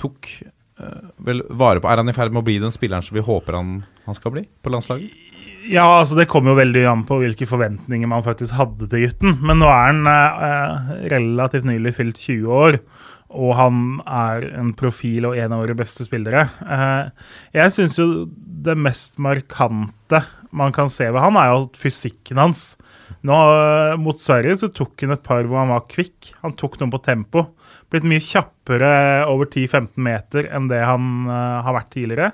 Tok 0.00 0.30
eh, 0.40 1.04
vel 1.26 1.44
vare 1.54 1.82
på 1.82 1.90
Er 1.90 2.00
han 2.02 2.10
i 2.10 2.16
ferd 2.16 2.34
med 2.34 2.42
å 2.42 2.46
bli 2.48 2.56
den 2.62 2.74
spilleren 2.74 3.04
som 3.04 3.14
vi 3.14 3.22
håper 3.24 3.58
han, 3.58 3.76
han 4.08 4.18
skal 4.18 4.34
bli 4.34 4.42
på 4.64 4.72
landslaget? 4.74 5.20
Ja, 5.70 5.86
altså 6.00 6.16
det 6.18 6.26
kommer 6.28 6.52
jo 6.52 6.58
veldig 6.60 6.82
an 6.90 7.04
på 7.08 7.16
hvilke 7.22 7.46
forventninger 7.48 8.10
man 8.10 8.24
faktisk 8.26 8.52
hadde 8.58 8.88
til 8.90 9.06
gutten. 9.06 9.38
Men 9.40 9.62
nå 9.62 9.70
er 9.70 9.86
han 9.86 10.10
eh, 10.10 10.90
relativt 11.14 11.68
nylig 11.68 11.94
fylt 11.96 12.20
20 12.20 12.58
år, 12.58 12.80
og 13.34 13.54
han 13.58 13.78
er 14.04 14.46
en 14.54 14.72
profil 14.76 15.30
og 15.30 15.38
en 15.40 15.54
av 15.54 15.64
våre 15.64 15.76
beste 15.78 16.06
spillere. 16.06 16.46
Eh, 16.62 17.28
jeg 17.56 17.74
syns 17.74 17.98
jo 17.98 18.08
det 18.64 18.76
mest 18.78 19.18
markante 19.22 20.22
man 20.54 20.74
kan 20.74 20.90
se 20.92 21.08
ved 21.10 21.22
han, 21.22 21.38
er 21.38 21.50
jo 21.50 21.64
fysikken 21.78 22.38
hans. 22.38 22.74
Nå 23.26 23.34
eh, 23.34 23.96
Mot 24.00 24.20
Sverige 24.20 24.60
så 24.62 24.70
tok 24.72 25.02
han 25.02 25.16
et 25.16 25.24
par 25.26 25.46
hvor 25.48 25.62
han 25.62 25.72
var 25.74 25.88
kvikk. 25.90 26.34
Han 26.44 26.54
tok 26.58 26.78
noen 26.80 26.92
på 26.94 27.02
tempo. 27.04 27.48
Blitt 27.92 28.06
mye 28.08 28.22
kjappere 28.22 28.92
over 29.30 29.48
10-15 29.50 29.90
meter 30.04 30.48
enn 30.54 30.70
det 30.70 30.82
han 30.84 31.26
eh, 31.26 31.58
har 31.66 31.78
vært 31.80 31.92
tidligere. 31.96 32.32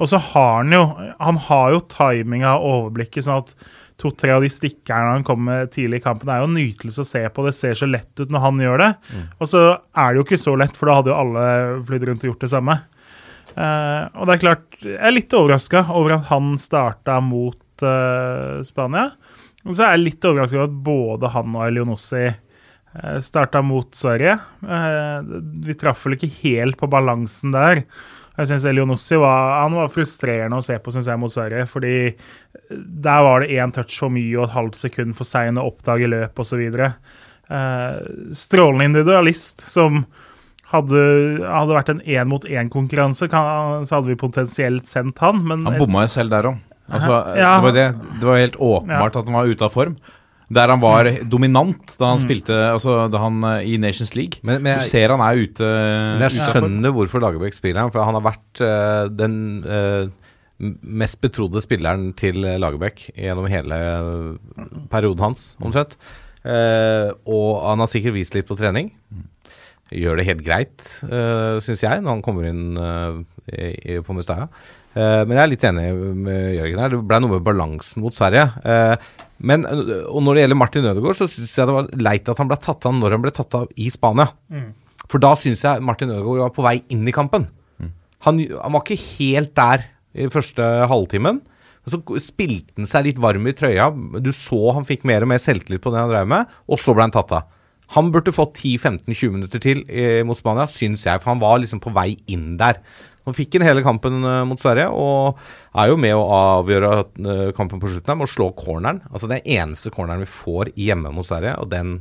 Og 0.00 0.08
så 0.08 0.18
har 0.32 0.62
han 0.62 0.72
jo 0.72 0.82
Han 1.20 1.36
har 1.46 1.74
jo 1.74 1.82
timinga 1.92 2.56
og 2.56 2.68
overblikket, 2.70 3.26
sånn 3.26 3.42
at 3.44 3.52
to-tre 4.02 4.34
av 4.34 4.44
de 4.44 4.50
stikkerne 4.52 5.16
han 5.16 5.26
kom 5.26 5.44
med 5.46 5.70
tidlig 5.74 6.00
i 6.00 6.04
kampen, 6.04 6.30
er 6.30 6.42
jo 6.42 6.50
en 6.50 6.56
nytelse 6.58 7.04
å 7.04 7.08
se 7.08 7.22
på. 7.30 7.46
Det 7.46 7.54
ser 7.56 7.78
så 7.78 7.88
lett 7.88 8.12
ut 8.20 8.32
når 8.32 8.44
han 8.46 8.62
gjør 8.64 8.82
det. 8.82 8.90
Og 9.38 9.50
så 9.50 9.62
er 9.72 10.08
det 10.10 10.20
jo 10.20 10.26
ikke 10.26 10.42
så 10.42 10.56
lett, 10.58 10.78
for 10.78 10.90
da 10.90 10.98
hadde 10.98 11.12
jo 11.12 11.20
alle 11.20 11.46
flydd 11.88 12.08
rundt 12.08 12.26
og 12.26 12.32
gjort 12.32 12.46
det 12.46 12.52
samme. 12.52 12.78
Uh, 13.52 14.08
og 14.16 14.28
det 14.28 14.34
er 14.34 14.40
klart, 14.40 14.78
jeg 14.80 14.96
er 14.96 15.12
litt 15.12 15.34
overraska 15.36 15.84
over 15.92 16.16
at 16.16 16.30
han 16.30 16.54
starta 16.60 17.18
mot 17.24 17.84
uh, 17.84 18.62
Spania. 18.64 19.10
Og 19.66 19.76
så 19.76 19.86
er 19.86 19.96
jeg 19.96 20.06
litt 20.06 20.26
overraska 20.26 20.58
over 20.58 20.70
at 20.70 20.80
både 20.86 21.32
han 21.34 21.58
og 21.58 21.66
Elionossi 21.66 22.24
uh, 22.30 23.18
starta 23.24 23.62
mot 23.64 23.92
Sverige. 23.96 24.38
Eh, 24.62 25.30
vi 25.66 25.76
traff 25.78 26.06
vel 26.06 26.16
ikke 26.16 26.32
helt 26.42 26.80
på 26.80 26.90
balansen 26.90 27.54
der. 27.54 27.84
Jeg 28.38 28.48
synes 28.48 28.64
Elionossi 28.64 29.18
var, 29.20 29.60
han 29.62 29.74
var 29.76 29.90
frustrerende 29.92 30.56
å 30.56 30.64
se 30.64 30.78
på 30.80 30.92
synes 30.94 31.06
jeg, 31.10 31.20
mot 31.20 31.32
Sverige. 31.32 31.66
fordi 31.68 32.14
der 32.70 33.22
var 33.26 33.40
det 33.44 33.50
én 33.58 33.72
touch 33.76 33.98
for 34.00 34.08
mye 34.14 34.38
og 34.38 34.46
et 34.48 34.54
halvt 34.56 34.78
sekund 34.80 35.14
for 35.18 35.28
sein 35.28 35.60
å 35.60 35.66
oppdage 35.68 36.08
løp 36.08 36.40
osv. 36.40 36.62
Eh, 37.52 37.96
strålende 38.32 38.84
individualist 38.88 39.64
som 39.68 40.06
hadde, 40.72 41.02
hadde 41.44 41.76
vært 41.76 41.90
en 41.92 42.00
én-mot-én-konkurranse, 42.08 43.28
så 43.28 43.92
hadde 43.98 44.08
vi 44.08 44.16
potensielt 44.16 44.88
sendt 44.88 45.18
han. 45.20 45.42
Men 45.44 45.66
Han 45.68 45.76
bomma 45.82 46.06
jo 46.06 46.14
selv 46.14 46.32
der 46.32 46.48
òg. 46.54 46.56
Altså, 46.92 47.36
Ja. 47.36 47.60
det, 47.60 47.64
var 47.66 47.72
det, 47.76 47.86
det 48.20 48.26
var 48.26 48.36
helt 48.40 48.56
åpenbart 48.56 49.16
at 49.16 49.24
han 49.28 49.34
var 49.36 49.46
ute 49.52 49.64
av 49.68 49.72
form. 49.76 49.96
Der 50.52 50.72
han 50.72 50.82
var 50.82 51.08
dominant 51.28 51.94
da 52.00 52.10
han 52.12 52.20
spilte 52.20 52.56
Altså 52.72 53.06
da 53.12 53.20
han 53.22 53.38
eh, 53.48 53.68
i 53.72 53.78
Nations 53.80 54.14
League. 54.18 54.42
Men, 54.42 54.62
men 54.64 54.80
Du 54.80 54.84
jeg, 54.84 54.90
ser 54.90 55.14
han 55.14 55.22
er 55.24 55.40
ute 55.40 55.68
men 55.68 56.26
jeg 56.26 56.36
skjønner 56.36 56.56
skjønner 56.56 56.96
hvorfor 56.96 57.22
Lagerbäck 57.24 57.56
spiller 57.56 57.84
ham, 57.84 57.92
for 57.94 58.04
han 58.04 58.18
har 58.18 58.24
vært 58.26 58.62
uh, 58.64 59.06
den 59.12 59.36
uh, 59.64 60.10
mest 60.82 61.20
betrodde 61.22 61.62
spilleren 61.64 62.10
til 62.18 62.38
Lagerbäck 62.42 63.08
gjennom 63.16 63.48
hele 63.50 63.78
perioden 64.92 65.24
hans, 65.24 65.46
omtrent. 65.62 65.96
Uh, 66.44 67.10
og 67.26 67.62
han 67.64 67.82
har 67.82 67.90
sikkert 67.90 68.16
vist 68.18 68.36
litt 68.36 68.48
på 68.48 68.58
trening. 68.58 68.92
Gjør 69.92 70.20
det 70.20 70.28
helt 70.28 70.44
greit, 70.46 70.84
uh, 71.08 71.58
syns 71.64 71.82
jeg, 71.84 72.04
når 72.04 72.16
han 72.16 72.22
kommer 72.24 72.46
inn 72.48 72.78
i, 72.78 73.72
i, 73.72 73.98
på 74.04 74.16
Mustaya. 74.16 74.48
Eh, 74.92 75.22
men 75.24 75.36
jeg 75.36 75.42
er 75.42 75.50
litt 75.52 75.66
enig 75.68 75.86
med 76.26 76.40
Jørgen 76.58 76.82
her. 76.82 76.92
Det 76.92 77.02
ble 77.08 77.20
noe 77.22 77.34
med 77.36 77.46
balansen 77.46 78.04
mot 78.04 78.16
Sverige. 78.16 78.48
Eh, 78.64 79.10
men, 79.42 79.64
og 79.66 80.20
når 80.22 80.36
det 80.36 80.44
gjelder 80.44 80.60
Martin 80.60 80.86
Ødegaard, 80.86 81.18
så 81.18 81.26
syns 81.30 81.56
jeg 81.58 81.68
det 81.68 81.74
var 81.74 81.88
leit 81.98 82.28
at 82.30 82.42
han 82.42 82.50
ble 82.50 82.58
tatt 82.62 82.86
av 82.86 82.94
når 82.94 83.16
han 83.16 83.24
ble 83.24 83.32
tatt 83.34 83.56
av 83.58 83.70
i 83.74 83.88
Spania. 83.90 84.28
For 85.10 85.22
da 85.22 85.32
syns 85.40 85.64
jeg 85.66 85.82
Martin 85.84 86.12
Ødegaard 86.14 86.44
var 86.44 86.52
på 86.54 86.66
vei 86.66 86.76
inn 86.94 87.08
i 87.08 87.14
kampen. 87.14 87.48
Han, 88.22 88.38
han 88.38 88.76
var 88.76 88.84
ikke 88.84 89.02
helt 89.18 89.50
der 89.58 89.88
i 90.14 90.28
første 90.30 90.66
halvtimen. 90.86 91.40
Så 91.90 91.98
spilte 92.22 92.76
han 92.78 92.86
seg 92.86 93.08
litt 93.08 93.18
varm 93.18 93.48
i 93.50 93.54
trøya. 93.58 93.88
Du 94.22 94.30
så 94.36 94.76
han 94.76 94.86
fikk 94.86 95.02
mer 95.08 95.24
og 95.24 95.32
mer 95.32 95.42
selvtillit 95.42 95.82
på 95.82 95.90
det 95.90 96.04
han 96.04 96.12
drev 96.12 96.30
med, 96.30 96.52
og 96.70 96.78
så 96.78 96.94
ble 96.94 97.08
han 97.08 97.14
tatt 97.14 97.34
av. 97.34 97.48
Han 97.96 98.12
burde 98.14 98.32
fått 98.32 98.60
10-15-20 98.62 99.32
minutter 99.34 99.60
til 99.60 99.82
eh, 99.90 100.22
mot 100.24 100.38
Spania, 100.38 100.68
syns 100.70 101.02
jeg, 101.04 101.20
for 101.20 101.34
han 101.34 101.42
var 101.42 101.58
liksom 101.60 101.82
på 101.82 101.92
vei 101.92 102.14
inn 102.32 102.54
der. 102.60 102.78
Han 103.28 103.36
fikk 103.38 103.54
han 103.58 103.66
hele 103.68 103.84
kampen 103.86 104.20
eh, 104.26 104.42
mot 104.48 104.60
Sverige, 104.60 104.88
og 104.90 105.38
er 105.78 105.92
jo 105.92 105.98
med 106.00 106.14
å 106.18 106.24
avgjøre 106.34 106.92
eh, 106.98 107.48
kampen 107.56 107.82
på 107.82 107.90
slutten 107.92 108.10
her 108.12 108.18
med 108.18 108.26
å 108.28 108.32
slå 108.32 108.48
corneren. 108.58 109.02
Altså 109.12 109.30
Den 109.30 109.44
eneste 109.46 109.92
corneren 109.94 110.24
vi 110.24 110.30
får 110.30 110.72
hjemme 110.74 111.12
mot 111.14 111.28
Sverige, 111.28 111.54
og 111.62 111.70
den 111.70 112.00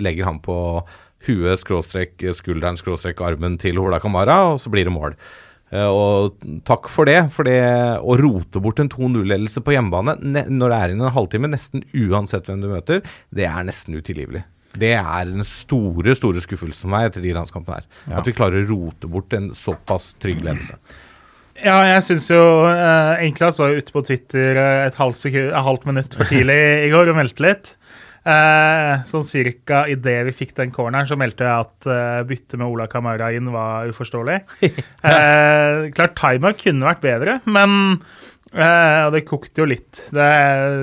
legger 0.00 0.30
han 0.30 0.40
på 0.44 0.56
huet, 1.26 1.60
skråstrek, 1.60 2.16
skulderen, 2.34 2.78
skråstrek, 2.80 3.20
armen 3.22 3.58
til 3.60 3.78
Hola 3.78 4.00
Kamara, 4.02 4.40
og 4.54 4.60
så 4.62 4.72
blir 4.72 4.88
det 4.88 4.94
mål. 4.94 5.16
Eh, 5.72 5.88
Og 5.88 6.40
takk 6.68 6.88
for 6.92 7.08
det, 7.08 7.18
for 7.36 7.48
det 7.48 7.60
å 8.00 8.16
rote 8.20 8.60
bort 8.64 8.80
en 8.82 8.90
2-0-ledelse 8.92 9.62
på 9.64 9.76
hjemmebane 9.76 10.16
når 10.48 10.72
det 10.72 10.78
er 10.80 10.94
inn 10.96 11.04
en 11.04 11.14
halvtime, 11.14 11.52
nesten 11.52 11.84
uansett 11.92 12.48
hvem 12.48 12.64
du 12.64 12.70
møter, 12.72 13.04
det 13.34 13.46
er 13.48 13.68
nesten 13.68 13.96
utilgivelig. 13.96 14.44
Det 14.78 14.92
er 14.96 15.30
den 15.30 15.46
store 15.46 16.16
store 16.18 16.42
skuffelsen 16.44 16.86
for 16.86 16.94
meg 16.94 17.10
etter 17.10 17.24
de 17.24 17.34
landskampene 17.36 17.80
her. 17.80 17.88
At 18.18 18.28
vi 18.28 18.36
klarer 18.36 18.64
å 18.64 18.68
rote 18.70 19.10
bort 19.10 19.34
en 19.36 19.50
såpass 19.58 20.12
trygg 20.22 20.44
ledelse. 20.44 20.78
Ja, 21.62 21.76
jeg 21.86 22.02
syns 22.06 22.24
jo 22.32 22.40
eh, 22.66 23.20
Enklast 23.28 23.60
var 23.60 23.70
jo 23.70 23.82
ute 23.82 23.94
på 23.94 24.02
Twitter 24.06 24.58
eh, 24.58 24.86
et 24.88 24.96
halvt, 24.98 25.20
sekund, 25.20 25.52
et 25.52 25.66
halvt 25.68 25.84
minutt 25.86 26.16
for 26.16 26.30
tidlig 26.30 26.58
i 26.88 26.90
går 26.90 27.12
og 27.12 27.18
meldte 27.20 27.44
litt. 27.44 27.74
Eh, 28.22 29.02
sånn 29.08 29.24
cirka 29.26 29.82
idet 29.90 30.20
vi 30.28 30.34
fikk 30.36 30.54
den 30.54 30.70
corneren, 30.74 31.08
så 31.10 31.18
meldte 31.18 31.42
jeg 31.42 31.66
at 31.66 31.88
eh, 31.90 32.20
byttet 32.26 32.54
med 32.60 32.68
Ola 32.70 32.86
Kamara 32.90 33.32
inn 33.34 33.50
var 33.50 33.90
uforståelig. 33.90 34.38
eh, 34.62 35.88
klart 35.94 36.14
timer 36.18 36.54
kunne 36.58 36.86
vært 36.86 37.02
bedre, 37.02 37.38
men 37.50 37.98
eh, 38.54 39.10
det 39.14 39.22
kokte 39.28 39.62
jo 39.62 39.66
litt. 39.68 40.02
Det 40.12 40.26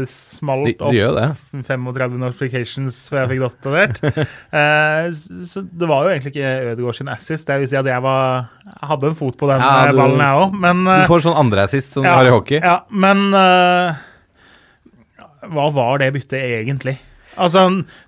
smalt 0.10 0.66
De, 0.70 0.74
de 0.80 1.02
opp 1.06 1.16
det. 1.18 1.28
35 1.68 2.18
notifications 2.22 2.98
før 3.12 3.22
jeg 3.24 3.32
fikk 3.34 3.42
det 3.44 3.50
oppdatert. 3.50 4.28
Eh, 4.60 5.10
så 5.46 5.62
det 5.62 5.88
var 5.90 6.06
jo 6.08 6.12
egentlig 6.14 6.32
ikke 6.34 6.54
Ødegaard 6.74 6.98
sin 6.98 7.10
assist. 7.14 7.46
Det 7.48 7.60
vil 7.62 7.70
si 7.70 7.78
at 7.78 7.86
jeg 7.86 8.02
var 8.02 8.48
jeg 8.66 8.90
hadde 8.92 9.12
en 9.12 9.18
fot 9.20 9.38
på 9.38 9.50
den 9.52 9.62
Ja, 9.62 9.74
eh, 9.86 9.92
du- 9.94 10.00
ballen, 10.02 10.24
jeg 10.24 10.40
òg, 10.44 10.56
eh, 10.90 11.04
Du 11.04 11.12
får 11.14 11.26
sånn 11.28 11.38
andre 11.44 11.66
assist 11.70 11.94
som 11.94 12.04
du 12.04 12.10
har 12.10 12.26
i 12.26 12.34
hockey. 12.34 12.60
Ja, 12.64 12.80
men 12.90 13.28
eh, 13.38 14.02
hva 15.54 15.68
var 15.74 16.02
det 16.02 16.12
byttet 16.18 16.42
egentlig? 16.42 16.98
Altså, 17.38 17.66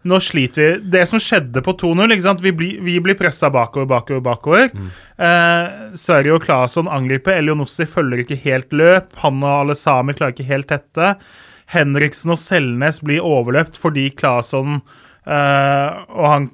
nå 0.08 0.18
sliter 0.24 0.62
vi 0.62 0.92
Det 0.96 1.04
som 1.10 1.22
skjedde 1.22 1.62
på 1.64 1.76
2-0 1.78 2.16
ikke 2.16 2.26
sant? 2.26 2.42
Vi 2.44 2.54
blir, 2.56 2.80
vi 2.84 2.98
blir 3.04 3.18
pressa 3.20 3.52
bakover, 3.54 3.88
bakover, 3.90 4.24
bakover. 4.26 4.72
Eh, 5.22 5.94
Sverige 6.00 6.36
og 6.36 6.46
Claesson 6.46 6.90
angriper. 6.92 7.38
Elionossi 7.38 7.86
følger 7.86 8.24
ikke 8.24 8.40
helt 8.46 8.74
løp. 8.74 9.14
Han 9.24 9.44
og 9.44 9.60
alle 9.60 9.78
samer 9.78 10.18
klarer 10.18 10.36
ikke 10.36 10.50
helt 10.50 10.72
dette. 10.74 11.14
Henriksen 11.72 12.34
og 12.34 12.42
Selnes 12.42 13.00
blir 13.06 13.24
overløpt 13.24 13.78
fordi 13.80 14.10
Claesson 14.18 14.82
eh, 14.82 16.02
og 16.12 16.26
han 16.28 16.50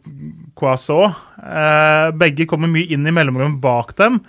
Coisot 0.58 1.18
eh, 1.42 2.12
Begge 2.18 2.46
kommer 2.50 2.70
mye 2.70 2.92
inn 2.94 3.08
i 3.08 3.16
mellomrommet 3.16 3.62
bak 3.64 3.96
dem. 3.98 4.22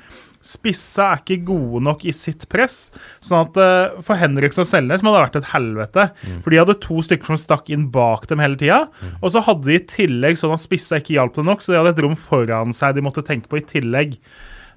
Spissa 0.44 1.08
er 1.12 1.22
ikke 1.22 1.40
gode 1.48 1.82
nok 1.84 2.04
i 2.06 2.12
sitt 2.14 2.46
press. 2.52 2.88
sånn 3.24 3.48
at 3.48 3.58
eh, 3.58 3.96
For 4.04 4.20
Henriksen 4.20 4.62
og 4.62 4.70
Selnes 4.70 5.02
må 5.02 5.12
det 5.12 5.20
ha 5.20 5.24
vært 5.26 5.40
et 5.40 5.50
helvete. 5.52 6.06
For 6.44 6.54
de 6.54 6.60
hadde 6.62 6.78
to 6.84 7.00
stykker 7.04 7.32
som 7.32 7.40
stakk 7.40 7.72
inn 7.74 7.88
bak 7.94 8.28
dem 8.30 8.42
hele 8.42 8.58
tida. 8.60 8.84
Og 9.20 9.34
så 9.34 9.42
hadde 9.44 9.66
de 9.68 9.78
i 9.78 9.86
tillegg 9.94 10.38
sånn 10.40 10.54
at 10.54 10.62
spissa 10.64 11.02
ikke 11.02 11.16
hjalp 11.16 11.38
dem 11.38 11.50
nok, 11.50 11.64
så 11.64 11.74
de 11.74 11.80
hadde 11.80 11.96
et 11.96 12.04
rom 12.06 12.16
foran 12.18 12.76
seg 12.76 12.96
de 12.96 13.04
måtte 13.04 13.26
tenke 13.26 13.50
på 13.50 13.60
i 13.60 13.66
tillegg. 13.66 14.18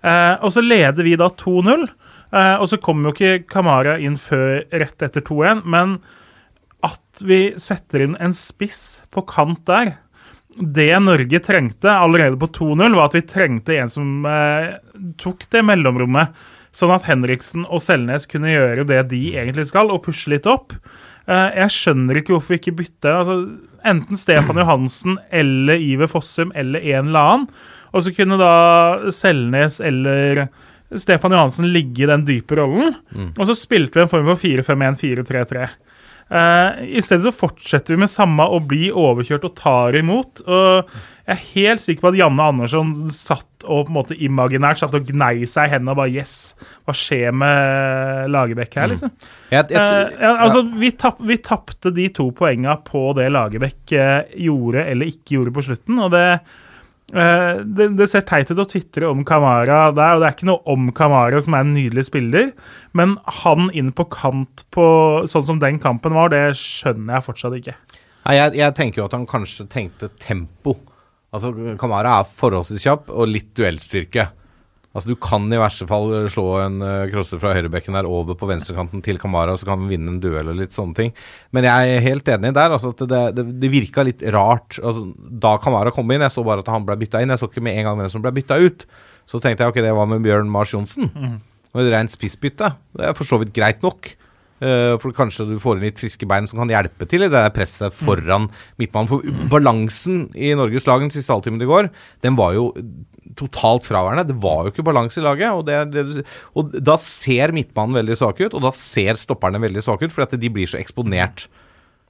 Eh, 0.01 0.35
og 0.41 0.49
så 0.53 0.63
leder 0.65 1.05
vi 1.05 1.17
da 1.19 1.29
2-0. 1.29 1.85
Eh, 2.31 2.55
og 2.57 2.67
så 2.71 2.79
kommer 2.81 3.09
jo 3.09 3.15
ikke 3.15 3.47
Kamara 3.51 3.97
inn 4.01 4.17
før 4.19 4.63
rett 4.71 5.03
etter 5.03 5.23
2-1, 5.27 5.65
men 5.69 5.99
at 6.81 7.21
vi 7.27 7.51
setter 7.61 8.07
inn 8.07 8.15
en 8.23 8.33
spiss 8.33 9.03
på 9.13 9.21
kant 9.29 9.61
der 9.69 9.99
Det 10.55 10.91
Norge 10.99 11.39
trengte 11.39 11.91
allerede 11.91 12.39
på 12.39 12.49
2-0, 12.51 12.95
var 12.97 13.07
at 13.07 13.15
vi 13.15 13.21
trengte 13.27 13.77
en 13.79 13.91
som 13.91 14.25
eh, 14.27 14.73
tok 15.21 15.45
det 15.53 15.63
mellomrommet, 15.63 16.33
sånn 16.75 16.91
at 16.95 17.07
Henriksen 17.07 17.63
og 17.67 17.83
Selnes 17.83 18.27
kunne 18.31 18.51
gjøre 18.51 18.85
det 18.87 19.01
de 19.11 19.21
egentlig 19.35 19.69
skal, 19.69 19.91
og 19.91 20.03
pushe 20.05 20.31
litt 20.33 20.47
opp. 20.49 20.75
Eh, 21.27 21.59
jeg 21.61 21.75
skjønner 21.75 22.19
ikke 22.19 22.35
hvorfor 22.35 22.55
vi 22.55 22.59
ikke 22.61 22.75
bytter. 22.81 23.21
Altså, 23.21 23.37
enten 23.87 24.19
Stefan 24.19 24.59
Johansen 24.59 25.15
eller 25.31 25.79
Iver 25.79 26.11
Fossum 26.11 26.51
eller 26.55 26.83
en 26.95 27.11
eller 27.11 27.31
annen. 27.31 27.47
Og 27.91 28.05
så 28.05 28.13
kunne 28.15 28.39
da 28.39 28.53
Selnes 29.11 29.79
eller 29.83 30.45
Stefan 30.99 31.31
Johansen 31.35 31.69
ligge 31.71 32.03
i 32.03 32.11
den 32.11 32.25
dype 32.27 32.55
rollen. 32.59 32.93
Og 33.37 33.47
så 33.47 33.55
spilte 33.55 33.99
vi 33.99 34.05
en 34.05 34.11
form 34.11 34.27
for 34.31 34.39
4-5-1-4-3-3. 34.43 35.67
Eh, 36.31 36.83
I 36.95 37.01
stedet 37.03 37.25
så 37.25 37.33
fortsetter 37.35 37.95
vi 37.95 38.03
med 38.05 38.11
samme 38.11 38.45
å 38.47 38.61
bli 38.63 38.87
overkjørt 38.87 39.47
og 39.49 39.55
tar 39.59 39.97
imot. 39.99 40.43
Og 40.47 40.91
jeg 41.27 41.35
er 41.35 41.41
helt 41.51 41.83
sikker 41.83 42.05
på 42.05 42.11
at 42.13 42.19
Janne 42.21 42.47
Andersson 42.53 42.93
satt 43.11 43.47
og 43.61 43.85
på 43.85 43.91
en 43.91 43.97
måte 43.99 44.17
imaginært 44.17 44.79
satt 44.81 44.95
og 44.97 45.05
gnei 45.05 45.45
seg 45.49 45.69
i 45.69 45.73
hendene 45.75 45.93
og 45.93 45.99
bare 45.99 46.13
Yes, 46.15 46.55
hva 46.87 46.95
skjer 46.97 47.35
med 47.35 48.31
Lagerbäck 48.33 48.79
her, 48.79 48.89
liksom? 48.89 49.11
Jeg, 49.51 49.67
jeg, 49.69 49.77
Eh, 49.77 50.17
ja, 50.23 50.33
altså, 50.47 50.63
vi, 50.81 50.89
tapp, 50.97 51.21
vi 51.27 51.37
tapte 51.43 51.91
de 51.93 52.07
to 52.15 52.31
poenga 52.35 52.79
på 52.87 53.11
det 53.19 53.29
Lagerbäck 53.35 53.93
eh, 53.93 54.33
gjorde 54.47 54.87
eller 54.87 55.13
ikke 55.13 55.37
gjorde 55.37 55.55
på 55.55 55.65
slutten, 55.69 56.01
og 56.01 56.13
det 56.15 56.25
eh, 56.31 56.59
det, 57.11 57.87
det 57.99 58.07
ser 58.07 58.23
teit 58.27 58.51
ut 58.51 58.61
å 58.63 58.67
tvitre 58.67 59.09
om 59.11 59.25
Kamara 59.27 59.89
der, 59.95 60.15
og 60.15 60.21
det 60.21 60.29
er 60.29 60.35
ikke 60.35 60.47
noe 60.47 60.63
om 60.71 60.91
Kamara 60.95 61.41
som 61.43 61.57
er 61.57 61.65
en 61.65 61.73
nydelig 61.75 62.05
spiller, 62.07 62.51
men 62.97 63.17
han 63.41 63.67
inn 63.77 63.91
på 63.95 64.07
kant 64.13 64.63
på 64.71 64.85
sånn 65.29 65.47
som 65.47 65.59
den 65.61 65.81
kampen 65.83 66.15
var, 66.15 66.31
det 66.31 66.55
skjønner 66.59 67.17
jeg 67.17 67.27
fortsatt 67.27 67.57
ikke. 67.59 67.75
Nei, 68.21 68.37
jeg, 68.37 68.55
jeg 68.61 68.77
tenker 68.77 69.01
jo 69.01 69.09
at 69.09 69.17
han 69.17 69.27
kanskje 69.29 69.67
tenkte 69.71 70.11
tempo. 70.21 70.77
Altså, 71.31 71.51
Kamara 71.79 72.19
er 72.19 72.31
forholdsvis 72.37 72.83
kjapp 72.85 73.11
og 73.11 73.29
litt 73.31 73.51
duellstyrke. 73.57 74.27
Altså, 74.91 75.13
Du 75.13 75.15
kan 75.15 75.45
i 75.47 75.59
verste 75.59 75.87
fall 75.87 76.09
slå 76.31 76.45
en 76.65 76.81
uh, 76.83 77.05
crosser 77.11 77.39
fra 77.39 77.53
høyrebekken 77.55 77.95
der 77.95 78.09
over 78.09 78.35
på 78.35 78.49
venstrekanten 78.49 79.03
til 79.05 79.19
Kamara, 79.21 79.53
så 79.55 79.67
kan 79.67 79.79
han 79.79 79.91
vinne 79.91 80.11
en 80.11 80.19
duell 80.23 80.51
og 80.51 80.57
litt 80.59 80.75
sånne 80.75 80.97
ting. 80.97 81.13
Men 81.55 81.67
jeg 81.67 81.93
er 81.95 82.03
helt 82.03 82.27
enig 82.33 82.51
der. 82.57 82.75
altså 82.75 82.91
at 82.91 83.05
Det, 83.07 83.21
det, 83.37 83.45
det 83.63 83.71
virka 83.71 84.03
litt 84.03 84.25
rart 84.35 84.81
altså, 84.83 85.05
da 85.15 85.55
Kamara 85.63 85.93
kom 85.95 86.11
inn. 86.11 86.25
Jeg 86.25 86.35
så 86.35 86.43
bare 86.43 86.65
at 86.65 86.71
han 86.73 86.83
ble 86.87 86.99
bytta 87.05 87.23
inn. 87.23 87.31
Jeg 87.31 87.39
så 87.39 87.47
ikke 87.47 87.63
med 87.63 87.79
en 87.79 87.87
gang 87.87 88.01
hvem 88.01 88.11
som 88.11 88.25
ble 88.25 88.33
bytta 88.35 88.59
ut. 88.59 88.83
Så 89.29 89.39
tenkte 89.39 89.63
jeg 89.63 89.71
ok, 89.71 89.79
det 89.85 89.95
var 89.95 90.09
med 90.11 90.25
Bjørn 90.25 90.51
Mars 90.51 90.73
Johnsen. 90.75 91.07
Og 91.71 91.85
et 91.85 91.93
rent 91.93 92.11
spissbytte. 92.11 92.73
Det 92.99 93.07
er 93.07 93.15
for 93.15 93.23
så 93.29 93.39
vidt 93.39 93.53
greit 93.55 93.79
nok. 93.85 94.11
Eh, 94.61 94.95
for 95.01 95.09
kanskje 95.17 95.47
du 95.49 95.55
får 95.61 95.79
inn 95.79 95.87
litt 95.87 96.01
friske 96.01 96.27
bein 96.29 96.45
som 96.49 96.59
kan 96.61 96.69
hjelpe 96.69 97.07
til 97.09 97.25
i 97.25 97.31
det 97.33 97.41
presset 97.55 97.95
foran 97.97 98.45
midtbanen. 98.81 99.09
For 99.09 99.47
balansen 99.49 100.27
i 100.37 100.51
Norges 100.57 100.85
lag 100.89 101.01
den 101.01 101.13
siste 101.13 101.33
halvtimen 101.33 101.63
i 101.65 101.69
går, 101.69 101.89
den 102.21 102.37
var 102.37 102.53
jo 102.53 102.67
totalt 103.39 103.87
fraværende. 103.87 104.27
Det 104.29 104.37
var 104.43 104.67
jo 104.67 104.73
ikke 104.73 104.85
balanse 104.85 105.17
i 105.17 105.25
laget. 105.25 105.49
Og, 105.55 105.65
det, 105.65 105.79
det, 105.95 106.27
og 106.53 106.77
da 106.77 106.99
ser 107.01 107.55
midtbanen 107.57 107.97
veldig 107.97 108.19
svak 108.19 108.43
ut, 108.43 108.53
og 108.53 108.61
da 108.67 108.73
ser 108.75 109.17
stopperne 109.21 109.61
veldig 109.63 109.81
svake 109.85 110.05
ut, 110.05 110.13
fordi 110.13 110.29
at 110.29 110.45
de 110.45 110.53
blir 110.53 110.69
så 110.69 110.77
eksponert. 110.81 111.47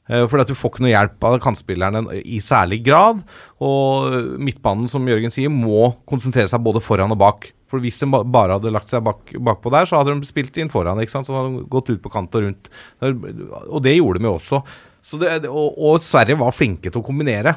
Eh, 0.09 0.25
Fordi 0.27 0.43
at 0.43 0.51
du 0.51 0.57
får 0.57 0.73
ikke 0.73 0.83
noe 0.83 0.91
hjelp 0.91 1.29
av 1.29 1.39
kantspillerne 1.45 2.03
i 2.19 2.41
særlig 2.43 2.81
grad. 2.83 3.23
Og 3.63 4.35
midtbanen, 4.43 4.91
som 4.91 5.07
Jørgen 5.07 5.31
sier, 5.31 5.53
må 5.53 5.93
konsentrere 6.09 6.51
seg 6.51 6.67
både 6.67 6.83
foran 6.83 7.15
og 7.15 7.21
bak. 7.21 7.51
For 7.71 7.79
hvis 7.83 7.97
de 8.03 8.09
bare 8.11 8.57
hadde 8.59 8.73
lagt 8.75 8.91
seg 8.91 9.03
bak, 9.07 9.31
bakpå 9.39 9.71
der, 9.71 9.87
så 9.87 10.01
hadde 10.01 10.17
de 10.19 10.27
spilt 10.27 10.57
inn 10.59 10.69
foran. 10.71 10.99
ikke 10.99 11.13
sant? 11.15 11.29
Så 11.29 11.35
hadde 11.37 11.55
de 11.55 11.65
gått 11.71 11.89
ut 11.93 12.01
på 12.03 12.11
kant 12.11 12.35
og 12.35 12.43
rundt. 12.45 12.67
Og 13.71 13.79
det 13.85 13.95
gjorde 13.97 14.19
de 14.19 14.27
jo 14.27 14.35
også. 14.35 14.59
Så 15.07 15.17
det, 15.21 15.37
og, 15.49 15.77
og 15.79 16.01
Sverige 16.03 16.37
var 16.37 16.53
flinke 16.53 16.91
til 16.91 16.99
å 17.01 17.05
kombinere 17.07 17.55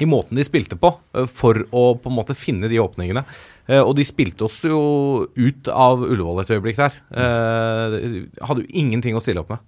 i 0.00 0.06
måten 0.08 0.38
de 0.38 0.44
spilte 0.46 0.76
på, 0.80 0.88
eh, 1.18 1.26
for 1.28 1.58
å 1.74 1.82
på 2.00 2.08
en 2.08 2.16
måte 2.16 2.36
finne 2.38 2.68
de 2.70 2.78
åpningene. 2.80 3.24
Eh, 3.68 3.80
Og 3.82 3.96
de 3.98 4.06
spilte 4.08 4.46
oss 4.46 4.60
jo 4.64 5.26
ut 5.36 5.68
av 5.68 6.00
Ullevål 6.06 6.40
et 6.44 6.52
øyeblikk 6.54 6.78
der. 6.80 6.96
Eh, 7.12 7.98
Hadde 8.46 8.62
jo 8.64 8.70
ingenting 8.72 9.18
å 9.18 9.20
stille 9.24 9.42
opp 9.42 9.50
med. 9.52 9.60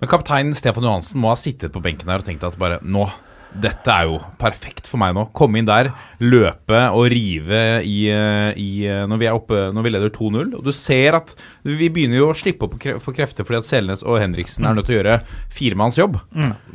Men 0.00 0.10
kaptein 0.10 0.50
Stefan 0.58 0.82
Johansen 0.88 1.20
må 1.22 1.30
ha 1.30 1.38
sittet 1.38 1.70
på 1.74 1.82
benken 1.84 2.10
her 2.10 2.22
og 2.22 2.26
tenkt 2.26 2.42
at 2.46 2.58
bare 2.58 2.80
nå 2.82 3.04
dette 3.48 3.92
er 3.92 4.08
jo 4.10 4.18
perfekt 4.40 4.88
for 4.88 5.00
meg 5.00 5.14
nå. 5.16 5.24
Komme 5.36 5.60
inn 5.60 5.68
der, 5.68 5.90
løpe 6.20 6.82
og 6.94 7.08
rive 7.12 7.62
i, 7.86 7.96
eh, 8.12 8.50
i 8.60 8.68
eh, 8.88 9.04
når, 9.08 9.20
vi 9.22 9.28
er 9.30 9.38
oppe, 9.38 9.62
når 9.74 9.86
vi 9.86 9.92
leder 9.94 10.12
2-0. 10.14 10.52
Og 10.58 10.66
du 10.66 10.72
ser 10.76 11.16
at 11.18 11.32
vi 11.64 11.88
begynner 11.92 12.20
jo 12.20 12.32
å 12.32 12.36
slippe 12.38 12.68
opp 12.68 12.76
for 13.04 13.16
krefter 13.16 13.48
fordi 13.48 13.62
at 13.62 13.70
Selnes 13.70 14.04
og 14.04 14.20
Henriksen 14.22 14.68
er 14.68 14.76
nødt 14.76 14.90
til 14.90 14.98
å 14.98 15.00
gjøre 15.00 15.20
firemannsjobb. 15.54 16.20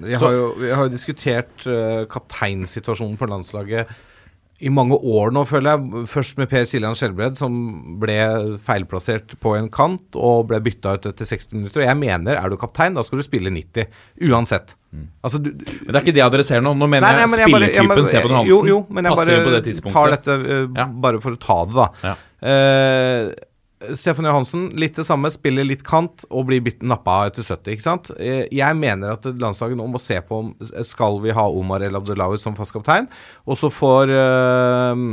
Vi 0.07 0.17
har 0.23 0.39
jo, 0.39 0.49
vi 0.59 0.73
har 0.73 0.87
jo 0.87 0.93
diskutert 0.93 1.67
uh, 1.69 2.03
kapteinsituasjonen 2.11 3.19
på 3.19 3.29
landslaget 3.29 3.93
i 4.63 4.71
mange 4.71 4.95
år 4.95 5.33
nå, 5.35 5.43
føler 5.49 5.73
jeg. 5.73 6.05
Først 6.11 6.37
med 6.39 6.49
Per 6.51 6.67
Siljan 6.69 6.95
Skjelbred, 6.97 7.35
som 7.39 7.55
ble 8.01 8.17
feilplassert 8.63 9.35
på 9.43 9.57
en 9.57 9.67
kant 9.73 10.15
og 10.19 10.47
ble 10.51 10.61
bytta 10.63 10.95
ut 10.97 11.09
etter 11.09 11.27
60 11.27 11.57
minutter. 11.57 11.83
Og 11.83 11.89
jeg 11.89 11.99
mener, 11.99 12.39
er 12.39 12.51
du 12.51 12.59
kaptein, 12.59 12.95
da 12.95 13.03
skal 13.05 13.19
du 13.19 13.25
spille 13.25 13.51
90. 13.53 13.91
Uansett. 14.29 14.75
Altså, 15.23 15.39
du, 15.41 15.49
Men 15.53 15.87
det 15.89 15.95
er 15.95 16.01
ikke 16.03 16.13
det 16.13 16.21
jeg 16.21 16.27
adresserer 16.29 16.61
nå. 16.65 16.73
Nå 16.77 16.87
mener 16.89 17.07
Nei, 17.07 17.13
nei, 17.21 17.29
men 17.31 17.39
jeg 17.41 17.51
bare- 17.53 17.69
spilletypen 17.71 17.89
bare- 17.93 18.05
Stefan 18.11 18.29
Jo, 18.29 18.37
Johansen 18.43 18.67
jo, 18.69 18.77
men 18.89 19.03
jeg 19.09 19.15
passer 19.15 19.47
på 19.47 19.53
det 19.55 19.93
tar 19.93 20.13
dette 20.13 20.35
uh, 20.43 20.67
Ja. 20.77 20.85
bare 21.07 21.21
for 21.23 21.31
å 21.31 21.39
ta 21.39 21.57
det, 21.65 21.73
da. 21.79 21.87
Ja. 22.03 22.13
Uh, 22.43 23.33
Stefan 23.99 24.25
Johansen, 24.25 24.69
litt 24.79 24.95
det 24.95 25.03
samme. 25.05 25.29
Spiller 25.33 25.65
litt 25.67 25.83
kant 25.83 26.23
og 26.31 26.47
blir 26.47 26.63
nappa 26.87 27.25
etter 27.27 27.43
70, 27.43 27.73
ikke 27.75 27.83
sant. 27.83 28.11
Eh, 28.17 28.45
jeg 28.53 28.77
mener 28.79 29.11
at 29.17 29.25
landslaget 29.27 29.75
nå 29.75 29.87
må 29.91 29.99
se 29.99 30.19
på 30.23 30.39
om 30.39 30.53
skal 30.87 31.19
vi 31.23 31.33
ha 31.35 31.47
Omar 31.51 31.83
El 31.83 31.97
Abdelawi 31.99 32.39
som 32.39 32.55
fast 32.55 32.71
kaptein, 32.75 33.09
og 33.45 33.57
så 33.59 33.67
får 33.73 34.13
eh, 34.15 35.03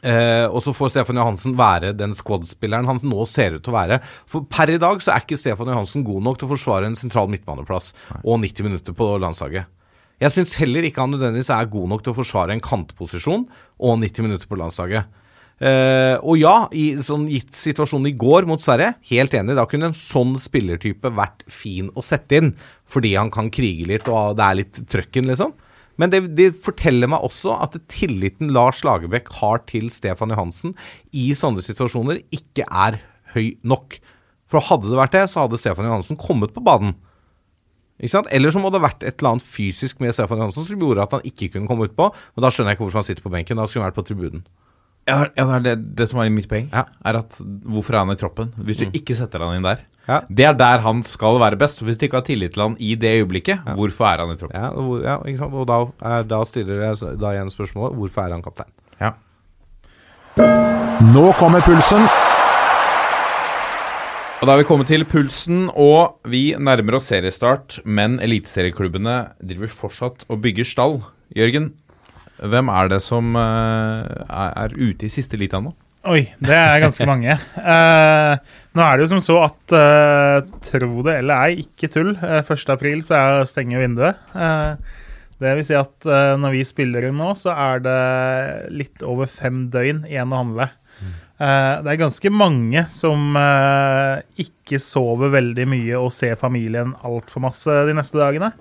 Eh, 0.00 0.46
og 0.48 0.62
så 0.64 0.72
får 0.76 0.94
Stefan 0.94 1.18
Johansen 1.20 1.56
være 1.58 1.92
den 1.96 2.14
squad-spilleren 2.16 2.88
han 2.88 3.00
nå 3.04 3.26
ser 3.28 3.58
ut 3.58 3.64
til 3.66 3.74
å 3.74 3.76
være. 3.76 4.00
For 4.30 4.46
Per 4.48 4.72
i 4.72 4.80
dag 4.80 5.02
så 5.04 5.12
er 5.14 5.24
ikke 5.24 5.38
Stefan 5.40 5.72
Johansen 5.72 6.06
god 6.06 6.24
nok 6.28 6.40
til 6.40 6.48
å 6.48 6.54
forsvare 6.54 6.88
en 6.88 6.98
sentral 6.98 7.30
midtbaneplass 7.32 7.92
og 8.22 8.40
90 8.40 8.68
minutter 8.68 8.96
på 8.96 9.12
landslaget. 9.20 9.68
Jeg 10.20 10.34
syns 10.34 10.58
heller 10.60 10.84
ikke 10.84 11.00
han 11.00 11.14
nødvendigvis 11.14 11.52
er 11.54 11.72
god 11.72 11.88
nok 11.94 12.04
til 12.04 12.12
å 12.12 12.18
forsvare 12.18 12.52
en 12.52 12.64
kantposisjon 12.64 13.46
og 13.80 14.00
90 14.02 14.26
minutter 14.26 14.50
på 14.50 14.58
landslaget. 14.60 15.16
Eh, 15.60 16.16
og 16.24 16.40
ja, 16.40 16.54
i 16.72 16.94
sånn 17.04 17.26
gitt 17.28 17.52
situasjonen 17.56 18.08
i 18.08 18.16
går 18.16 18.46
mot 18.48 18.60
Sverige, 18.64 18.94
helt 19.10 19.34
enig, 19.36 19.56
da 19.58 19.66
kunne 19.68 19.90
en 19.90 19.96
sånn 19.96 20.38
spillertype 20.40 21.12
vært 21.16 21.44
fin 21.52 21.90
å 21.92 22.04
sette 22.04 22.40
inn. 22.40 22.54
Fordi 22.90 23.14
han 23.16 23.32
kan 23.32 23.52
krige 23.52 23.88
litt, 23.88 24.08
og 24.08 24.38
det 24.40 24.46
er 24.46 24.60
litt 24.62 24.80
trøkken, 24.92 25.28
liksom. 25.32 25.52
Men 26.00 26.12
det, 26.12 26.22
det, 26.38 26.48
forteller 26.64 27.10
meg 27.12 27.24
også 27.26 27.58
at 27.60 27.76
tilliten 27.92 28.54
Lars 28.56 28.80
Lagerbäck 28.86 29.28
har 29.40 29.60
til 29.68 29.90
Stefan 29.92 30.32
Johansen 30.32 30.72
i 31.12 31.28
sånne 31.36 31.64
situasjoner, 31.64 32.22
ikke 32.32 32.64
er 32.64 33.02
høy 33.34 33.52
nok. 33.60 33.98
For 34.50 34.64
hadde 34.64 34.88
det 34.90 34.98
vært 34.98 35.14
det, 35.18 35.26
så 35.30 35.44
hadde 35.44 35.60
Stefan 35.60 35.88
Johansen 35.90 36.18
kommet 36.20 36.54
på 36.56 36.64
banen. 36.64 36.96
Ikke 38.00 38.14
sant? 38.14 38.30
Eller 38.32 38.52
så 38.52 38.62
må 38.62 38.72
det 38.72 38.80
ha 38.80 38.86
vært 38.88 39.04
et 39.04 39.20
eller 39.20 39.36
annet 39.36 39.46
fysisk 39.46 40.00
med 40.00 40.16
Stefan 40.16 40.40
Johansen 40.40 40.64
som 40.66 40.80
gjorde 40.80 41.04
at 41.04 41.18
han 41.18 41.26
ikke 41.28 41.50
kunne 41.52 41.68
komme 41.68 41.90
utpå. 41.90 42.08
Men 42.32 42.46
da 42.46 42.50
skjønner 42.50 42.72
jeg 42.72 42.78
ikke 42.78 42.86
hvorfor 42.86 43.02
han 43.02 43.08
sitter 43.10 43.26
på 43.26 43.32
benken. 43.34 43.60
Da 43.60 43.68
skulle 43.68 43.84
han 43.84 43.92
vært 43.92 44.00
på 44.00 44.06
tribunen. 44.08 44.46
Ja, 45.08 45.24
ja, 45.36 45.58
det 45.64 45.74
det, 45.96 46.06
som 46.10 46.20
er 46.22 46.30
mitt 46.32 46.48
poeng. 46.48 46.68
Ja. 46.72 46.84
Er 47.08 47.20
at 47.22 47.36
Hvorfor 47.40 47.96
er 47.96 48.04
han 48.04 48.12
i 48.14 48.18
troppen? 48.20 48.52
Hvis 48.56 48.80
du 48.80 48.88
ikke 48.88 49.16
setter 49.18 49.44
han 49.44 49.58
inn 49.58 49.66
der. 49.66 49.84
Ja. 50.10 50.20
Det 50.26 50.46
er 50.48 50.56
der 50.58 50.82
han 50.82 51.04
skal 51.06 51.38
være 51.38 51.58
best. 51.60 51.84
Hvis 51.86 51.98
du 52.00 52.08
ikke 52.08 52.18
har 52.18 52.26
tillit 52.26 52.56
til 52.56 52.64
han 52.64 52.76
i 52.82 52.96
det 52.98 53.12
øyeblikket, 53.20 53.62
hvorfor 53.78 54.08
er 54.10 54.24
han 54.24 54.34
i 54.34 54.38
troppen? 54.40 54.58
Ja, 54.58 54.72
og, 54.74 55.04
ja, 55.06 55.18
ikke 55.22 55.38
sant? 55.44 55.54
og 55.54 55.68
da, 55.70 55.80
er, 56.02 56.26
da 56.26 56.40
stiller 56.48 56.82
jeg 56.88 57.20
da 57.20 57.34
igjen 57.36 57.52
spørsmålet 57.52 57.98
hvorfor 58.00 58.24
er 58.24 58.34
han 58.34 58.42
kaptein? 58.42 58.72
Ja. 58.98 59.14
Nå 61.14 61.30
kommer 61.38 61.62
pulsen. 61.64 62.08
Og 64.40 64.48
Da 64.48 64.54
er 64.54 64.62
vi 64.62 64.64
kommet 64.64 64.88
til 64.88 65.02
pulsen, 65.04 65.66
og 65.76 66.16
vi 66.32 66.54
nærmer 66.56 66.96
oss 66.96 67.10
seriestart. 67.12 67.76
Men 67.84 68.16
eliteserieklubbene 68.24 69.34
driver 69.44 69.68
fortsatt 69.68 70.24
og 70.32 70.40
bygger 70.40 70.64
stall. 70.64 70.96
Jørgen, 71.36 71.74
hvem 72.40 72.70
er 72.72 72.88
det 72.88 73.02
som 73.04 73.36
eh, 73.36 74.08
er, 74.24 74.54
er 74.64 74.72
ute 74.80 75.06
i 75.06 75.12
siste 75.12 75.36
lita 75.36 75.60
nå? 75.60 75.74
Oi, 76.08 76.22
det 76.40 76.56
er 76.56 76.80
ganske 76.80 77.04
mange. 77.04 77.34
Uh, 77.60 78.40
nå 78.72 78.84
er 78.86 78.96
det 78.96 79.04
jo 79.04 79.10
som 79.10 79.20
så 79.20 79.36
at 79.44 79.74
uh, 79.76 80.38
tro 80.64 81.04
det 81.04 81.18
eller 81.20 81.44
ei, 81.44 81.66
ikke 81.66 81.90
tull. 81.92 82.14
Eh, 82.16 82.40
1. 82.40 82.72
april 82.72 83.02
så 83.04 83.18
er 83.18 83.48
stenger 83.50 83.82
vinduet. 83.82 84.22
Uh, 84.32 84.80
det 85.44 85.52
vil 85.58 85.66
si 85.68 85.76
at 85.76 86.08
uh, 86.08 86.38
når 86.40 86.56
vi 86.56 86.64
spiller 86.64 87.04
inn 87.08 87.20
nå, 87.20 87.34
så 87.36 87.52
er 87.52 87.84
det 87.84 88.00
litt 88.72 89.04
over 89.04 89.28
fem 89.28 89.66
døgn 89.72 90.06
igjen 90.08 90.32
å 90.32 90.40
handle. 90.40 90.70
Uh, 91.40 91.80
det 91.84 91.92
er 91.92 92.00
ganske 92.00 92.32
mange 92.32 92.86
som 92.92 93.36
uh, 93.36 94.24
ikke 94.40 94.80
sover 94.80 95.32
veldig 95.36 95.68
mye 95.68 96.00
og 96.00 96.12
ser 96.16 96.40
familien 96.40 96.96
altfor 97.04 97.44
masse 97.44 97.76
de 97.88 97.96
neste 97.96 98.20
dagene. 98.20 98.54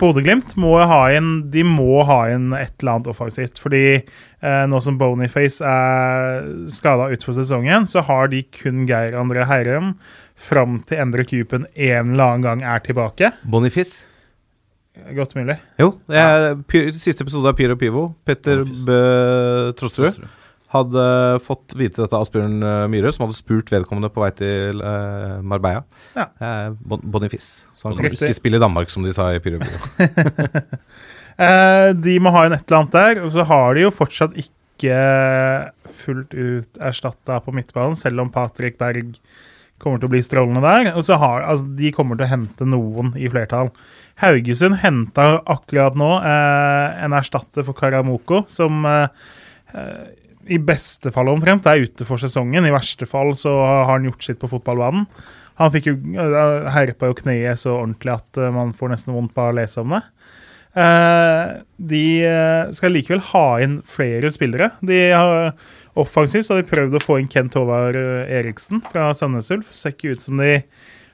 Bodø-Glimt 0.00 0.54
må 0.56 0.78
ha 0.80 1.02
inn 1.12 1.42
et 1.52 2.72
eller 2.80 2.92
annet 2.94 3.10
offensivt. 3.12 3.60
Fordi 3.62 3.84
eh, 3.92 4.04
nå 4.42 4.80
som 4.82 4.96
Boniface 4.98 5.62
er 5.62 6.46
skada 6.72 7.10
utfor 7.14 7.36
sesongen, 7.36 7.86
så 7.86 8.02
har 8.08 8.28
de 8.32 8.40
kun 8.50 8.84
Geir 8.88 9.14
André 9.20 9.44
Herrem 9.46 9.92
fram 10.42 10.80
til 10.88 10.98
Endre 10.98 11.22
Kupen 11.28 11.68
en 11.76 12.14
eller 12.16 12.24
annen 12.32 12.42
gang 12.48 12.64
er 12.66 12.82
tilbake. 12.82 13.30
Boniface? 13.46 14.08
Godt 15.16 15.36
mulig. 15.38 15.54
Jo, 15.80 15.92
det 16.10 16.18
er, 16.20 16.54
Py- 16.68 16.90
siste 16.92 17.22
episode 17.24 17.48
av 17.48 17.56
Pyro 17.56 17.78
Pivo. 17.80 18.02
Petter. 18.26 18.64
Bø 18.86 19.72
Trosterud 19.78 20.18
hadde 20.72 21.04
fått 21.44 21.74
vite 21.76 22.00
dette 22.00 22.16
av 22.16 22.24
Asbjørn 22.24 22.62
eh, 22.64 22.84
Myhre, 22.92 23.12
som 23.14 23.26
hadde 23.26 23.36
spurt 23.36 23.72
vedkommende 23.72 24.10
på 24.12 24.22
vei 24.24 24.30
til 24.38 24.80
eh, 24.80 25.38
Marbella. 25.44 25.84
Ja. 26.16 26.28
Eh, 26.40 26.68
bon 26.80 27.02
Bonifice. 27.14 27.66
Så 27.76 27.88
han 27.88 27.98
kan 27.98 28.08
Riktig. 28.08 28.30
ikke 28.30 28.40
spille 28.40 28.60
i 28.60 28.62
Danmark, 28.62 28.92
som 28.92 29.04
de 29.06 29.14
sa 29.14 29.30
i 29.34 29.42
Pyro 29.42 29.62
Pivo. 29.62 29.82
Eh, 31.40 31.90
de 31.96 32.18
må 32.20 32.28
ha 32.34 32.42
inn 32.44 32.52
et 32.52 32.60
eller 32.66 32.82
annet 32.82 32.92
der. 32.92 33.22
Og 33.24 33.30
så 33.32 33.46
har 33.48 33.72
de 33.72 33.86
jo 33.86 33.92
fortsatt 33.94 34.34
ikke 34.36 34.98
fullt 36.02 36.34
ut 36.36 36.82
erstatta 36.90 37.38
på 37.40 37.54
midtbanen, 37.56 37.96
selv 37.96 38.20
om 38.20 38.28
Patrick 38.34 38.76
Berg 38.76 39.14
kommer 39.82 39.98
til 39.98 40.10
å 40.10 40.12
bli 40.12 40.20
strålende 40.22 40.62
der. 40.62 40.92
Og 40.92 41.06
så 41.08 41.16
har, 41.18 41.46
altså, 41.48 41.66
de 41.78 41.92
kommer 41.94 42.20
til 42.20 42.28
å 42.28 42.32
hente 42.34 42.68
noen 42.68 43.14
i 43.18 43.30
flertall. 43.32 43.72
Haugesund 44.22 44.78
henta 44.82 45.40
akkurat 45.50 45.96
nå 45.98 46.10
eh, 46.20 47.04
en 47.06 47.16
erstatter 47.16 47.66
for 47.66 47.78
Karamoko, 47.78 48.44
som 48.52 48.84
eh, 48.86 49.08
eh, 49.72 50.04
i 50.46 50.58
beste 50.58 51.12
fall 51.14 51.30
omtrent 51.32 51.66
er 51.70 51.84
ute 51.84 52.06
for 52.08 52.20
sesongen. 52.20 52.66
I 52.66 52.74
verste 52.74 53.06
fall 53.08 53.34
så 53.38 53.52
har 53.60 53.90
han 53.92 54.08
gjort 54.08 54.26
sitt 54.26 54.40
på 54.42 54.50
fotballbanen. 54.50 55.06
Han 55.60 55.70
fikk 55.74 55.90
jo 55.90 55.94
uh, 56.16 56.70
herpa 56.72 57.10
jo 57.10 57.18
kneet 57.18 57.60
så 57.60 57.76
ordentlig 57.76 58.14
at 58.14 58.40
eh, 58.40 58.52
man 58.54 58.72
får 58.74 58.94
nesten 58.94 59.12
vondt 59.14 59.34
bare 59.36 59.52
av 59.52 59.54
å 59.54 59.58
lese 59.60 59.82
om 59.84 59.92
det. 59.94 60.00
Eh, 60.72 61.50
de 61.92 62.06
eh, 62.24 62.72
skal 62.72 62.94
likevel 62.96 63.20
ha 63.34 63.46
inn 63.62 63.76
flere 63.84 64.32
spillere. 64.32 64.72
De 64.80 65.04
har 65.12 65.52
Offensivt 65.92 66.46
så 66.46 66.54
har 66.54 66.62
de 66.62 66.70
prøvd 66.70 66.94
å 66.96 67.02
få 67.04 67.18
inn 67.20 67.28
Kent 67.28 67.56
Håvard 67.58 67.98
eh, 68.00 68.30
Eriksen 68.38 68.80
fra 68.86 69.10
Sandnes 69.12 69.50
Ulf. 69.52 69.68
Ser 69.76 69.92
ikke 69.92 70.14
ut 70.14 70.24
som 70.24 70.40
de 70.40 70.62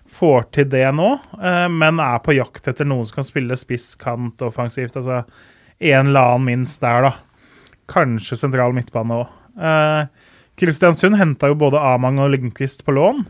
får 0.08 0.46
til 0.54 0.68
det 0.70 0.86
nå, 0.94 1.08
eh, 1.34 1.66
men 1.72 1.98
er 2.00 2.20
på 2.22 2.36
jakt 2.36 2.70
etter 2.70 2.86
noen 2.86 3.08
som 3.08 3.18
kan 3.18 3.26
spille 3.26 3.58
spiss, 3.58 3.90
kant, 3.98 4.44
offensivt. 4.46 4.94
Altså 5.00 5.24
en 5.78 6.12
eller 6.12 6.20
annen 6.36 6.46
minst 6.46 6.78
der, 6.84 7.08
da. 7.08 7.12
Kanskje 7.88 8.38
sentral 8.38 8.74
midtbane 8.76 9.22
òg. 9.22 9.34
Eh, 9.58 10.06
Kristiansund 10.58 11.18
henta 11.18 11.50
jo 11.50 11.58
både 11.58 11.80
Amang 11.80 12.18
og 12.22 12.32
Lindqvist 12.34 12.84
på 12.86 12.94
lån. 12.96 13.24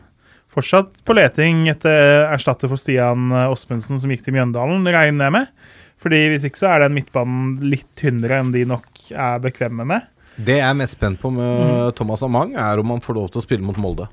Fortsatt 0.49 1.03
på 1.05 1.13
leting 1.13 1.67
etter 1.69 2.25
erstatter 2.33 2.71
for 2.71 2.81
Stian 2.81 3.29
Åsmundsen, 3.29 3.99
som 4.01 4.09
gikk 4.09 4.23
til 4.25 4.33
Mjøndalen, 4.33 4.87
regner 4.89 5.29
jeg 5.29 5.35
med. 5.35 5.51
Fordi 5.99 6.21
Hvis 6.31 6.47
ikke 6.47 6.61
så 6.61 6.71
er 6.73 6.85
den 6.85 6.95
midtbanen 6.97 7.59
litt 7.69 7.87
tynnere 7.99 8.39
enn 8.41 8.53
de 8.55 8.63
nok 8.65 8.87
er 9.11 9.41
bekvemme 9.43 9.85
med. 9.85 10.07
Det 10.39 10.55
jeg 10.57 10.65
er 10.65 10.77
mest 10.79 10.95
spent 10.95 11.19
på 11.19 11.29
med 11.35 11.93
Thomas 11.99 12.23
Amang, 12.23 12.55
er 12.55 12.79
om 12.79 12.95
han 12.95 13.03
får 13.03 13.17
lov 13.17 13.29
til 13.33 13.41
å 13.41 13.45
spille 13.45 13.65
mot 13.65 13.77
Molde. 13.77 14.07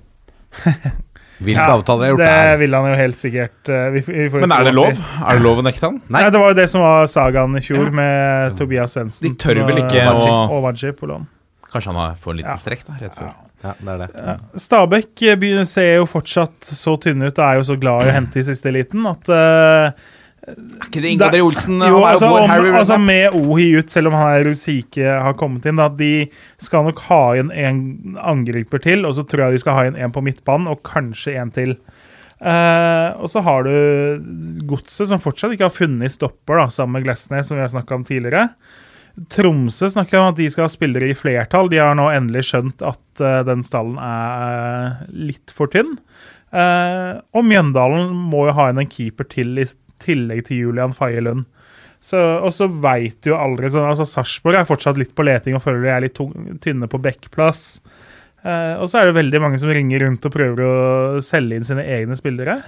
Hvilke 1.37 1.61
Ja, 1.67 1.75
avtaler 1.77 2.05
er 2.07 2.13
gjort 2.15 2.19
det 2.23 2.27
der? 2.33 2.57
vil 2.63 2.75
han 2.75 2.87
jo 2.89 2.97
helt 2.97 3.17
sikkert. 3.21 3.69
eh, 3.69 3.91
Vi, 3.93 4.01
vi 4.07 4.29
får 4.33 4.41
Men 4.41 4.53
er 4.53 4.65
det 4.65 4.75
lov? 4.75 4.89
Er 4.97 5.35
det 5.37 5.43
lov 5.45 5.59
å 5.59 5.65
nekte 5.67 5.81
han? 5.91 6.01
Nei. 6.09 6.23
Nei, 6.23 6.31
Det 6.31 6.41
var 6.41 6.49
jo 6.49 6.55
det 6.55 6.69
som 6.71 6.81
var 6.81 7.07
sagaen 7.07 7.57
i 7.57 7.61
fjor, 7.61 7.91
med 7.93 8.57
Tobias 8.57 8.95
Svendsen. 8.97 9.29
De 9.29 9.35
tør 9.35 9.67
vel 9.67 9.83
ikke 9.85 10.07
og- 10.09 10.23
å- 10.23 10.51
Og 10.57 10.63
Waji 10.65 10.93
på 10.97 11.07
lån. 11.11 11.27
Kanskje 11.73 11.87
han 11.93 11.97
har- 11.97 12.15
får 12.15 12.31
en 12.31 12.37
liten 12.39 12.51
Ja. 12.51 12.55
strekk 12.55 12.85
da, 12.87 12.93
rett 13.01 13.15
før. 13.15 13.33
Ja, 13.65 13.73
det 13.81 13.89
er 13.89 13.99
det. 14.07 14.41
Stabæk 14.57 15.23
eh, 15.23 15.65
ser 15.65 15.95
jo 15.97 16.05
fortsatt 16.07 16.61
så 16.61 16.97
tynne 17.01 17.27
ut 17.27 17.39
og 17.39 17.45
er 17.45 17.55
jo 17.57 17.63
så 17.75 17.79
glad 17.81 18.07
i 18.07 18.11
å 18.11 18.13
hente 18.13 18.37
i 18.37 18.43
siste 18.43 18.67
eliten 18.69 19.05
at 19.07 19.29
eh, 19.29 19.91
Er 20.47 20.87
ikke 20.87 21.03
det 21.03 21.11
Inga 21.11 21.31
Det- 21.31 21.43
Olsen? 21.43 21.81
jo, 21.83 22.05
altså, 22.07 22.29
om, 22.31 22.49
Harry 22.49 22.71
altså 22.71 23.01
Med 23.03 23.35
Ohi 23.35 23.77
ut, 23.79 23.91
selv 23.91 24.09
om 24.09 24.15
han 24.15 24.47
er 24.47 24.53
syke 24.55 25.03
har 25.03 25.35
kommet 25.35 25.67
inn, 25.67 25.77
da, 25.77 25.89
de 25.89 26.29
skal 26.63 26.85
nok 26.87 27.01
ha 27.09 27.35
inn 27.35 27.51
en 27.51 28.17
angriper 28.23 28.79
til, 28.79 29.05
og 29.05 29.15
så 29.15 29.27
tror 29.27 29.47
jeg 29.47 29.57
de 29.57 29.59
skal 29.65 29.75
ha 29.75 29.87
inn 29.89 29.97
en 29.97 30.15
på 30.15 30.23
midtbanen, 30.23 30.69
og 30.71 30.85
kanskje 30.87 31.35
en 31.41 31.51
til. 31.51 31.77
Eh, 32.41 33.11
og 33.17 33.31
så 33.33 33.43
har 33.43 33.65
du 33.65 34.23
Godset, 34.69 35.09
som 35.09 35.23
fortsatt 35.23 35.57
ikke 35.57 35.67
har 35.67 35.75
funnet 35.75 36.13
stopper, 36.13 36.61
da, 36.61 36.67
sammen 36.69 37.01
med 37.01 37.09
Glesnes, 37.09 37.49
som 37.49 37.57
vi 37.57 37.65
har 37.65 37.73
snakka 37.73 37.97
om 37.97 38.05
tidligere. 38.05 38.51
Tromsø 39.33 39.89
snakker 39.89 40.21
om 40.21 40.29
at 40.31 40.37
de 40.37 40.49
skal 40.53 40.67
ha 40.67 40.69
spillere 40.69 41.09
i 41.09 41.17
flertall. 41.17 41.71
De 41.73 41.81
har 41.81 41.97
nå 41.97 42.11
endelig 42.13 42.51
skjønt 42.51 42.85
at 42.85 43.23
uh, 43.25 43.41
den 43.49 43.63
stallen 43.65 43.97
er 43.97 44.43
eh, 44.45 45.07
litt 45.33 45.55
for 45.57 45.73
tynn. 45.73 45.95
Uh, 46.53 47.25
og 47.33 47.47
Mjøndalen 47.49 48.13
må 48.13 48.45
jo 48.51 48.57
ha 48.59 48.69
inn 48.71 48.83
en 48.83 48.91
keeper 48.93 49.25
til 49.33 49.57
i 49.63 49.65
tillegg 50.03 50.47
til 50.49 50.67
Julian 50.67 50.95
Faye 50.97 51.23
Lund. 51.25 51.47
Så, 52.03 52.19
og 52.19 52.53
så 52.55 52.69
veit 52.69 53.19
du 53.25 53.33
jo 53.33 53.39
aldri 53.41 53.71
sånn, 53.73 53.89
altså 53.89 54.05
Sarpsborg 54.07 54.61
er 54.61 54.69
fortsatt 54.69 54.99
litt 55.01 55.15
på 55.17 55.25
leting 55.27 55.57
og 55.57 55.65
føler 55.65 55.83
de 55.83 55.93
er 55.95 56.05
litt 56.05 56.21
tynne 56.63 56.89
på 56.93 57.01
backplass. 57.03 57.81
Eh, 58.47 58.75
og 58.79 58.87
så 58.91 59.01
er 59.01 59.09
det 59.09 59.17
veldig 59.17 59.41
mange 59.43 59.59
som 59.59 59.73
ringer 59.73 60.05
rundt 60.05 60.27
og 60.29 60.35
prøver 60.35 60.63
å 60.63 60.75
selge 61.25 61.59
inn 61.59 61.67
sine 61.67 61.87
egne 61.97 62.19
spillere. 62.19 62.61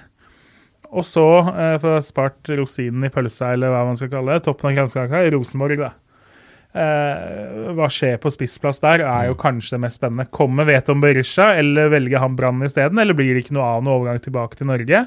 Og 0.88 1.04
så, 1.04 1.26
eh, 1.52 1.76
for 1.78 1.92
å 1.92 1.98
ha 1.98 2.02
spart 2.04 2.50
rosinen 2.56 3.04
i 3.06 3.12
pølsa, 3.12 3.52
eller 3.52 3.70
hva 3.74 3.84
man 3.86 3.98
skal 4.00 4.10
kalle 4.12 4.34
det, 4.34 4.46
toppen 4.46 4.72
av 4.72 4.78
kransekaka, 4.80 5.26
Rosenborg, 5.34 5.84
da. 5.84 5.92
Eh, 6.78 7.72
hva 7.76 7.88
skjer 7.92 8.18
på 8.22 8.32
spissplass 8.32 8.80
der, 8.80 9.04
er 9.04 9.28
jo 9.28 9.36
kanskje 9.38 9.76
det 9.76 9.82
mest 9.84 10.00
spennende. 10.00 10.28
Kommer 10.34 10.68
Veton 10.68 11.00
Berisha, 11.04 11.52
eller 11.60 11.92
velger 11.92 12.24
han 12.24 12.36
Brann 12.36 12.64
isteden? 12.64 13.00
Eller 13.00 13.16
blir 13.16 13.34
det 13.34 13.44
ikke 13.44 13.56
noe 13.56 13.68
annen 13.76 13.92
overgang 13.92 14.20
tilbake 14.24 14.56
til 14.56 14.70
Norge? 14.70 15.06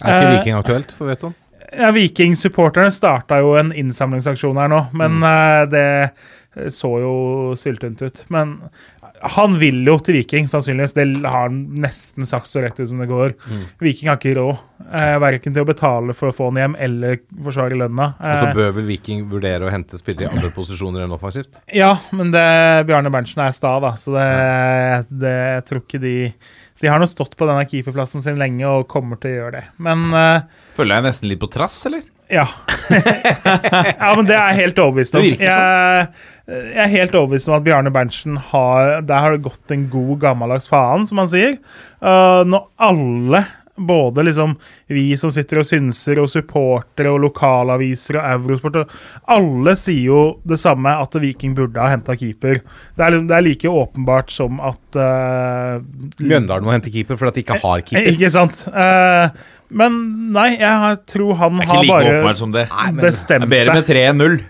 Er 0.00 0.14
ikke 0.14 0.26
Eh, 0.30 0.38
Viking 0.38 0.56
aktuelt, 0.56 0.92
for 0.96 1.10
vet 1.10 1.20
du? 1.20 1.34
Ja, 1.76 1.92
Viking-supporterne 1.94 2.90
starta 2.94 3.38
jo 3.42 3.54
en 3.60 3.72
innsamlingsaksjon 3.76 4.58
her 4.58 4.70
nå, 4.72 4.84
men 4.96 5.20
mm. 5.22 5.70
det 5.70 5.86
så 6.68 6.96
jo 6.98 7.14
syltynt 7.58 8.02
ut. 8.02 8.24
Men 8.28 8.58
Han 9.20 9.58
vil 9.60 9.82
jo 9.84 9.98
til 10.00 10.16
Viking, 10.16 10.46
sannsynligvis. 10.48 10.94
Det 10.96 11.04
har 11.26 11.50
han 11.50 11.58
nesten 11.82 12.24
sagt 12.24 12.48
så 12.48 12.62
rett 12.64 12.78
ut 12.80 12.88
som 12.88 13.02
det 13.02 13.08
går. 13.10 13.34
Mm. 13.50 13.66
Viking 13.84 14.08
har 14.08 14.16
ikke 14.16 14.32
råd, 14.38 14.62
eh, 14.96 15.16
verken 15.20 15.52
til 15.52 15.60
å 15.60 15.68
betale 15.68 16.14
for 16.16 16.30
å 16.30 16.34
få 16.34 16.48
han 16.48 16.60
hjem 16.62 16.76
eller 16.80 17.20
forsvare 17.44 17.76
lønna. 17.76 18.14
Eh, 18.16 18.32
så 18.40 18.48
Eh, 18.48 18.54
bør 18.56 18.72
vel 18.78 18.88
Viking 18.88 19.26
vurdere 19.28 19.68
å 19.68 19.70
hente 19.70 20.00
spillere 20.00 20.30
i 20.30 20.32
andre 20.32 20.48
posisjoner 20.56 21.04
enn 21.04 21.12
offensivt. 21.12 21.60
ja, 21.68 21.98
men 22.12 22.32
det, 22.32 22.46
Bjarne 22.88 23.12
Berntsen 23.12 23.44
er 23.44 23.52
sta, 23.52 23.78
da, 23.78 23.92
så 24.00 24.16
det, 24.16 25.20
det 25.20 25.36
jeg 25.36 25.64
tror 25.68 25.84
ikke 25.84 26.00
de 26.00 26.16
De 26.80 26.88
har 26.88 27.00
nå 27.00 27.08
stått 27.10 27.36
på 27.36 27.48
denne 27.48 27.66
keeperplassen 27.68 28.24
sin 28.24 28.40
lenge 28.40 28.64
og 28.68 28.88
kommer 28.88 29.20
til 29.20 29.34
å 29.34 29.36
gjøre 29.36 29.58
det. 29.58 29.66
Men 29.84 30.08
uh, 30.14 30.46
Føler 30.78 30.98
jeg 30.98 31.08
nesten 31.10 31.28
litt 31.28 31.42
på 31.42 31.50
trass, 31.52 31.76
eller? 31.90 32.06
Ja. 32.30 32.46
ja, 34.00 34.10
men 34.14 34.26
det 34.28 34.36
er 34.36 34.52
jeg 34.52 34.58
helt 34.60 34.78
overbevist 34.78 35.16
om. 35.18 35.24
Det 35.24 35.32
virker 35.32 35.48
Jeg, 35.50 36.06
jeg 36.46 36.82
er 36.84 36.92
helt 36.94 37.16
overbevist 37.18 37.50
om 37.50 37.56
at 37.56 37.64
Bjarne 37.66 37.90
Berntsen 37.94 38.36
har 38.52 39.00
Der 39.02 39.24
har 39.24 39.34
det 39.34 39.42
gått 39.44 39.74
en 39.74 39.88
god, 39.90 40.14
gammeldags 40.22 40.70
faen, 40.70 41.08
som 41.10 41.20
han 41.20 41.32
sier. 41.32 41.58
Uh, 41.98 42.46
når 42.48 42.68
alle, 42.86 43.42
både 43.86 44.24
liksom 44.26 44.56
vi 44.92 45.04
som 45.20 45.32
sitter 45.34 45.60
og 45.62 45.66
synser, 45.68 46.20
og 46.22 46.28
supportere 46.32 47.12
og 47.12 47.20
lokalaviser 47.24 48.18
og 48.20 48.26
Eurosport 48.34 48.76
og 48.82 48.94
Alle 49.30 49.74
sier 49.78 50.04
jo 50.10 50.20
det 50.48 50.58
samme, 50.60 50.92
at 51.00 51.16
Viking 51.22 51.54
burde 51.58 51.80
ha 51.80 51.88
henta 51.92 52.16
keeper. 52.18 52.60
Det 52.96 53.06
er, 53.06 53.18
det 53.24 53.36
er 53.36 53.46
like 53.46 53.70
åpenbart 53.70 54.30
som 54.34 54.60
at 54.60 55.00
uh, 55.00 55.80
Mjøndalen 56.20 56.66
må 56.66 56.74
hente 56.76 56.92
keeper 56.92 57.18
fordi 57.20 57.40
de 57.40 57.46
ikke 57.46 57.60
har 57.64 57.84
keeper. 57.86 58.12
Ikke 58.14 58.30
sant? 58.34 58.64
Uh, 58.68 59.28
men 59.70 60.00
nei, 60.34 60.48
jeg 60.58 61.02
tror 61.10 61.36
han 61.38 61.60
Det 61.60 61.66
er 61.66 61.70
har 61.70 61.76
ikke 61.76 61.86
like 61.86 61.98
bare 61.98 62.14
åpenbart 62.16 62.40
som 62.42 62.54
det. 62.56 62.66
Nei, 62.70 62.88
men- 62.90 63.04
Det 63.04 63.12
er 63.14 63.46
bedre 63.46 63.74
med 63.76 63.86
seg. 63.86 63.94
3-0. 63.96 64.40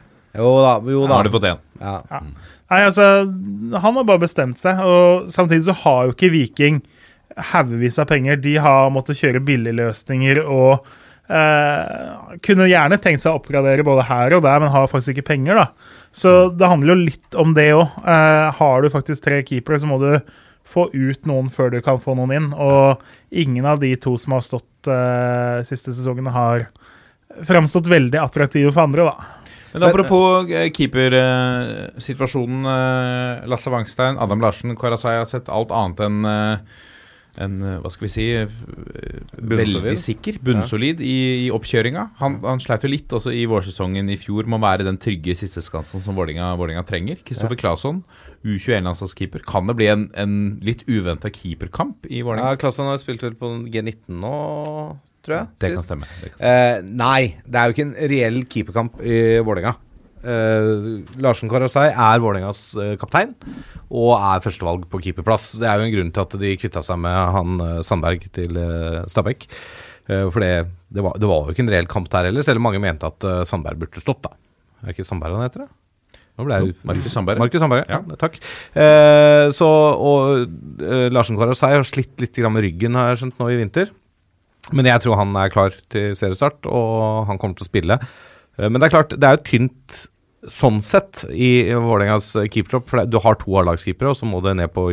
Jo 0.40 0.54
da. 0.62 0.72
Jo 0.86 1.06
Da 1.06 1.14
har 1.18 1.24
du 1.26 1.30
fått 1.34 1.48
én. 1.50 1.58
Ja. 1.80 2.00
Nei, 2.70 2.84
altså, 2.86 3.06
han 3.82 3.96
har 3.98 4.04
bare 4.06 4.22
bestemt 4.22 4.60
seg, 4.60 4.78
og 4.78 5.26
samtidig 5.32 5.64
så 5.66 5.74
har 5.82 6.06
jo 6.06 6.12
ikke 6.14 6.30
Viking 6.30 6.80
haugevis 7.36 7.98
av 8.02 8.10
penger. 8.10 8.40
De 8.42 8.56
har 8.62 8.90
måttet 8.94 9.20
kjøre 9.20 9.42
billigløsninger 9.46 10.42
og 10.42 10.86
eh, 11.30 12.36
kunne 12.46 12.68
gjerne 12.70 12.98
tenkt 13.02 13.24
seg 13.24 13.32
å 13.32 13.40
oppgradere 13.40 13.86
både 13.86 14.08
her 14.10 14.36
og 14.36 14.44
der, 14.46 14.60
men 14.62 14.72
har 14.74 14.90
faktisk 14.90 15.16
ikke 15.16 15.30
penger, 15.32 15.62
da. 15.62 15.96
Så 16.10 16.50
det 16.50 16.68
handler 16.68 16.94
jo 16.94 17.08
litt 17.08 17.38
om 17.38 17.54
det 17.54 17.70
òg. 17.76 18.00
har 18.58 18.82
du 18.82 18.90
faktisk 18.90 19.24
tre 19.24 19.42
keepere, 19.46 19.78
så 19.78 19.86
må 19.86 20.00
du 20.02 20.16
få 20.70 20.88
ut 20.92 21.26
noen 21.26 21.50
før 21.52 21.70
du 21.74 21.80
kan 21.84 22.00
få 22.02 22.14
noen 22.18 22.34
inn. 22.36 22.48
Og 22.54 23.00
ingen 23.30 23.66
av 23.66 23.80
de 23.82 23.92
to 24.00 24.16
som 24.20 24.36
har 24.36 24.44
stått 24.46 24.90
eh, 24.90 25.62
siste 25.66 25.94
sesongene, 25.94 26.32
har 26.34 26.68
framstått 27.46 27.90
veldig 27.90 28.18
attraktive 28.20 28.72
for 28.74 28.86
andre, 28.88 29.10
da. 29.10 29.36
Men 29.70 29.86
apropos 29.86 30.50
eh, 30.50 30.70
keepersituasjonen. 30.74 32.64
eh, 32.66 33.48
Lasse 33.50 33.70
Wangstein, 33.70 34.18
Adam 34.18 34.42
Larsen, 34.42 34.74
Karasai 34.78 35.16
har 35.20 35.28
sett 35.30 35.50
alt 35.50 35.70
annet 35.74 36.02
enn 36.06 36.24
eh, 36.26 36.78
en, 37.38 37.56
eh, 37.62 37.76
hva 37.82 37.90
skal 37.92 38.06
vi 38.06 38.10
si 38.12 38.26
eh, 38.34 38.48
Bunnsolid. 39.36 39.76
Veldig 39.84 39.96
sikker, 40.02 40.38
bunnsolid 40.44 41.02
i, 41.04 41.16
i 41.46 41.50
oppkjøringa. 41.54 42.06
Han, 42.20 42.38
han 42.42 42.62
sleit 42.62 42.84
jo 42.84 42.90
litt 42.90 43.12
også 43.16 43.32
i 43.34 43.44
vårsesongen 43.50 44.10
i 44.10 44.18
fjor 44.20 44.48
med 44.50 44.58
å 44.58 44.64
være 44.64 44.86
den 44.88 44.98
trygge 45.00 45.36
sisteskansen 45.38 46.02
som 46.04 46.18
Vålinga 46.18 46.84
trenger. 46.88 47.20
Kristoffer 47.26 47.58
Claesson, 47.60 48.02
U21-landslagskeeper. 48.44 49.44
Kan 49.48 49.70
det 49.70 49.76
bli 49.78 49.90
en, 49.92 50.08
en 50.18 50.34
litt 50.66 50.82
uventa 50.88 51.30
keeperkamp 51.32 52.08
i 52.10 52.24
Vålinga? 52.26 52.54
ja 52.54 52.60
Claesson 52.60 52.90
har 52.90 52.98
spilt 53.02 53.22
vel 53.26 53.38
på 53.38 53.52
G19 53.70 54.18
nå, 54.20 54.34
tror 55.26 55.36
jeg. 55.36 55.52
det 55.60 55.74
kan 55.76 55.86
stemme. 55.86 56.10
Det 56.18 56.32
kan 56.32 56.40
stemme. 56.40 56.56
Eh, 56.56 56.90
nei, 57.04 57.20
det 57.46 57.60
er 57.60 57.68
jo 57.68 57.76
ikke 57.76 57.88
en 57.88 57.96
reell 58.14 58.42
keeperkamp 58.50 59.00
i 59.04 59.22
Vålerenga. 59.38 59.76
Eh, 60.20 60.70
Larsen 61.22 61.48
Karasai 61.48 61.86
er 61.88 62.20
Vålerengas 62.20 62.60
uh, 62.76 62.92
kaptein 63.00 63.30
og 63.88 64.10
er 64.18 64.42
førstevalg 64.44 64.84
på 64.92 65.00
keeperplass. 65.06 65.54
Det 65.60 65.68
er 65.68 65.80
jo 65.80 65.86
en 65.86 65.94
grunn 65.94 66.10
til 66.12 66.24
at 66.26 66.36
de 66.42 66.50
kvitta 66.60 66.82
seg 66.84 67.00
med 67.00 67.16
han 67.36 67.62
uh, 67.62 67.80
Sandberg 67.86 68.26
til 68.36 68.60
Stabæk. 69.10 69.48
For 70.10 70.42
det, 70.42 70.64
det, 70.90 71.02
var, 71.04 71.14
det 71.22 71.28
var 71.30 71.44
jo 71.46 71.52
ikke 71.54 71.62
en 71.62 71.68
reell 71.70 71.86
kamp 71.86 72.08
der 72.10 72.26
heller, 72.26 72.42
selv 72.42 72.58
om 72.58 72.64
mange 72.66 72.80
mente 72.82 73.06
at 73.06 73.22
Sandberg 73.46 73.78
burde 73.78 74.00
stått, 74.02 74.24
da. 74.24 74.32
Er 74.80 74.88
det 74.88 74.94
ikke 74.96 75.04
Sandberg 75.06 75.36
han 75.36 75.44
heter, 75.44 75.68
da? 75.68 76.16
Nå 76.34 76.46
ble 76.48 76.56
jeg 76.56 76.72
Markus 76.88 77.12
Sandberg. 77.14 77.38
Markus 77.38 77.62
Sandberg, 77.62 77.84
ja. 77.86 78.00
Ja. 78.00 78.18
Takk. 78.18 78.40
Så, 79.54 79.68
og 79.70 80.80
Larsen 81.14 81.38
Karasai 81.38 81.76
har 81.76 81.86
slitt 81.86 82.18
litt 82.24 82.34
grann 82.34 82.56
med 82.56 82.66
ryggen, 82.66 82.98
har 82.98 83.12
jeg 83.12 83.20
skjønt, 83.20 83.38
nå 83.38 83.52
i 83.52 83.60
vinter. 83.60 83.92
Men 84.74 84.90
jeg 84.90 85.04
tror 85.04 85.20
han 85.20 85.38
er 85.38 85.54
klar 85.54 85.78
til 85.94 86.10
seriestart, 86.18 86.66
og 86.66 87.30
han 87.30 87.38
kommer 87.38 87.60
til 87.60 87.68
å 87.68 87.70
spille. 87.70 88.00
Eh, 88.60 88.68
Men 88.68 88.80
det 88.80 88.88
er 88.90 88.96
klart, 88.98 89.16
det 89.16 89.26
er 89.26 89.38
jo 89.38 89.46
tynt 89.48 90.00
sånn 90.48 90.80
sett 90.84 91.24
i 91.28 91.68
Vålerengas 91.72 92.32
keepertropp. 92.48 92.88
For 92.88 93.08
du 93.08 93.18
har 93.20 93.40
to 93.40 93.56
A-lagskeepere, 93.60 94.12
og 94.12 94.16
så 94.16 94.28
må 94.28 94.40
du 94.44 94.52
ned 94.54 94.72
på 94.72 94.86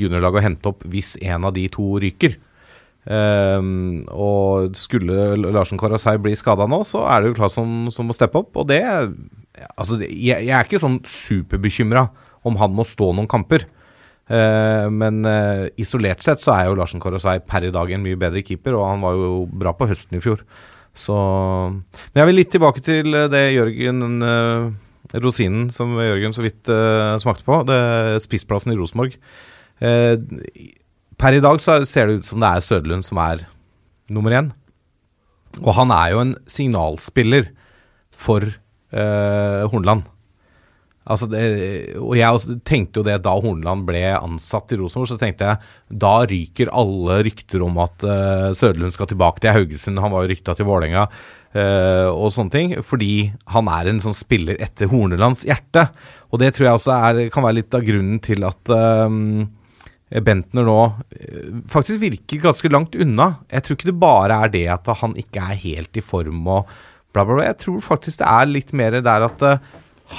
juniorlaget 0.00 0.40
og 0.40 0.46
hente 0.48 0.72
opp 0.72 0.88
hvis 0.92 1.14
en 1.22 1.48
av 1.48 1.54
de 1.56 1.66
to 1.72 1.86
ryker. 2.02 2.36
Ehm, 3.10 4.04
og 4.14 4.76
skulle 4.78 5.32
Larsen 5.40 5.80
Korasai 5.80 6.18
bli 6.22 6.36
skada 6.38 6.68
nå, 6.70 6.82
så 6.86 7.02
er 7.08 7.22
det 7.22 7.32
jo 7.32 7.38
Claesson 7.40 7.88
som 7.94 8.06
må 8.06 8.16
steppe 8.16 8.38
opp. 8.42 8.56
Og 8.56 8.68
det 8.70 8.82
Altså, 9.76 9.98
jeg 10.00 10.48
er 10.48 10.64
ikke 10.64 10.80
sånn 10.80 11.02
superbekymra 11.04 12.06
om 12.48 12.56
han 12.56 12.72
må 12.72 12.86
stå 12.88 13.10
noen 13.12 13.28
kamper. 13.28 13.66
Eh, 14.32 14.86
men 14.88 15.26
eh, 15.28 15.68
isolert 15.82 16.24
sett 16.24 16.40
så 16.40 16.54
er 16.56 16.70
jo 16.70 16.78
Larsen 16.78 17.02
Korasai 17.02 17.36
per 17.44 17.66
i 17.68 17.70
dag 17.74 17.90
en 17.92 18.02
mye 18.02 18.18
bedre 18.18 18.42
keeper, 18.42 18.74
og 18.78 18.88
han 18.88 19.04
var 19.04 19.18
jo 19.18 19.44
bra 19.52 19.74
på 19.76 19.90
høsten 19.90 20.16
i 20.18 20.22
fjor. 20.24 20.40
Så 20.92 21.16
Men 21.72 22.20
jeg 22.20 22.28
vil 22.28 22.38
litt 22.40 22.52
tilbake 22.52 22.82
til 22.84 23.16
eh, 23.16 23.30
det 23.32 23.42
Jørgen 23.54 24.22
eh, 24.22 24.66
Rosinen 25.20 25.68
som 25.72 25.96
Jørgen 25.98 26.32
så 26.32 26.44
vidt 26.44 26.68
uh, 26.72 27.18
smakte 27.20 27.44
på. 27.44 27.58
Det 27.68 28.22
Spissplassen 28.24 28.72
i 28.72 28.78
Rosenborg. 28.78 29.18
Uh, 29.82 30.16
per 31.20 31.36
i 31.36 31.42
dag 31.44 31.60
så 31.60 31.82
ser 31.88 32.08
det 32.08 32.22
ut 32.22 32.28
som 32.28 32.40
det 32.40 32.48
er 32.48 32.64
Søderlund 32.64 33.04
som 33.04 33.20
er 33.20 33.44
nummer 34.12 34.32
én. 34.38 34.52
Og 35.60 35.74
han 35.76 35.92
er 35.92 36.14
jo 36.14 36.22
en 36.22 36.32
signalspiller 36.48 37.50
for 38.16 38.46
uh, 38.46 39.68
Horneland. 39.68 40.08
Altså 41.10 41.26
det, 41.26 41.42
og 41.98 42.14
jeg 42.14 42.58
tenkte 42.68 43.00
jo 43.00 43.06
det 43.06 43.16
da 43.24 43.34
Horneland 43.34 43.86
ble 43.88 44.04
ansatt 44.14 44.70
i 44.70 44.78
Rosenborg, 44.78 45.10
så 45.10 45.18
tenkte 45.18 45.48
jeg 45.48 45.98
da 46.04 46.12
ryker 46.30 46.70
alle 46.70 47.18
rykter 47.26 47.64
om 47.66 47.80
at 47.82 48.04
uh, 48.06 48.50
Søderlund 48.54 48.94
skal 48.94 49.10
tilbake 49.10 49.42
til 49.42 49.56
Haugesund. 49.56 49.98
Han 50.02 50.14
var 50.14 50.22
jo 50.22 50.30
rykta 50.30 50.54
til 50.54 50.68
Vålerenga 50.68 51.08
uh, 51.08 52.08
og 52.12 52.30
sånne 52.34 52.54
ting. 52.54 52.76
Fordi 52.86 53.32
han 53.50 53.72
er 53.74 53.90
en 53.90 53.98
sånn 54.04 54.16
spiller 54.16 54.62
etter 54.62 54.92
Hornelands 54.92 55.42
hjerte. 55.48 55.88
Og 56.30 56.38
det 56.42 56.52
tror 56.54 56.68
jeg 56.68 56.78
også 56.78 56.94
er, 57.10 57.20
kan 57.34 57.48
være 57.48 57.58
litt 57.58 57.74
av 57.74 57.82
grunnen 57.84 58.22
til 58.24 58.46
at 58.48 58.70
eh, 58.72 60.22
Bentner 60.24 60.64
nå 60.64 60.78
faktisk 61.72 62.00
virker 62.00 62.40
ganske 62.46 62.70
langt 62.72 62.96
unna. 62.96 63.26
Jeg 63.52 63.66
tror 63.66 63.76
ikke 63.76 63.90
det 63.90 64.00
bare 64.00 64.38
er 64.46 64.54
det 64.54 64.64
at 64.72 64.88
han 65.02 65.12
ikke 65.20 65.44
er 65.44 65.60
helt 65.60 66.00
i 66.00 66.04
form 66.04 66.46
og 66.46 66.72
bla, 67.12 67.26
bla, 67.26 67.34
bla. 67.34 67.46
Jeg 67.50 67.58
tror 67.66 67.84
faktisk 67.84 68.22
det 68.22 68.30
er 68.32 68.48
litt 68.48 68.72
mer 68.76 68.96
der 69.04 69.26
at 69.28 69.44
uh, 69.44 69.60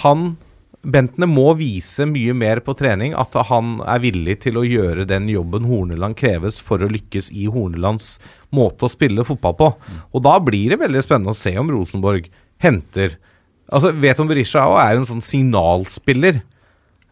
han 0.04 0.36
Bentner 0.84 1.30
må 1.32 1.54
vise 1.56 2.04
mye 2.10 2.34
mer 2.36 2.60
på 2.64 2.74
trening 2.76 3.14
at 3.16 3.36
han 3.48 3.78
er 3.88 4.02
villig 4.04 4.42
til 4.44 4.60
å 4.60 4.66
gjøre 4.68 5.06
den 5.08 5.30
jobben 5.32 5.64
Horneland 5.70 6.18
kreves 6.20 6.60
for 6.60 6.84
å 6.84 6.90
lykkes 6.92 7.32
i 7.32 7.48
Hornelands 7.48 8.18
måte 8.52 8.84
å 8.84 8.92
spille 8.92 9.24
fotball 9.24 9.56
på. 9.60 9.70
Og 10.12 10.26
da 10.26 10.36
blir 10.44 10.74
det 10.74 10.82
veldig 10.84 11.04
spennende 11.06 11.32
å 11.32 11.40
se 11.40 11.56
om 11.60 11.72
Rosenborg 11.72 12.28
henter 12.64 13.16
Altså, 13.74 13.94
Veton 13.96 14.28
Berisha 14.30 14.64
er 14.84 14.92
jo 14.94 15.02
en 15.02 15.08
sånn 15.08 15.24
signalspiller. 15.24 16.42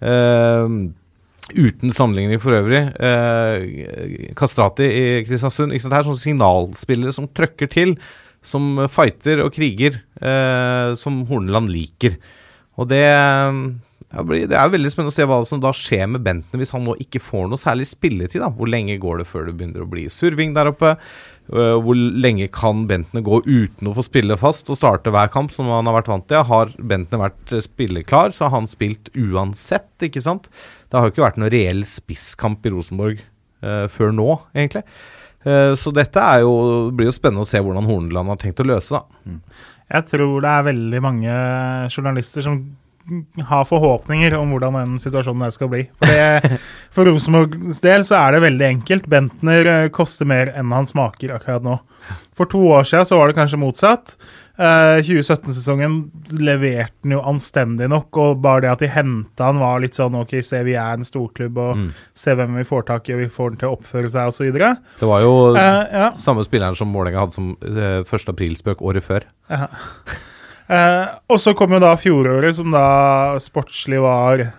Uh, 0.03 0.91
uten 1.55 1.93
sammenligning 1.95 2.41
for 2.43 2.57
øvrig. 2.59 2.83
Uh, 3.01 4.33
Kastrati 4.37 4.85
i 4.85 5.05
Kristiansund. 5.25 5.73
Ikke 5.73 5.85
sant? 5.85 5.95
Det 5.95 6.01
er 6.01 6.09
sånne 6.09 6.25
signalspillere 6.25 7.15
som 7.15 7.29
trøkker 7.31 7.71
til. 7.71 7.95
Som 8.45 8.83
fighter 8.91 9.41
og 9.45 9.55
kriger. 9.55 10.01
Uh, 10.19 10.93
som 10.99 11.23
Horneland 11.31 11.71
liker. 11.73 12.19
Og 12.79 12.87
det, 12.87 13.01
ja, 13.03 14.23
det 14.23 14.55
er 14.55 14.63
jo 14.67 14.75
veldig 14.77 14.91
spennende 14.93 15.11
å 15.11 15.17
se 15.17 15.27
hva 15.27 15.41
som 15.47 15.59
da 15.63 15.73
skjer 15.75 16.07
med 16.13 16.23
Benten 16.23 16.61
hvis 16.61 16.71
han 16.75 16.85
nå 16.87 16.95
ikke 17.03 17.19
får 17.23 17.49
noe 17.51 17.59
særlig 17.59 17.89
spilletid. 17.89 18.39
da. 18.43 18.51
Hvor 18.53 18.69
lenge 18.71 18.99
går 19.01 19.21
det 19.21 19.27
før 19.29 19.49
det 19.49 19.57
begynner 19.59 19.83
å 19.83 19.91
bli 19.91 20.07
surving 20.11 20.55
der 20.55 20.71
oppe? 20.71 20.95
Hvor 21.51 21.97
lenge 21.97 22.45
kan 22.53 22.85
Bentner 22.87 23.23
gå 23.25 23.41
uten 23.43 23.89
å 23.89 23.95
få 23.97 24.05
spille 24.05 24.37
fast 24.39 24.69
og 24.71 24.77
starte 24.79 25.11
hver 25.11 25.27
kamp, 25.33 25.51
som 25.51 25.67
han 25.67 25.89
har 25.89 25.97
vært 25.97 26.11
vant 26.13 26.27
til? 26.29 26.45
Har 26.47 26.71
Bentner 26.77 27.19
vært 27.25 27.55
spilleklar, 27.65 28.31
så 28.31 28.47
har 28.47 28.53
han 28.55 28.69
spilt 28.71 29.09
uansett, 29.19 29.91
ikke 30.07 30.23
sant? 30.23 30.47
Det 30.87 30.95
har 30.95 31.09
jo 31.09 31.15
ikke 31.15 31.25
vært 31.25 31.41
noen 31.41 31.51
reell 31.51 31.83
spisskamp 31.87 32.63
i 32.63 32.71
Rosenborg 32.71 33.19
eh, 33.19 33.87
før 33.91 34.15
nå, 34.15 34.29
egentlig. 34.55 34.85
Eh, 35.43 35.73
så 35.75 35.91
dette 35.95 36.23
jo, 36.45 36.53
blir 36.95 37.09
jo 37.09 37.17
spennende 37.17 37.43
å 37.43 37.49
se 37.49 37.59
hvordan 37.59 37.89
Horneland 37.89 38.31
har 38.31 38.39
tenkt 38.39 38.63
å 38.63 38.69
løse, 38.71 39.01
da. 39.01 39.35
Jeg 39.91 40.07
tror 40.07 40.39
det 40.43 40.51
er 40.51 40.69
veldig 40.69 41.01
mange 41.03 41.33
journalister 41.91 42.45
som 42.45 42.61
har 43.49 43.65
forhåpninger 43.65 44.35
om 44.37 44.53
hvordan 44.53 44.77
den 44.77 44.99
situasjonen 45.01 45.45
der 45.45 45.53
skal 45.55 45.71
bli. 45.71 45.81
For, 45.99 46.11
det, 46.11 46.59
for 46.95 47.09
Rosenborgs 47.09 47.81
del 47.83 48.05
så 48.07 48.19
er 48.19 48.35
det 48.35 48.43
veldig 48.45 48.67
enkelt. 48.67 49.09
Bentner 49.11 49.71
eh, 49.73 49.87
koster 49.93 50.29
mer 50.29 50.53
enn 50.55 50.73
han 50.75 50.87
smaker 50.87 51.35
akkurat 51.35 51.65
nå. 51.65 51.79
For 52.37 52.49
to 52.49 52.61
år 52.77 52.87
siden 52.87 53.09
så 53.09 53.19
var 53.19 53.29
det 53.31 53.39
kanskje 53.39 53.61
motsatt. 53.61 54.15
Eh, 54.61 54.99
2017-sesongen 55.07 55.93
leverte 56.37 56.93
han 57.07 57.15
jo 57.15 57.21
anstendig 57.31 57.87
nok, 57.89 58.17
og 58.21 58.41
bare 58.43 58.61
det 58.67 58.69
at 58.75 58.83
de 58.83 58.89
henta 58.93 59.47
han 59.49 59.57
var 59.61 59.79
litt 59.81 59.97
sånn 59.97 60.13
OK, 60.19 60.35
se 60.45 60.59
vi 60.67 60.75
er 60.77 60.93
en 60.99 61.07
storklubb, 61.07 61.57
og 61.57 61.77
Mm. 61.81 61.87
se 62.13 62.35
hvem 62.37 62.55
vi 62.59 62.63
får 62.69 62.85
tak 62.85 63.09
i, 63.09 63.13
og 63.15 63.19
vi 63.23 63.29
får 63.33 63.49
den 63.55 63.57
til 63.63 63.69
å 63.71 63.77
oppføre 63.79 64.11
seg, 64.13 64.27
osv. 64.29 64.51
Uh, 64.53 64.75
Det 65.01 65.07
var 65.09 65.21
jo 65.25 65.33
ja. 65.57 66.11
samme 66.13 66.43
spilleren 66.45 66.75
som 66.77 66.93
Vålerenga 66.93 67.23
hadde 67.25 67.33
som 67.39 67.55
uh, 67.63 68.03
første 68.05 68.29
aprilspøk 68.35 68.81
året 68.85 69.03
før. 69.03 69.25
Eh, 70.71 71.05
og 71.27 71.35
så 71.43 71.51
kom 71.57 71.73
jo 71.75 71.81
da 71.83 71.89
fjoråret, 71.99 72.55
som 72.55 72.71
da 72.71 73.35
sportslig 73.43 73.97
var 73.99 74.53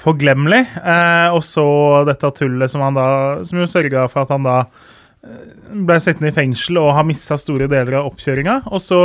forglemmelig. 0.00 0.64
Eh, 0.82 1.28
og 1.34 1.44
så 1.46 2.04
dette 2.08 2.32
tullet 2.34 2.70
som 2.72 2.82
han 2.82 2.96
da 2.98 3.04
Som 3.46 3.60
jo 3.62 3.68
sørga 3.70 4.08
for 4.10 4.24
at 4.24 4.32
han 4.34 4.42
da 4.42 4.56
eh, 4.64 4.66
ble 5.20 5.98
sittende 6.00 6.30
i 6.30 6.34
fengsel 6.34 6.78
og 6.80 6.94
har 6.96 7.06
mista 7.08 7.36
store 7.40 7.68
deler 7.70 7.98
av 8.00 8.08
oppkjøringa. 8.10 8.62
Og 8.72 8.82
så 8.84 9.00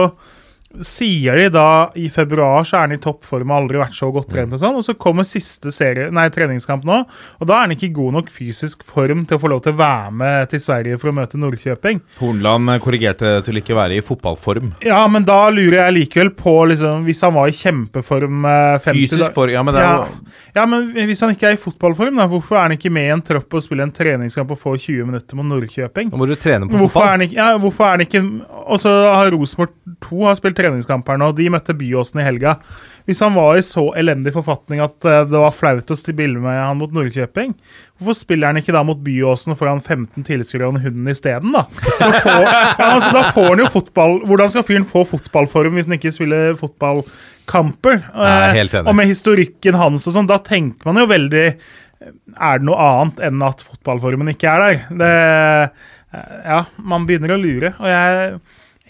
sier 0.83 1.39
de 1.39 1.47
da 1.53 1.91
i 1.95 2.07
februar 2.13 2.65
så 2.67 2.79
er 2.79 2.87
han 2.87 2.95
i 2.95 3.01
toppform 3.01 3.51
og 3.51 3.57
aldri 3.61 3.81
vært 3.81 3.97
så 3.97 4.09
godt 4.13 4.31
trent 4.33 4.55
og 4.55 4.61
sånn. 4.61 4.79
Og 4.79 4.85
så 4.87 4.95
kommer 4.99 5.27
siste 5.27 5.71
serie, 5.75 6.09
nei, 6.13 6.27
treningskamp 6.33 6.85
nå, 6.87 7.01
og 7.39 7.47
da 7.49 7.57
er 7.57 7.67
han 7.67 7.75
ikke 7.75 7.89
i 7.89 7.95
god 7.95 8.17
nok 8.17 8.31
fysisk 8.33 8.83
form 8.87 9.25
til 9.29 9.37
å 9.37 9.43
få 9.43 9.51
lov 9.51 9.63
til 9.65 9.75
å 9.75 9.79
være 9.79 10.13
med 10.21 10.51
til 10.51 10.63
Sverige 10.63 10.99
for 11.01 11.11
å 11.11 11.15
møte 11.15 11.39
Nordkjøping. 11.41 12.01
Hornland 12.19 12.75
eh, 12.75 12.81
korrigerte 12.83 13.35
til 13.45 13.61
ikke 13.61 13.77
være 13.77 13.99
i 13.99 14.05
fotballform. 14.05 14.75
Ja, 14.85 15.03
men 15.11 15.27
da 15.27 15.39
lurer 15.53 15.81
jeg 15.83 15.97
likevel 15.99 16.33
på, 16.37 16.57
liksom, 16.71 17.05
hvis 17.07 17.23
han 17.25 17.35
var 17.37 17.51
i 17.51 17.55
kjempeform 17.55 18.49
eh, 18.51 18.79
50 18.85 18.99
Fysisk 18.99 19.37
form, 19.37 19.55
ja, 19.55 19.63
men 19.65 19.77
det 19.77 19.85
er 19.85 19.93
jo 19.95 20.33
ja, 20.55 20.63
men 20.71 20.93
hvis 21.09 21.19
han 21.19 21.33
ikke 21.33 21.49
er 21.49 21.57
i 21.57 21.59
fotballform, 21.59 22.15
da, 22.15 22.29
hvorfor 22.31 22.55
er 22.55 22.69
han 22.69 22.75
ikke 22.77 22.91
med 22.93 23.09
i 23.09 23.11
en 23.11 23.23
tropp 23.25 23.57
og 23.57 23.63
spiller 23.63 23.83
en 23.83 23.91
treningskamp 23.91 24.53
og 24.55 24.59
får 24.61 24.77
20 24.85 25.09
minutter 25.09 25.35
mot 25.35 25.47
Nordkjøping? 25.49 26.13
Da 26.13 26.19
må 26.21 26.27
du 26.29 26.35
trene 26.39 26.69
på 26.69 26.79
Hvorfor 26.79 27.01
er 27.01 27.09
fotball. 27.09 27.09
han 27.11 27.25
ikke, 27.25 27.37
ja, 27.41 27.47
hvorfor 27.59 27.87
er 27.87 27.97
han 27.97 28.03
ikke 28.05 28.21
Og 28.63 28.79
så 28.79 28.93
har 29.11 29.31
Rosenborg 29.35 29.73
2 30.05 30.21
har 30.29 30.37
spilt 30.39 30.55
treningskamp 30.65 31.07
her 31.09 31.21
nå. 31.21 31.31
De 31.37 31.47
møtte 31.53 31.77
Byåsen 31.77 32.19
i 32.21 32.27
helga. 32.27 32.57
Hvis 33.05 33.21
han 33.21 33.35
var 33.37 33.57
i 33.57 33.63
så 33.65 33.83
elendig 33.97 34.33
forfatning 34.33 34.81
at 34.81 35.05
eh, 35.05 35.23
det 35.29 35.41
var 35.41 35.53
flaut 35.53 35.91
å 35.93 35.97
spille 35.97 36.41
med 36.41 36.57
han 36.57 36.79
mot 36.79 36.93
Nordkjøping, 36.95 37.53
hvorfor 37.99 38.17
spiller 38.17 38.49
han 38.49 38.59
ikke 38.59 38.73
da 38.73 38.81
mot 38.85 38.99
Byåsen 39.05 39.57
foran 39.59 39.81
15 39.83 40.25
tilskuere 40.25 40.65
og 40.67 40.79
en 40.79 40.85
hund 40.87 41.11
isteden, 41.13 41.53
da? 41.53 41.65
Så 41.85 42.09
får, 42.25 42.47
ja, 42.49 42.89
altså, 42.89 43.11
da 43.13 43.23
får 43.35 43.49
han 43.51 43.61
jo 43.61 43.69
fotball 43.75 44.17
Hvordan 44.25 44.51
skal 44.51 44.65
fyren 44.67 44.87
få 44.89 45.05
fotballform 45.07 45.77
hvis 45.77 45.89
han 45.89 45.99
ikke 45.99 46.13
spiller 46.15 46.57
fotballkamper? 46.59 48.01
Er 48.15 48.57
helt 48.57 48.73
Eh. 48.75 48.89
Og 48.89 48.97
med 48.97 49.09
historikken 49.11 49.77
hans 49.79 50.09
og 50.09 50.17
sånn, 50.17 50.29
da 50.29 50.39
tenker 50.43 50.89
man 50.89 51.03
jo 51.03 51.05
veldig 51.09 51.45
Er 51.45 52.59
det 52.59 52.65
noe 52.67 52.89
annet 52.89 53.21
enn 53.29 53.45
at 53.45 53.61
fotballformen 53.65 54.33
ikke 54.33 54.49
er 54.49 54.65
der? 54.65 54.81
Det 55.03 55.13
eh, 55.13 56.35
Ja, 56.47 56.61
man 56.81 57.05
begynner 57.05 57.35
å 57.35 57.41
lure. 57.41 57.73
Og 57.77 57.89
jeg 57.91 58.39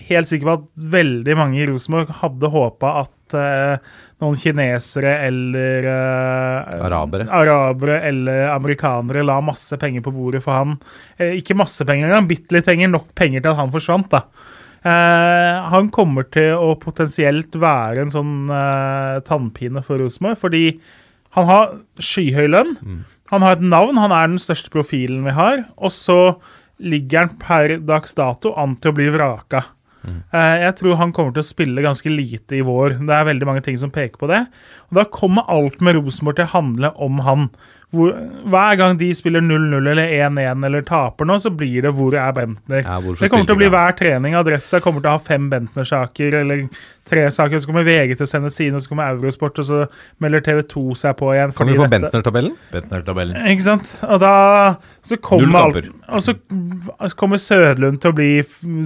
helt 0.10 0.30
sikker 0.30 0.48
på 0.50 0.56
at 0.60 0.66
veldig 0.96 1.36
mange 1.40 1.62
i 1.62 1.68
Rosenborg 1.70 2.12
hadde 2.22 2.50
håpa 2.52 2.92
at 3.04 3.36
eh, 3.40 3.94
noen 4.24 4.38
kinesere 4.40 5.14
eller 5.28 5.88
eh, 5.92 6.84
Arabere. 6.88 7.28
arabere 7.32 8.02
eller 8.10 8.50
amerikanere 8.54 9.24
la 9.26 9.40
masse 9.44 9.78
penger 9.82 10.04
på 10.06 10.14
bordet 10.16 10.44
for 10.46 10.56
han. 10.60 10.76
Eh, 11.18 11.38
ikke 11.40 11.58
masse 11.58 11.88
penger 11.88 12.10
engang, 12.10 12.28
bitte 12.30 12.56
litt 12.56 12.68
penger. 12.68 12.92
Nok 12.92 13.10
penger 13.18 13.42
til 13.44 13.54
at 13.54 13.60
han 13.64 13.74
forsvant, 13.74 14.12
da. 14.14 14.24
Eh, 14.86 15.64
han 15.72 15.90
kommer 15.96 16.28
til 16.30 16.54
å 16.62 16.76
potensielt 16.78 17.56
være 17.58 18.06
en 18.06 18.14
sånn 18.14 18.36
eh, 18.54 19.20
tannpine 19.26 19.82
for 19.86 19.98
Rosenborg, 20.04 20.38
fordi 20.44 20.66
han 21.36 21.50
har 21.50 21.72
skyhøy 22.00 22.46
lønn. 22.52 22.76
Han 23.34 23.42
har 23.44 23.58
et 23.58 23.64
navn, 23.66 23.98
han 24.00 24.14
er 24.14 24.30
den 24.30 24.40
største 24.40 24.70
profilen 24.72 25.26
vi 25.26 25.34
har. 25.36 25.66
Og 25.76 25.92
så 25.92 26.20
ligger 26.80 27.26
han 27.26 27.34
per 27.42 27.74
dags 27.84 28.14
dato 28.16 28.54
an 28.60 28.78
til 28.80 28.94
å 28.94 28.96
bli 29.00 29.10
vraka. 29.12 29.64
Eh, 30.06 30.58
Jeg 30.66 30.76
tror 30.80 30.96
han 31.00 31.14
kommer 31.14 31.34
til 31.34 31.44
å 31.44 31.48
spille 31.48 31.82
ganske 31.86 32.12
lite 32.12 32.60
i 32.60 32.62
vår. 32.66 33.00
Det 33.06 33.16
er 33.16 33.30
veldig 33.32 33.48
mange 33.50 33.64
ting 33.66 33.78
som 33.78 33.92
peker 33.92 34.18
på 34.22 34.30
det. 34.32 34.46
Og 34.90 35.00
Da 35.00 35.06
kommer 35.06 35.48
alt 35.50 35.82
med 35.82 35.96
Rosenborg 35.96 36.36
til 36.36 36.46
å 36.46 36.54
handle 36.56 36.92
om 37.02 37.20
han. 37.26 37.50
Hvor, 37.96 38.12
hver 38.52 38.76
gang 38.80 38.98
de 38.98 39.12
spiller 39.16 39.44
0-0 39.46 39.88
eller 39.92 40.10
1-1 40.10 40.66
eller 40.66 40.82
taper 40.82 41.28
nå, 41.30 41.38
så 41.40 41.50
blir 41.56 41.82
det 41.86 41.94
'hvor 41.94 42.14
er 42.14 42.34
Bentner'? 42.34 42.84
Ja, 42.84 43.00
det 43.00 43.30
kommer 43.30 43.46
til 43.46 43.56
å 43.56 43.62
bli 43.62 43.70
hver 43.70 43.96
trening. 43.96 44.34
Adressa 44.36 44.82
kommer 44.82 45.02
til 45.02 45.10
å 45.10 45.16
ha 45.16 45.18
fem 45.18 45.50
Bentner-saker 45.50 46.34
eller 46.42 46.68
tre 47.06 47.26
saker. 47.32 47.62
Så 47.62 47.70
kommer 47.70 47.86
VG 47.86 48.16
til 48.18 48.26
å 48.26 48.30
sende 48.30 48.50
sine, 48.54 48.80
så 48.82 48.90
kommer 48.92 49.12
Eurosport, 49.14 49.60
og 49.62 49.68
så 49.68 49.82
melder 50.24 50.44
TV 50.46 50.62
2 50.72 50.84
seg 51.02 51.18
på 51.20 51.32
igjen. 51.36 51.54
Kan 51.58 51.70
vi 51.70 51.78
få 51.78 51.88
Bentner-tabellen? 51.92 52.56
Bentner-tabellen. 52.74 53.38
ikke 53.52 53.68
sant? 53.68 53.92
Og 54.08 54.20
da 54.24 54.34
så 55.06 55.20
kommer 55.22 55.60
alt. 55.60 55.92
Og 56.10 56.26
så 56.26 56.36
kommer 57.20 57.42
Sødlund 57.42 58.02
til 58.02 58.14
å 58.14 58.18
bli 58.18 58.32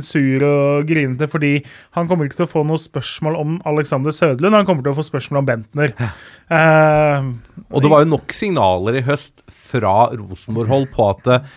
sur 0.03 0.43
og 0.49 0.89
grinete 0.89 1.29
fordi 1.31 1.53
han 1.95 2.09
kommer 2.09 2.27
ikke 2.27 2.41
til 2.41 2.47
å 2.47 2.51
få 2.51 2.65
noe 2.67 2.81
spørsmål 2.81 3.39
om 3.39 3.57
Alexander 3.69 4.15
Sødlund, 4.15 4.55
han 4.57 4.67
kommer 4.67 4.83
til 4.85 4.93
å 4.93 4.99
få 4.99 5.07
spørsmål 5.07 5.41
om 5.43 5.47
Bentner. 5.49 5.95
Uh, 6.49 7.31
Og 7.71 7.83
det 7.83 7.91
var 7.91 8.03
jo 8.03 8.13
nok 8.15 8.33
signaler 8.35 8.99
i 8.99 9.05
høst 9.05 9.43
fra 9.47 10.09
Rosenborg-hold 10.17 10.89
på 10.95 11.09
at 11.11 11.27
eh, 11.33 11.49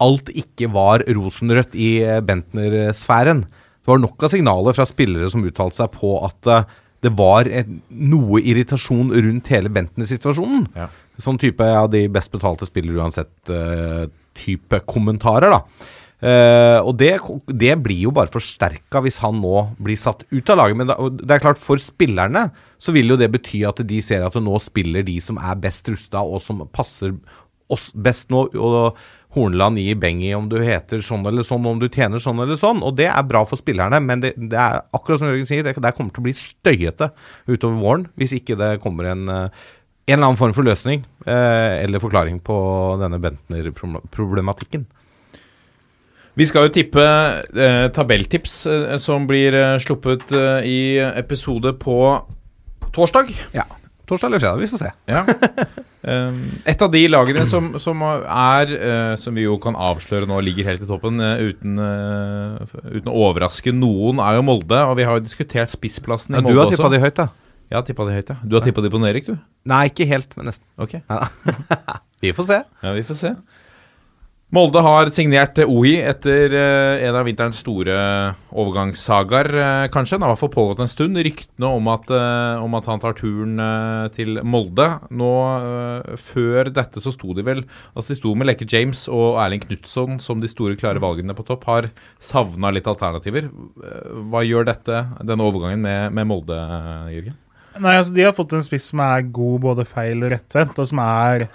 alt 0.00 0.30
ikke 0.32 0.70
var 0.72 1.02
rosenrødt 1.08 1.74
i 1.76 1.90
eh, 2.06 2.20
Bentner-sfæren. 2.24 3.44
Det 3.80 3.90
var 3.90 4.00
nok 4.02 4.22
av 4.26 4.32
signaler 4.32 4.76
fra 4.76 4.86
spillere 4.88 5.30
som 5.32 5.44
uttalte 5.46 5.80
seg 5.80 5.92
på 5.96 6.14
at 6.26 6.50
eh, 6.50 6.78
det 7.00 7.12
var 7.16 7.48
et, 7.48 7.68
noe 7.88 8.42
irritasjon 8.44 9.08
rundt 9.14 9.48
hele 9.54 9.72
Bentner-situasjonen. 9.72 10.66
Ja. 10.76 10.90
Sånn 11.20 11.40
type 11.40 11.64
ja, 11.64 11.86
de 11.88 12.04
best 12.12 12.32
betalte 12.32 12.68
spillere 12.68 13.00
uansett-type 13.00 14.18
type 14.40 14.78
kommentarer, 14.88 15.50
da. 15.50 15.88
Uh, 16.20 16.84
og 16.84 16.98
det, 17.00 17.14
det 17.48 17.72
blir 17.80 18.02
jo 18.04 18.10
bare 18.12 18.28
forsterka 18.28 19.00
hvis 19.00 19.22
han 19.22 19.38
nå 19.40 19.62
blir 19.80 19.96
satt 19.96 20.26
ut 20.28 20.52
av 20.52 20.60
laget. 20.60 20.76
Men 20.76 20.90
da, 20.90 20.96
det 21.16 21.36
er 21.36 21.42
klart, 21.42 21.60
for 21.60 21.80
spillerne 21.80 22.50
så 22.80 22.92
vil 22.92 23.14
jo 23.14 23.18
det 23.20 23.30
bety 23.32 23.62
at 23.68 23.80
de 23.88 24.00
ser 24.04 24.26
at 24.26 24.36
nå 24.36 24.58
spiller 24.62 25.06
de 25.06 25.16
som 25.24 25.40
er 25.40 25.56
best 25.60 25.88
rusta, 25.88 26.20
og 26.20 26.42
som 26.44 26.60
passer 26.72 27.16
oss 27.72 27.88
best 27.96 28.28
nå. 28.32 28.46
Og 28.52 29.00
Horneland 29.34 29.78
gir 29.78 29.98
Bengi 30.00 30.32
om 30.34 30.48
du 30.50 30.56
heter 30.58 31.02
sånn 31.06 31.26
eller 31.28 31.46
sånn, 31.46 31.66
om 31.70 31.78
du 31.78 31.86
tjener 31.88 32.22
sånn 32.22 32.42
eller 32.42 32.58
sånn. 32.58 32.80
Og 32.86 32.96
det 32.98 33.06
er 33.10 33.26
bra 33.28 33.44
for 33.46 33.60
spillerne, 33.60 34.00
men 34.02 34.24
det, 34.24 34.34
det 34.36 34.58
er 34.58 34.80
akkurat 34.96 35.22
som 35.22 35.30
Jørgen 35.30 35.46
sier, 35.50 35.66
det 35.66 35.76
det 35.78 35.94
kommer 35.96 36.14
til 36.14 36.24
å 36.24 36.28
bli 36.28 36.34
støyete 36.36 37.12
utover 37.46 37.78
våren 37.78 38.08
hvis 38.18 38.34
ikke 38.40 38.58
det 38.58 38.72
kommer 38.82 39.12
en 39.12 39.28
eh, 39.30 39.68
en 40.10 40.18
eller 40.18 40.26
annen 40.26 40.40
form 40.40 40.54
for 40.56 40.66
løsning 40.66 41.04
eh, 41.26 41.82
eller 41.84 42.02
forklaring 42.02 42.40
på 42.42 42.56
denne 42.98 43.20
Bentner-problematikken. 43.22 44.86
Vi 46.38 46.46
skal 46.48 46.66
jo 46.66 46.74
tippe 46.74 47.04
eh, 47.04 47.86
tabelltips 47.94 48.54
eh, 48.70 48.96
som 49.02 49.26
blir 49.30 49.54
eh, 49.54 49.76
sluppet 49.82 50.32
eh, 50.34 50.66
i 50.66 50.80
episode 50.98 51.74
på 51.82 51.98
torsdag. 52.94 53.30
Ja. 53.54 53.66
Torsdag 54.10 54.26
eller 54.32 54.42
fredag, 54.42 54.58
vi 54.58 54.68
får 54.72 54.80
se. 54.80 54.88
Ja. 55.06 55.20
Um, 56.02 56.38
et 56.72 56.82
av 56.82 56.90
de 56.90 57.02
lagene 57.06 57.44
som, 57.46 57.68
som 57.78 58.00
er, 58.02 58.72
eh, 58.74 59.12
som 59.22 59.36
vi 59.36 59.44
jo 59.44 59.54
kan 59.62 59.78
avsløre 59.78 60.26
nå, 60.26 60.40
ligger 60.42 60.66
helt 60.72 60.82
i 60.82 60.88
toppen 60.88 61.22
eh, 61.22 61.44
uten, 61.52 61.78
eh, 61.78 62.72
uten 62.96 63.12
å 63.12 63.14
overraske 63.28 63.74
noen, 63.76 64.18
er 64.24 64.40
jo 64.40 64.46
Molde. 64.48 64.82
Og 64.90 64.98
vi 64.98 65.06
har 65.06 65.20
jo 65.20 65.26
diskutert 65.28 65.70
spissplassen 65.70 66.34
i 66.34 66.40
Molde 66.40 66.50
Ja, 66.50 66.58
du 66.58 66.62
har 66.64 66.72
også. 66.72 66.80
tippa 66.80 66.92
de 66.96 67.02
høyt, 67.04 67.22
da? 67.22 67.28
Jeg 67.70 67.78
har 67.78 67.86
tippa 67.86 68.08
de 68.08 68.18
høyt, 68.18 68.34
ja. 68.34 68.38
Du 68.42 68.58
har 68.58 68.66
tippa 68.66 68.82
de 68.82 68.90
på 68.90 68.98
nedrykk, 68.98 69.30
du? 69.30 69.42
Nei, 69.70 69.84
ikke 69.92 70.08
helt, 70.10 70.34
men 70.34 70.50
nesten. 70.50 70.66
Ok. 70.82 70.98
Vi 72.24 72.34
får 72.34 72.50
se. 72.50 72.58
Ja, 72.82 72.90
vi 72.92 73.04
får 73.06 73.16
se. 73.16 73.30
Molde 74.50 74.80
har 74.82 75.06
signert 75.14 75.60
OI 75.62 75.92
etter 76.02 76.50
eh, 76.58 77.04
en 77.06 77.14
av 77.14 77.22
vinterens 77.28 77.60
store 77.62 77.94
overgangssagaer, 78.50 79.48
eh, 79.54 79.84
kanskje. 79.94 80.16
Den 80.16 80.24
har 80.26 80.32
i 80.32 80.34
hvert 80.34 80.42
fall 80.42 80.50
pågått 80.56 80.82
en 80.82 80.90
stund. 80.90 81.20
Ryktene 81.22 81.70
om 81.70 81.90
at, 81.92 82.10
eh, 82.10 82.58
om 82.58 82.74
at 82.74 82.88
han 82.90 82.98
tar 82.98 83.14
turen 83.14 83.62
til 84.10 84.40
Molde. 84.42 84.88
Nå, 85.14 85.30
Før 86.18 86.72
dette 86.74 86.98
så 87.02 87.12
sto 87.14 87.34
de 87.36 87.44
vel 87.46 87.60
Altså 87.94 88.12
de 88.12 88.18
sto 88.18 88.32
med 88.34 88.48
Leke 88.48 88.66
James 88.66 89.04
og 89.12 89.38
Erling 89.38 89.62
Knutson 89.62 90.18
som 90.22 90.40
de 90.42 90.50
store, 90.50 90.74
klare 90.80 91.02
valgene 91.02 91.36
på 91.36 91.46
topp. 91.46 91.68
Har 91.70 91.90
savna 92.18 92.72
litt 92.74 92.90
alternativer. 92.90 93.50
Hva 94.32 94.42
gjør 94.42 94.66
dette, 94.66 95.04
denne 95.22 95.46
overgangen 95.46 95.82
med, 95.84 96.10
med 96.16 96.26
Molde, 96.26 96.58
Jørgen? 97.14 97.38
Nei, 97.78 97.94
altså 97.94 98.14
De 98.16 98.26
har 98.26 98.34
fått 98.34 98.56
en 98.56 98.66
spiss 98.66 98.90
som 98.90 99.02
er 99.04 99.28
god 99.30 99.62
både 99.62 99.86
feil 99.86 100.24
og 100.26 100.34
rettvendt, 100.34 100.80
og 100.82 100.90
som 100.90 101.02
er 101.06 101.46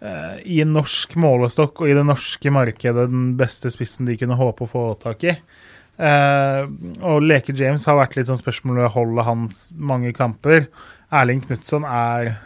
i 0.00 0.62
norsk 0.64 1.12
målestokk 1.20 1.82
og 1.82 1.90
i 1.90 1.96
det 1.98 2.06
norske 2.08 2.48
markedet 2.54 3.02
den 3.10 3.34
beste 3.36 3.68
spissen 3.68 4.08
de 4.08 4.14
kunne 4.16 4.38
håpe 4.38 4.64
å 4.64 4.70
få 4.70 4.84
tak 5.02 5.26
i. 5.28 5.34
Eh, 6.00 6.62
og 7.04 7.26
Leke 7.26 7.52
James 7.56 7.84
har 7.88 7.98
vært 7.98 8.16
litt 8.16 8.30
sånn 8.30 8.40
spørsmål 8.40 8.80
ved 8.80 8.94
holdet 8.94 9.26
hans 9.26 9.58
mange 9.76 10.14
kamper. 10.16 10.70
Erling 11.12 11.42
Knutson 11.44 11.84
er 11.84 12.38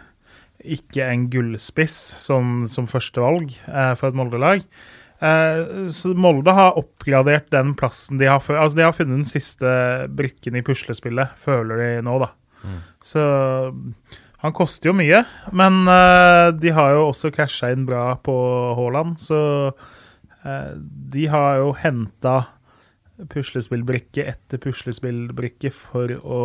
ikke 0.64 1.06
en 1.06 1.28
gullspiss 1.30 1.98
som, 2.22 2.64
som 2.72 2.88
førstevalg 2.90 3.54
eh, 3.68 3.94
for 4.00 4.10
et 4.10 4.18
Molde-lag. 4.18 4.64
Eh, 5.22 5.86
så 5.92 6.14
Molde 6.18 6.56
har 6.56 6.80
oppgradert 6.80 7.50
den 7.54 7.76
plassen 7.78 8.18
de 8.18 8.30
har 8.32 8.42
før. 8.42 8.64
Altså 8.64 8.80
De 8.80 8.86
har 8.88 8.96
funnet 8.96 9.20
den 9.20 9.30
siste 9.30 9.70
brikken 10.10 10.58
i 10.58 10.64
puslespillet, 10.66 11.36
føler 11.44 11.82
de 11.84 11.90
nå, 12.06 12.18
da. 12.24 12.32
Så 13.04 13.22
han 14.44 14.52
koster 14.52 14.90
jo 14.90 14.96
mye, 14.98 15.22
men 15.56 15.86
uh, 15.88 16.50
de 16.52 16.72
har 16.76 16.92
jo 16.92 17.06
også 17.08 17.30
casha 17.32 17.70
inn 17.72 17.86
bra 17.88 18.10
på 18.20 18.34
Haaland, 18.76 19.16
så 19.16 19.38
uh, 19.72 20.72
de 21.14 21.24
har 21.32 21.62
jo 21.62 21.70
henta 21.80 22.34
puslespillbrikke 23.32 24.26
etter 24.28 24.60
puslespillbrikke 24.60 25.70
for 25.72 26.12
å 26.20 26.40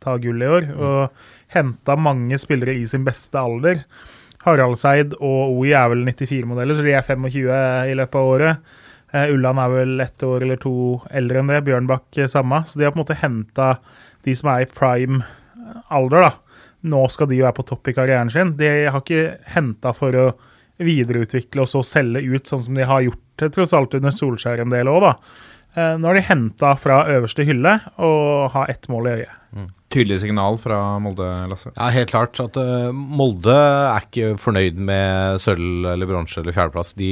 ta 0.00 0.14
gull 0.22 0.40
i 0.40 0.48
år. 0.48 0.68
Og 0.72 1.52
henta 1.52 1.96
mange 2.00 2.38
spillere 2.40 2.78
i 2.78 2.86
sin 2.88 3.04
beste 3.04 3.36
alder. 3.36 3.82
Haraldseid 4.46 5.12
og 5.18 5.58
OI 5.58 5.74
er 5.76 5.90
vel 5.92 6.06
94-modeller, 6.08 6.78
så 6.78 6.86
de 6.86 6.94
er 6.96 7.04
25 7.04 7.90
i 7.92 7.98
løpet 7.98 8.16
av 8.22 8.30
året. 8.30 8.72
Uh, 9.12 9.26
Ulland 9.34 9.60
er 9.60 9.74
vel 9.74 10.06
ett 10.06 10.24
år 10.24 10.46
eller 10.46 10.62
to 10.62 10.74
eldre 11.12 11.42
enn 11.42 11.52
det. 11.52 11.60
Bjørnbakk 11.68 12.22
samme. 12.32 12.62
Så 12.64 12.80
de 12.80 12.88
har 12.88 12.96
på 12.96 13.02
en 13.02 13.04
måte 13.04 13.20
henta 13.20 13.74
de 14.24 14.38
som 14.38 14.54
er 14.54 14.64
i 14.64 14.72
prime 14.72 15.20
alder, 15.92 16.30
da. 16.30 16.32
Nå 16.82 17.02
skal 17.14 17.30
de 17.30 17.38
jo 17.38 17.46
være 17.46 17.58
på 17.60 17.66
topp 17.68 17.92
i 17.92 17.94
karrieren 17.96 18.32
sin. 18.32 18.54
De 18.58 18.70
har 18.90 18.98
ikke 19.02 19.36
henta 19.54 19.94
for 19.94 20.18
å 20.18 20.26
videreutvikle 20.82 21.62
og 21.62 21.70
så 21.70 21.84
selge 21.86 22.24
ut, 22.26 22.48
sånn 22.48 22.64
som 22.66 22.78
de 22.78 22.86
har 22.88 23.04
gjort 23.04 23.22
det 23.42 23.52
tross 23.54 23.74
alt 23.76 23.94
under 23.98 24.14
Solskjær 24.14 24.64
en 24.64 24.72
del 24.72 24.90
òg, 24.90 25.04
da. 25.04 25.12
Uh, 25.72 25.94
nå 25.96 26.10
har 26.10 26.18
de 26.18 26.24
henta 26.26 26.74
fra 26.76 26.98
øverste 27.08 27.46
hylle 27.48 27.78
og 28.02 28.50
har 28.52 28.68
ett 28.68 28.90
mål 28.92 29.08
i 29.08 29.14
øyet. 29.22 29.38
Tydelig 29.92 30.22
signal 30.22 30.56
fra 30.56 30.78
Molde, 31.04 31.26
Lasse. 31.50 31.70
Ja, 31.76 31.90
helt 31.92 32.08
klart 32.08 32.38
at 32.40 32.56
uh, 32.56 32.88
Molde 32.92 33.52
er 33.52 34.06
ikke 34.06 34.30
fornøyd 34.40 34.78
med 34.80 35.40
sølv 35.42 35.90
eller 35.90 36.08
bronse 36.08 36.40
eller 36.40 36.56
fjerdeplass. 36.56 36.94
De, 36.96 37.10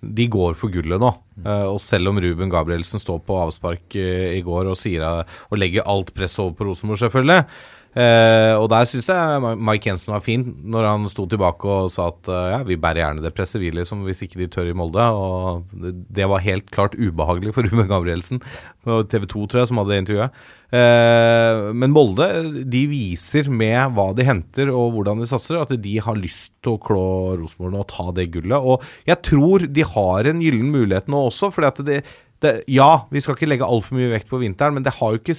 de 0.00 0.26
går 0.32 0.56
for 0.56 0.72
gullet 0.72 1.02
nå. 1.02 1.10
Uh, 1.44 1.68
og 1.74 1.80
selv 1.84 2.08
om 2.08 2.20
Ruben 2.24 2.52
Gabrielsen 2.52 3.02
står 3.02 3.20
på 3.28 3.36
avspark 3.42 3.98
uh, 4.00 4.30
i 4.32 4.40
går 4.44 4.70
og, 4.72 4.78
sier, 4.80 5.04
og 5.48 5.60
legger 5.60 5.88
alt 5.88 6.14
press 6.16 6.38
over 6.40 6.56
på 6.56 6.70
Rosenborg, 6.70 7.02
selvfølgelig, 7.04 7.44
Uh, 7.92 8.56
og 8.56 8.70
der 8.72 8.86
syns 8.88 9.10
jeg 9.12 9.56
Mike 9.60 9.90
Jensen 9.90 10.14
var 10.14 10.22
fin 10.24 10.46
når 10.72 10.86
han 10.88 11.10
sto 11.12 11.26
tilbake 11.28 11.68
og 11.68 11.90
sa 11.92 12.06
at 12.08 12.30
uh, 12.32 12.46
ja, 12.54 12.60
vi 12.64 12.78
bærer 12.80 13.02
gjerne 13.02 13.24
det 13.24 13.34
presset, 13.36 13.60
vi, 13.60 13.68
liksom, 13.74 14.06
hvis 14.08 14.24
ikke 14.24 14.40
de 14.40 14.48
tør 14.54 14.70
i 14.70 14.76
Molde. 14.76 15.04
Og 15.12 15.68
det, 15.76 15.92
det 16.08 16.30
var 16.32 16.44
helt 16.44 16.72
klart 16.72 16.96
ubehagelig 16.96 17.52
for 17.56 17.64
Ruben 17.68 17.90
Gabrielsen. 17.90 18.40
TV 18.82 19.28
2, 19.28 19.46
tror 19.46 19.62
jeg, 19.62 19.70
som 19.70 19.78
hadde 19.82 20.00
intervjuet. 20.02 20.42
Eh, 20.72 21.58
men 21.76 21.92
Molde 21.92 22.26
de 22.72 22.80
viser 22.88 23.50
med 23.52 23.92
hva 23.92 24.08
de 24.16 24.24
henter 24.24 24.72
og 24.72 24.96
hvordan 24.96 25.20
de 25.20 25.28
satser, 25.28 25.60
at 25.60 25.74
de 25.84 25.94
har 26.00 26.18
lyst 26.18 26.54
til 26.64 26.74
å 26.74 26.82
klå 26.82 27.04
Rosenborg 27.42 27.82
og 27.82 27.88
ta 27.92 28.08
det 28.16 28.30
gullet. 28.34 28.56
Og 28.56 28.82
jeg 29.08 29.20
tror 29.28 29.66
de 29.68 29.84
har 29.94 30.30
en 30.30 30.40
gyllen 30.42 30.72
mulighet 30.72 31.12
nå 31.12 31.26
også, 31.28 31.52
fordi 31.52 31.68
at 31.68 31.82
det, 31.88 32.02
det 32.42 32.54
Ja, 32.72 33.04
vi 33.12 33.20
skal 33.20 33.36
ikke 33.36 33.50
legge 33.52 33.68
altfor 33.68 34.00
mye 34.00 34.14
vekt 34.14 34.32
på 34.32 34.40
vinteren, 34.40 34.78
men 34.78 34.86
det 34.86 34.96
har 34.96 35.12
jo 35.12 35.20
ikke 35.20 35.36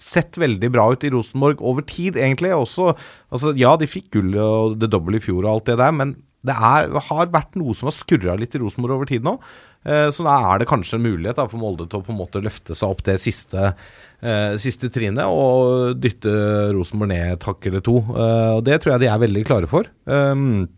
sett 0.00 0.38
veldig 0.40 0.72
bra 0.72 0.88
ut 0.94 1.04
i 1.04 1.12
Rosenborg 1.12 1.62
over 1.62 1.84
tid, 1.86 2.18
egentlig. 2.18 2.52
Også, 2.56 2.94
altså, 3.30 3.54
ja, 3.58 3.76
de 3.78 3.88
fikk 3.90 4.10
gull 4.16 4.34
og 4.40 4.80
det 4.80 4.90
doble 4.92 5.20
i 5.20 5.24
fjor 5.24 5.44
og 5.44 5.52
alt 5.54 5.70
det 5.70 5.80
der, 5.82 5.94
men 5.96 6.16
det 6.46 6.54
er, 6.56 6.88
har 6.88 7.32
vært 7.32 7.56
noe 7.60 7.74
som 7.76 7.90
har 7.90 7.92
skurra 7.92 8.34
litt 8.40 8.54
i 8.56 8.60
Rosenborg 8.62 8.96
over 8.96 9.08
tid 9.10 9.26
nå. 9.26 9.34
Eh, 9.84 10.08
så 10.12 10.24
da 10.24 10.38
er 10.50 10.60
det 10.60 10.68
kanskje 10.70 10.96
en 10.96 11.04
mulighet 11.04 11.36
da, 11.36 11.44
for 11.50 11.60
Molde 11.60 11.84
til 11.88 12.00
å 12.00 12.06
på 12.06 12.14
en 12.14 12.20
måte 12.20 12.40
løfte 12.44 12.76
seg 12.76 12.94
opp 12.94 13.02
det 13.04 13.18
siste, 13.20 13.74
eh, 14.24 14.56
siste 14.60 14.88
trinnet 14.92 15.28
og 15.28 16.00
dytte 16.00 16.32
Rosenborg 16.76 17.12
ned 17.12 17.34
et 17.34 17.48
hakk 17.48 17.68
eller 17.68 17.84
to. 17.84 17.98
Eh, 18.00 18.52
og 18.56 18.64
Det 18.64 18.80
tror 18.80 18.94
jeg 18.94 19.04
de 19.04 19.10
er 19.12 19.24
veldig 19.24 19.44
klare 19.48 19.68
for. 19.68 19.88
Um, 20.08 20.68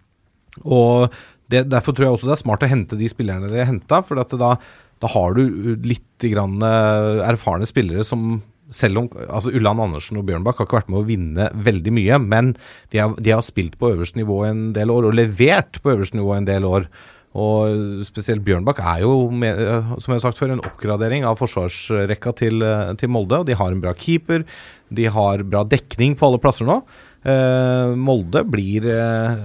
og 0.66 1.14
det, 1.52 1.68
Derfor 1.70 1.94
tror 1.94 2.08
jeg 2.08 2.16
også 2.16 2.30
det 2.30 2.36
er 2.36 2.44
smart 2.44 2.64
å 2.66 2.70
hente 2.70 2.98
de 2.98 3.10
spillerne 3.10 3.50
de 3.50 3.62
har 3.62 3.70
henta, 3.70 4.02
for 4.02 4.18
da, 4.18 4.54
da 5.02 5.10
har 5.14 5.38
du 5.38 5.76
litt 5.86 6.26
grann, 6.32 6.58
eh, 6.58 7.22
erfarne 7.30 7.70
spillere 7.70 8.06
som 8.06 8.40
selv 8.74 9.02
om 9.02 9.08
altså 9.28 9.52
Ulland 9.54 9.84
Andersen 9.84 10.20
og 10.20 10.26
Bjørnbakk 10.28 10.60
har 10.60 10.68
ikke 10.68 10.80
vært 10.80 10.92
med 10.92 11.00
å 11.02 11.08
vinne 11.08 11.48
veldig 11.68 11.94
mye, 11.94 12.20
men 12.24 12.52
de 12.92 13.02
har, 13.02 13.16
de 13.18 13.34
har 13.34 13.44
spilt 13.46 13.78
på 13.80 13.92
øverste 13.94 14.20
nivå 14.20 14.42
en 14.48 14.70
del 14.76 14.92
år, 14.94 15.08
og 15.08 15.18
levert 15.18 15.80
på 15.82 15.94
øverste 15.94 16.18
nivå 16.18 16.36
en 16.36 16.48
del 16.48 16.68
år. 16.68 16.88
Og 17.32 18.02
spesielt 18.04 18.44
Bjørnbakk 18.44 18.82
er 18.84 19.04
jo, 19.06 19.14
med, 19.32 19.60
som 20.04 20.12
jeg 20.12 20.18
har 20.18 20.24
sagt 20.26 20.40
før, 20.40 20.52
en 20.52 20.64
oppgradering 20.64 21.24
av 21.24 21.38
forsvarsrekka 21.40 22.34
til, 22.42 22.64
til, 23.00 23.12
Molde. 23.12 23.40
og 23.40 23.48
De 23.48 23.56
har 23.56 23.72
en 23.72 23.80
bra 23.80 23.94
keeper, 23.96 24.44
de 24.92 25.08
har 25.08 25.44
bra 25.48 25.64
dekning 25.64 26.18
på 26.18 26.28
alle 26.28 26.42
plasser 26.42 26.68
nå. 26.68 26.82
Eh, 27.24 27.94
Molde 27.96 28.42
blir 28.52 28.84
eh, 28.92 29.40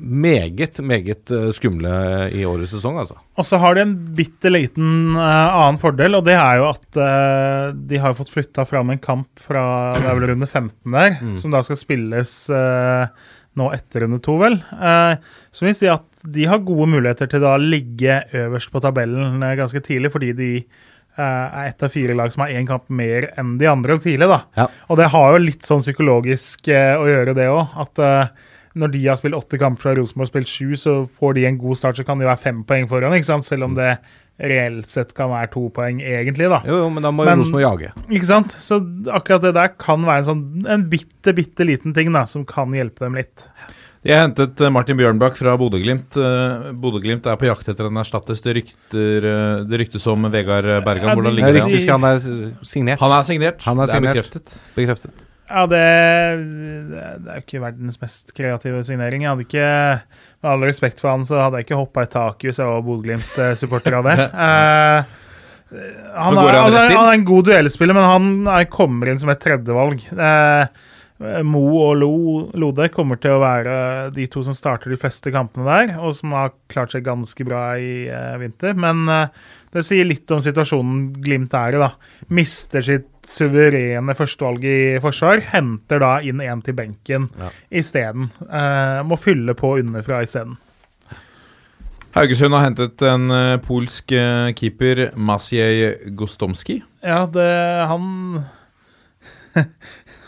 meget, 0.00 0.78
meget 0.84 1.30
eh, 1.34 1.48
skumle 1.54 1.92
i 2.34 2.44
årets 2.48 2.72
sesong, 2.74 2.98
altså. 3.02 3.16
Og 3.38 3.46
så 3.46 3.60
har 3.60 3.76
de 3.76 3.84
en 3.84 3.96
bitte 4.16 4.52
liten 4.52 5.16
uh, 5.16 5.22
annen 5.22 5.80
fordel, 5.80 6.16
og 6.18 6.26
det 6.26 6.36
er 6.38 6.60
jo 6.60 6.68
at 6.70 7.00
uh, 7.00 7.72
de 7.74 8.00
har 8.00 8.16
fått 8.18 8.32
flytta 8.32 8.64
fram 8.68 8.92
en 8.92 9.02
kamp 9.02 9.42
fra 9.42 9.64
det 9.98 10.06
er 10.06 10.16
vel 10.18 10.30
runde 10.32 10.48
15 10.48 10.96
der, 10.96 11.18
mm. 11.20 11.36
som 11.42 11.54
da 11.54 11.62
skal 11.66 11.78
spilles 11.80 12.34
uh, 12.54 13.08
nå 13.60 13.66
etter 13.74 14.06
runde 14.06 14.20
to, 14.22 14.36
vel. 14.38 14.60
som 15.50 15.66
vil 15.66 15.74
si 15.74 15.88
at 15.90 16.22
de 16.22 16.44
har 16.46 16.60
gode 16.62 16.86
muligheter 16.92 17.26
til 17.28 17.42
da 17.42 17.56
å 17.56 17.60
ligge 17.60 18.20
øverst 18.38 18.70
på 18.70 18.80
tabellen 18.84 19.42
ganske 19.58 19.82
tidlig, 19.82 20.12
fordi 20.14 20.28
de 20.38 20.50
er 21.18 21.66
ett 21.66 21.82
av 21.82 21.90
fire 21.90 22.14
lag 22.14 22.30
som 22.30 22.44
har 22.44 22.54
én 22.54 22.68
kamp 22.68 22.86
mer 22.94 23.26
enn 23.42 23.56
de 23.58 23.66
andre 23.66 23.98
tidlig. 23.98 24.30
da. 24.30 24.38
Ja. 24.54 24.68
Og 24.86 25.00
det 25.02 25.10
har 25.10 25.34
jo 25.34 25.42
litt 25.42 25.66
sånn 25.66 25.82
psykologisk 25.82 26.70
å 26.70 27.10
gjøre, 27.10 27.34
det 27.36 27.50
òg. 27.50 27.74
At 27.82 28.04
når 28.78 28.92
de 28.94 29.02
har 29.08 29.18
spilt 29.18 29.34
åtte 29.34 29.58
kamper 29.58 29.82
fra 29.82 29.94
Rosenborg 29.98 30.28
og 30.28 30.30
spilt 30.30 30.50
sju, 30.50 30.74
så 30.78 30.96
får 31.10 31.38
de 31.38 31.46
en 31.48 31.58
god 31.58 31.78
start, 31.80 31.98
så 31.98 32.06
kan 32.06 32.20
de 32.20 32.28
være 32.28 32.42
fem 32.42 32.60
poeng 32.66 32.86
foran. 32.90 33.16
ikke 33.16 33.30
sant? 33.32 33.46
Selv 33.46 33.66
om 33.66 33.74
det 33.78 33.96
reelt 34.40 34.88
sett 34.88 35.12
kan 35.16 35.32
være 35.32 35.50
to 35.52 35.66
poeng, 35.74 36.00
egentlig. 36.00 36.48
da. 36.52 36.62
Jo, 36.68 36.78
jo 36.84 36.88
men 36.94 37.04
da 37.04 37.12
må 37.12 37.26
jo 37.26 37.34
Rosenborg 37.42 37.66
jage. 37.66 37.92
Ikke 38.08 38.30
sant? 38.30 38.56
Så 38.62 38.80
akkurat 39.10 39.44
det 39.44 39.54
der 39.58 39.74
kan 39.76 40.06
være 40.06 40.24
en 40.24 40.30
sånn 40.30 40.70
en 40.70 40.88
bitte, 40.92 41.34
bitte 41.36 41.66
liten 41.66 41.96
ting 41.96 42.12
da, 42.14 42.24
som 42.30 42.46
kan 42.48 42.72
hjelpe 42.76 43.04
dem 43.04 43.18
litt. 43.20 43.48
De 44.00 44.14
har 44.14 44.22
hentet 44.24 44.60
eh, 44.64 44.72
Martin 44.72 44.96
Bjørnbakk 44.96 45.34
fra 45.36 45.58
Bodø-Glimt. 45.60 46.16
Uh, 46.16 46.70
Bodø-Glimt 46.72 47.26
er 47.28 47.36
på 47.36 47.50
jakt 47.50 47.68
etter 47.68 47.90
en 47.90 48.00
erstatter. 48.00 48.38
Det, 48.38 48.54
rykter, 48.56 49.26
uh, 49.26 49.66
det 49.68 49.82
ryktes 49.82 50.06
om 50.08 50.30
Vegard 50.32 50.70
Bergan. 50.86 51.18
Hvordan 51.18 51.36
ligger 51.36 51.58
det 51.58 51.66
an? 51.66 51.74
Han 51.90 52.06
er 52.08 52.22
signert. 52.64 53.02
Han 53.02 53.18
er 53.18 53.26
signert. 53.28 53.66
Han 53.68 53.82
er 53.84 53.92
signert. 53.92 54.14
Det 54.14 54.22
er 54.22 54.22
bekreftet. 54.22 54.62
bekreftet. 54.78 55.26
Ja, 55.50 55.64
det, 55.66 55.78
det, 56.90 57.00
er 57.02 57.40
jo 57.40 57.42
ikke 57.42 57.62
verdens 57.64 57.98
mest 57.98 58.30
kreative 58.36 58.82
signering. 58.86 59.24
Jeg 59.24 59.32
hadde 59.32 59.46
ikke, 59.48 59.70
Med 60.40 60.50
all 60.52 60.66
respekt 60.68 61.02
for 61.02 61.10
han, 61.10 61.26
så 61.26 61.40
hadde 61.42 61.58
jeg 61.58 61.66
ikke 61.66 61.80
hoppa 61.80 62.06
i 62.06 62.12
taket 62.12 62.50
hvis 62.50 62.60
jeg 62.62 62.70
var 62.70 62.84
Bodø-Glimt-supporter 62.86 63.98
av 63.98 64.06
det. 64.06 64.16
uh, 64.44 65.18
han, 65.70 66.38
er, 66.38 66.54
altså, 66.60 66.84
han, 66.86 66.94
er, 66.94 67.16
en 67.16 67.26
god 67.26 67.50
duellspiller, 67.50 67.98
men 67.98 68.08
han 68.08 68.54
er, 68.54 68.70
kommer 68.70 69.10
inn 69.10 69.20
som 69.22 69.32
et 69.34 69.42
tredjevalg. 69.42 70.06
Uh, 70.14 70.86
Mo 71.44 71.66
og 71.82 71.98
Lo, 72.00 72.12
Lode 72.56 72.86
kommer 72.94 73.18
til 73.20 73.34
å 73.34 73.42
være 73.42 73.74
de 74.16 74.24
to 74.32 74.40
som 74.46 74.56
starter 74.56 74.94
de 74.94 74.96
fleste 75.02 75.34
kampene 75.34 75.66
der, 75.66 75.96
og 76.00 76.14
som 76.16 76.32
har 76.32 76.54
klart 76.72 76.94
seg 76.94 77.04
ganske 77.04 77.44
bra 77.44 77.74
i 77.76 78.06
uh, 78.06 78.38
vinter. 78.40 78.78
Men 78.78 79.02
det 79.70 79.84
sier 79.86 80.08
litt 80.08 80.30
om 80.34 80.40
situasjonen 80.42 81.02
Glimt 81.22 81.54
er 81.54 81.76
i. 81.76 81.82
da. 81.82 81.90
Mister 82.34 82.82
sitt 82.82 83.08
suverene 83.30 84.16
førstevalg 84.18 84.64
i 84.66 84.80
forsvar, 85.02 85.44
henter 85.52 86.02
da 86.02 86.16
inn 86.26 86.42
en 86.42 86.64
til 86.66 86.74
benken 86.78 87.28
ja. 87.38 87.52
isteden. 87.70 88.32
Eh, 88.48 89.00
må 89.06 89.18
fylle 89.20 89.54
på 89.58 89.76
underfra 89.78 90.24
isteden. 90.26 90.58
Haugesund 92.10 92.56
har 92.56 92.64
hentet 92.66 93.02
en 93.06 93.30
uh, 93.30 93.60
polsk 93.62 94.10
uh, 94.18 94.50
keeper, 94.58 95.12
Maciej 95.14 96.10
Gostomski. 96.18 96.80
Ja, 97.06 97.22
det 97.30 97.86
Han 97.86 98.42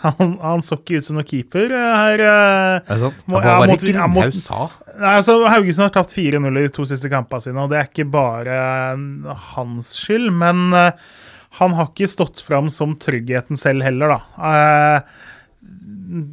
han, 0.03 0.37
han, 0.43 0.63
så 0.65 0.79
ikke 0.79 1.01
ut 1.01 1.07
som 1.07 1.19
noen 1.19 1.29
keeper 1.29 1.73
her. 1.73 2.23
Er 2.23 2.79
det 2.89 3.01
sant? 3.03 3.27
Må, 3.31 3.41
Hva 3.43 3.59
var 3.63 3.73
det 3.73 3.81
Grindhaug 3.83 4.37
sa? 4.37 4.69
Nei, 4.93 5.17
altså, 5.17 5.39
Haugesund 5.49 5.87
har 5.87 5.95
tapt 5.95 6.15
4-0 6.15 6.49
i 6.53 6.65
de 6.67 6.73
to 6.75 6.87
siste 6.89 7.11
kampene 7.13 7.45
sine, 7.45 7.65
og 7.65 7.73
det 7.73 7.81
er 7.81 7.91
ikke 7.91 8.09
bare 8.13 8.57
hans 9.55 9.95
skyld. 10.03 10.29
Men 10.43 10.69
uh, 10.77 11.13
han 11.59 11.77
har 11.79 11.91
ikke 11.91 12.11
stått 12.11 12.43
fram 12.45 12.71
som 12.73 12.97
tryggheten 13.01 13.61
selv 13.61 13.87
heller, 13.87 14.17
da. 14.17 14.21
Uh, 14.37 15.29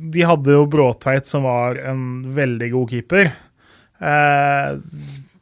de 0.09 0.25
hadde 0.25 0.55
jo 0.55 0.67
Bråtveit, 0.69 1.27
som 1.29 1.45
var 1.47 1.79
en 1.87 2.33
veldig 2.35 2.71
god 2.73 2.95
keeper. 2.95 3.31
Eh, 3.99 4.77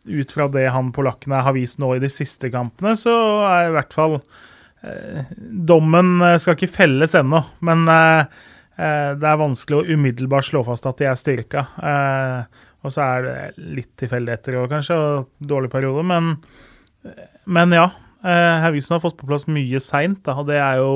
ut 0.08 0.32
fra 0.32 0.48
det 0.48 0.66
han 0.74 0.92
polakkene 0.96 1.44
har 1.46 1.56
vist 1.56 1.80
nå 1.82 1.94
i 1.96 2.02
de 2.02 2.10
siste 2.12 2.50
kampene, 2.54 2.96
så 2.98 3.14
er 3.48 3.68
i 3.68 3.74
hvert 3.76 3.94
fall 3.94 4.18
eh, 4.18 4.46
Dommen 5.68 6.22
skal 6.40 6.54
ikke 6.54 6.70
felles 6.70 7.16
ennå, 7.18 7.40
men 7.66 7.86
det 7.88 9.26
er 9.26 9.40
vanskelig 9.42 9.80
å 9.80 9.96
umiddelbart 9.98 10.46
slå 10.46 10.62
fast 10.68 10.86
at 10.86 11.00
de 11.02 11.08
er 11.10 11.18
styrka. 11.18 11.64
og 12.86 12.94
så 12.94 13.02
er 13.02 13.26
det 13.26 13.38
litt 13.80 13.90
tilfeldigheter 13.98 14.60
òg, 14.62 14.68
kanskje, 14.76 14.98
og 14.98 15.48
dårlig 15.50 15.72
periode, 15.74 16.04
men, 16.06 16.36
men 17.50 17.74
ja. 17.74 17.88
Haugesund 18.22 18.98
har 18.98 19.04
fått 19.04 19.18
på 19.18 19.28
plass 19.30 19.48
mye 19.50 19.82
seint, 19.82 20.30
og 20.30 20.46
det 20.50 20.62
er 20.62 20.80
jo 20.82 20.92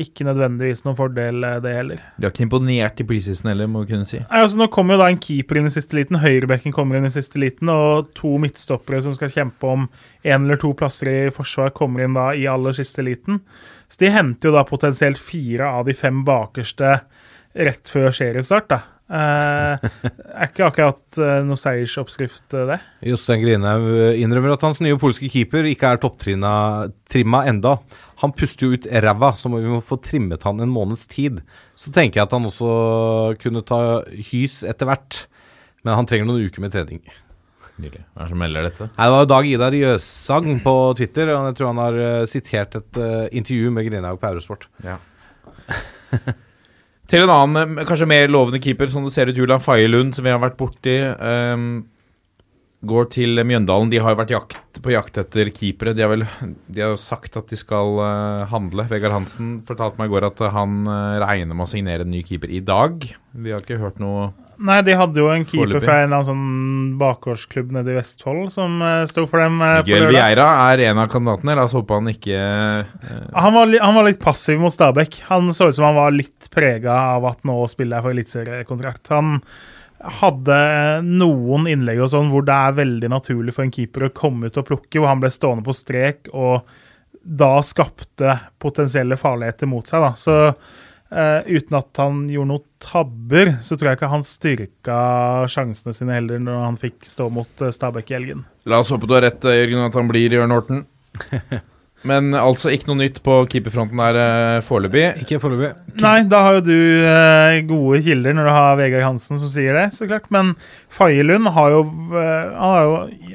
ikke 0.00 0.26
nødvendigvis 0.28 0.82
noen 0.84 0.96
fordel, 0.98 1.44
eh, 1.44 1.58
det 1.64 1.72
heller. 1.72 2.00
De 2.16 2.26
har 2.26 2.34
ikke 2.34 2.44
imponert 2.44 3.00
i 3.00 3.06
preseason 3.08 3.50
heller, 3.50 3.68
må 3.70 3.84
vi 3.84 3.94
kunne 3.94 4.08
si. 4.08 4.20
Nei, 4.20 4.42
altså 4.42 4.60
Nå 4.60 4.68
kommer 4.72 4.96
jo 4.96 5.02
da 5.02 5.10
en 5.12 5.20
keeper 5.22 5.60
inn 5.60 5.70
i 5.70 5.72
siste 5.72 5.96
liten, 5.96 6.20
høyrebekken 6.20 6.74
kommer 6.76 6.98
inn 6.98 7.08
i 7.08 7.14
siste 7.14 7.40
liten, 7.40 7.70
og 7.72 8.10
to 8.18 8.34
midtstoppere 8.42 9.00
som 9.06 9.16
skal 9.16 9.32
kjempe 9.32 9.70
om 9.70 9.86
én 10.24 10.44
eller 10.44 10.60
to 10.60 10.72
plasser 10.76 11.12
i 11.12 11.16
forsvar, 11.34 11.72
kommer 11.76 12.04
inn 12.04 12.18
da 12.18 12.32
i 12.36 12.48
aller 12.50 12.76
siste 12.76 13.04
liten. 13.06 13.40
Så 13.88 14.02
de 14.02 14.12
henter 14.12 14.50
jo 14.50 14.56
da 14.56 14.66
potensielt 14.68 15.22
fire 15.22 15.70
av 15.78 15.88
de 15.88 15.96
fem 15.96 16.24
bakerste 16.26 16.98
rett 17.56 17.88
før 17.88 18.12
seriestart. 18.12 18.68
da. 18.68 18.82
Eh, 19.06 19.84
er 20.34 20.48
ikke 20.48 20.64
akkurat 20.66 21.18
eh, 21.22 21.42
noe 21.46 21.58
seiersoppskrift, 21.60 22.48
eh, 22.58 22.64
det. 22.72 22.78
Jostein 23.06 23.38
Grinhaug 23.44 23.86
innrømmer 24.18 24.56
at 24.56 24.64
hans 24.66 24.80
nye 24.82 24.98
polske 24.98 25.30
keeper 25.30 25.68
ikke 25.70 25.92
er 25.92 26.00
topptrimma 26.02 27.44
enda. 27.46 27.76
Han 28.22 28.32
puster 28.32 28.66
jo 28.66 28.76
ut 28.76 28.86
ræva, 28.88 29.34
så 29.36 29.50
vi 29.52 29.68
må 29.68 29.82
få 29.84 29.98
trimmet 30.00 30.46
han 30.48 30.60
en 30.64 30.72
måneds 30.72 31.04
tid. 31.10 31.42
Så 31.76 31.92
tenker 31.92 32.20
jeg 32.20 32.28
at 32.28 32.36
han 32.36 32.48
også 32.48 33.36
kunne 33.42 33.64
ta 33.66 33.80
hys 34.30 34.62
etter 34.64 34.88
hvert. 34.88 35.26
Men 35.84 35.98
han 36.00 36.08
trenger 36.08 36.28
noen 36.28 36.48
uker 36.48 36.64
med 36.64 36.72
trening. 36.74 37.02
Nydelig. 37.76 38.06
Hva 38.14 38.22
er 38.22 38.24
det 38.24 38.32
som 38.32 38.40
melder 38.40 38.66
dette? 38.70 38.86
Nei, 38.88 39.04
Det 39.04 39.12
var 39.12 39.20
jo 39.22 39.28
Dag 39.34 39.48
Idar 39.50 39.76
Jøsang 39.76 40.48
på 40.64 40.74
Twitter. 40.96 41.34
og 41.34 41.50
Jeg 41.50 41.58
tror 41.58 41.70
han 41.74 41.82
har 41.82 41.98
eh, 42.06 42.24
sitert 42.30 42.78
et 42.80 42.98
uh, 43.02 43.28
intervju 43.30 43.70
med 43.70 43.86
Grinhaug 43.90 44.20
på 44.22 44.30
Eurosport. 44.30 44.66
Ja. 44.84 44.96
Til 47.10 47.22
en 47.22 47.30
annen, 47.30 47.76
eh, 47.76 47.84
kanskje 47.86 48.08
mer 48.08 48.32
lovende 48.32 48.62
keeper, 48.62 48.88
som 48.90 49.04
det 49.04 49.12
ser 49.14 49.28
ut, 49.28 49.36
Julian 49.36 49.60
Faye 49.62 49.86
som 50.16 50.24
vi 50.24 50.32
har 50.32 50.40
vært 50.40 50.56
borti. 50.56 50.96
ehm, 50.96 51.84
går 52.88 53.10
til 53.16 53.42
Mjøndalen. 53.46 53.90
De 53.92 54.00
har 54.02 54.14
jo 54.14 54.20
vært 54.22 54.32
jakt, 54.34 54.80
på 54.82 54.94
jakt 54.94 55.20
etter 55.22 55.50
keepere. 55.54 55.94
De 55.96 56.08
vel 56.10 56.24
de 56.66 56.82
har 56.82 56.94
jo 56.94 57.00
sagt 57.00 57.36
at 57.38 57.50
de 57.52 57.58
skal 57.60 58.00
uh, 58.00 58.46
handle. 58.52 58.86
Vegard 58.90 59.14
Hansen 59.16 59.60
fortalte 59.68 60.00
meg 60.00 60.10
i 60.10 60.14
går 60.16 60.30
at 60.30 60.42
han 60.54 60.82
uh, 60.88 61.20
regner 61.24 61.54
med 61.54 61.66
å 61.66 61.70
signere 61.70 62.06
en 62.06 62.12
ny 62.14 62.24
keeper 62.26 62.52
i 62.52 62.62
dag. 62.64 63.06
Vi 63.36 63.52
har 63.52 63.64
ikke 63.64 63.82
hørt 63.82 64.02
noe 64.02 64.32
Nei, 64.56 64.78
de 64.80 64.94
hadde 64.96 65.20
jo 65.20 65.26
en 65.28 65.42
keeper 65.44 65.82
fra 65.84 65.98
en 66.00 66.06
eller 66.06 66.16
annen 66.16 66.28
sånn 66.30 66.92
bakgårdsklubb 66.96 67.74
nede 67.76 67.92
i 67.92 67.96
Vestfold 67.98 68.46
som 68.54 68.78
uh, 68.80 69.02
sto 69.04 69.26
for 69.28 69.42
dem. 69.44 69.58
Uh, 69.60 69.82
Miguel. 69.82 70.06
Vieira 70.14 70.46
er 70.70 70.86
en 70.86 71.02
av 71.02 71.10
kandidatene. 71.12 71.58
La 71.58 71.66
oss 71.68 71.74
håpe 71.76 71.98
han 71.98 72.08
ikke 72.08 72.38
uh, 72.40 73.18
Han 73.36 73.52
var, 73.52 73.68
li- 73.68 73.82
han 73.82 73.92
var 73.98 74.08
litt 74.08 74.22
passiv 74.22 74.62
mot 74.62 74.72
Stabæk. 74.72 75.18
Han 75.28 75.52
så 75.52 75.68
ut 75.68 75.76
som 75.76 75.90
han 75.90 75.98
var 75.98 76.16
litt 76.16 76.48
prega 76.54 76.96
av 77.18 77.28
at 77.28 77.44
nå 77.44 77.58
spiller 77.68 77.98
jeg 77.98 78.06
for 78.06 78.16
eliteseriekontrakt. 78.16 79.12
Han 79.12 79.42
hadde 79.96 80.56
noen 81.06 81.68
innlegg 81.70 82.02
og 82.04 82.10
sånn 82.12 82.28
hvor 82.32 82.44
det 82.46 82.54
er 82.54 82.74
veldig 82.76 83.10
naturlig 83.12 83.54
for 83.56 83.64
en 83.64 83.72
keeper 83.72 84.08
å 84.08 84.14
komme 84.16 84.50
ut 84.50 84.58
og 84.60 84.66
plukke, 84.68 84.98
hvor 84.98 85.10
han 85.10 85.22
ble 85.22 85.30
stående 85.32 85.64
på 85.66 85.74
strek 85.76 86.28
og 86.32 86.66
da 87.26 87.56
skapte 87.64 88.36
potensielle 88.62 89.18
farligheter 89.18 89.66
mot 89.66 89.86
seg. 89.88 90.04
da. 90.04 90.12
Så 90.14 90.34
uh, 90.46 91.40
uten 91.46 91.78
at 91.78 92.02
han 92.02 92.20
gjorde 92.30 92.50
noen 92.52 92.66
tabber, 92.82 93.56
så 93.66 93.74
tror 93.74 93.90
jeg 93.90 93.98
ikke 93.98 94.12
han 94.12 94.26
styrka 94.26 94.98
sjansene 95.50 95.96
sine 95.96 96.20
heller 96.20 96.42
når 96.42 96.60
han 96.68 96.78
fikk 96.80 97.00
stå 97.08 97.26
mot 97.32 97.64
eh, 97.64 97.74
Stabæk 97.74 98.12
i 98.12 98.18
helgen. 98.20 98.44
La 98.70 98.78
oss 98.82 98.92
håpe 98.94 99.08
du 99.10 99.16
har 99.16 99.26
rett, 99.26 99.42
eh, 99.48 99.58
Jørgen, 99.64 99.88
at 99.88 99.98
han 99.98 100.12
blir 100.12 100.38
Jørn 100.38 100.54
Horten. 100.54 100.84
Men 102.06 102.34
altså 102.38 102.70
ikke 102.72 102.90
noe 102.90 103.00
nytt 103.02 103.18
på 103.26 103.38
keeperfronten 103.52 104.00
der 104.00 104.18
eh, 104.20 104.58
foreløpig. 104.66 105.06
Ikke 105.24 105.40
foreløpig. 105.42 105.72
Nei, 106.02 106.18
da 106.30 106.42
har 106.46 106.58
jo 106.58 106.66
du 106.68 106.76
eh, 106.76 107.62
gode 107.68 108.02
kilder 108.06 108.36
når 108.36 108.48
du 108.48 108.52
har 108.56 108.78
Vegard 108.80 109.06
Hansen 109.06 109.40
som 109.40 109.50
sier 109.52 109.76
det, 109.76 109.88
så 109.96 110.08
klart. 110.08 110.28
Men 110.34 110.54
Faye-Lund 110.92 111.50
har 111.56 111.74
jo, 111.74 111.82
eh, 112.12 112.52
han 112.56 112.76
har 112.76 112.86
jo 112.86 113.00
i, 113.10 113.34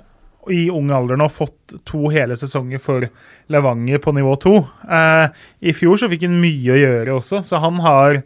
i 0.58 0.62
ung 0.74 0.90
alder 0.96 1.20
nå 1.20 1.28
fått 1.32 1.76
to 1.88 2.08
hele 2.14 2.38
sesonger 2.40 2.82
for 2.82 3.10
Levanger 3.52 4.02
på 4.04 4.14
nivå 4.16 4.38
to. 4.42 4.56
Eh, 4.88 5.26
I 5.68 5.76
fjor 5.78 6.00
så 6.02 6.10
fikk 6.12 6.26
han 6.28 6.40
mye 6.42 6.74
å 6.74 6.80
gjøre 6.80 7.18
også, 7.20 7.44
så 7.48 7.62
han 7.64 7.82
har 7.84 8.24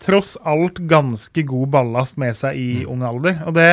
tross 0.00 0.36
alt 0.48 0.78
ganske 0.88 1.42
god 1.44 1.74
ballast 1.74 2.16
med 2.20 2.36
seg 2.38 2.56
i 2.56 2.70
ung 2.88 3.02
alder. 3.04 3.42
Og 3.44 3.56
det 3.58 3.72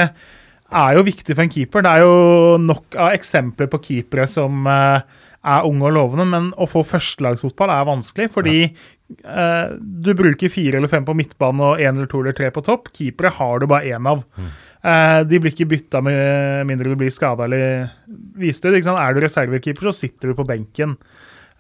er 0.68 0.98
jo 0.98 1.06
viktig 1.08 1.36
for 1.36 1.46
en 1.46 1.54
keeper. 1.54 1.86
Det 1.86 1.94
er 1.94 2.04
jo 2.04 2.58
nok 2.60 2.98
av 3.00 3.16
eksempler 3.16 3.70
på 3.72 3.80
keepere 3.86 4.28
som 4.28 4.68
eh, 4.68 5.24
er 5.46 5.66
unge 5.68 5.90
og 5.90 5.96
lovende, 5.96 6.26
men 6.28 6.48
å 6.60 6.68
få 6.70 6.84
førstelagsfotball 6.88 7.72
er 7.72 7.88
vanskelig, 7.88 8.30
fordi 8.34 8.58
eh, 8.66 9.76
du 9.78 10.10
bruker 10.18 10.52
fire 10.52 10.80
eller 10.80 10.92
fem 10.92 11.06
på 11.08 11.16
midtbanen 11.18 11.64
og 11.64 11.84
én 11.84 11.94
eller 11.94 12.10
to 12.12 12.24
eller 12.24 12.36
tre 12.38 12.50
på 12.54 12.64
topp. 12.66 12.90
Keepere 12.96 13.32
har 13.38 13.62
du 13.62 13.68
bare 13.70 13.94
én 13.96 14.10
av. 14.10 14.26
Eh, 14.38 15.22
de 15.30 15.40
blir 15.42 15.54
ikke 15.54 15.70
bytta 15.72 16.02
med 16.06 16.68
mindre 16.70 16.92
du 16.92 17.00
blir 17.00 17.14
skada 17.14 17.48
eller 17.48 17.94
vist 18.40 18.66
ut. 18.66 18.76
Er 18.76 19.16
du 19.16 19.22
reservekeeper, 19.24 19.90
så 19.90 19.96
sitter 20.06 20.34
du 20.34 20.40
på 20.40 20.48
benken. 20.48 20.98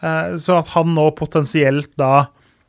Eh, 0.01 0.35
så 0.41 0.59
at 0.59 0.73
han 0.75 0.93
nå 0.97 1.09
potensielt 1.17 1.93
da 1.99 2.27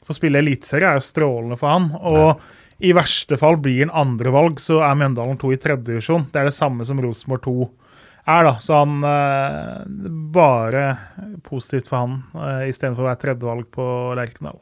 får 0.08 0.20
spille 0.20 0.40
eliteserie, 0.40 0.88
er 0.88 1.00
jo 1.00 1.08
strålende 1.08 1.58
for 1.60 1.72
han. 1.72 1.90
Og 1.98 2.84
i 2.84 2.94
verste 2.96 3.36
fall 3.40 3.58
blir 3.60 3.86
han 3.86 3.96
andrevalg, 4.06 4.60
så 4.62 4.80
er 4.86 4.96
Mjøndalen 4.96 5.40
2 5.40 5.52
i 5.52 5.60
tredje 5.60 5.90
divisjon. 5.90 6.28
Det 6.32 6.40
er 6.40 6.48
det 6.48 6.56
samme 6.56 6.86
som 6.86 7.00
Rosenborg 7.02 7.44
2 7.48 7.56
er, 8.28 8.46
da. 8.46 8.54
Så 8.60 8.76
han 8.76 9.04
eh, 9.08 9.84
Bare 10.34 10.86
positivt 11.46 11.88
for 11.90 12.02
han, 12.04 12.16
eh, 12.36 12.68
istedenfor 12.70 13.06
å 13.06 13.10
være 13.10 13.22
tredjevalg 13.24 13.68
på 13.74 13.86
Lerkendal. 14.18 14.58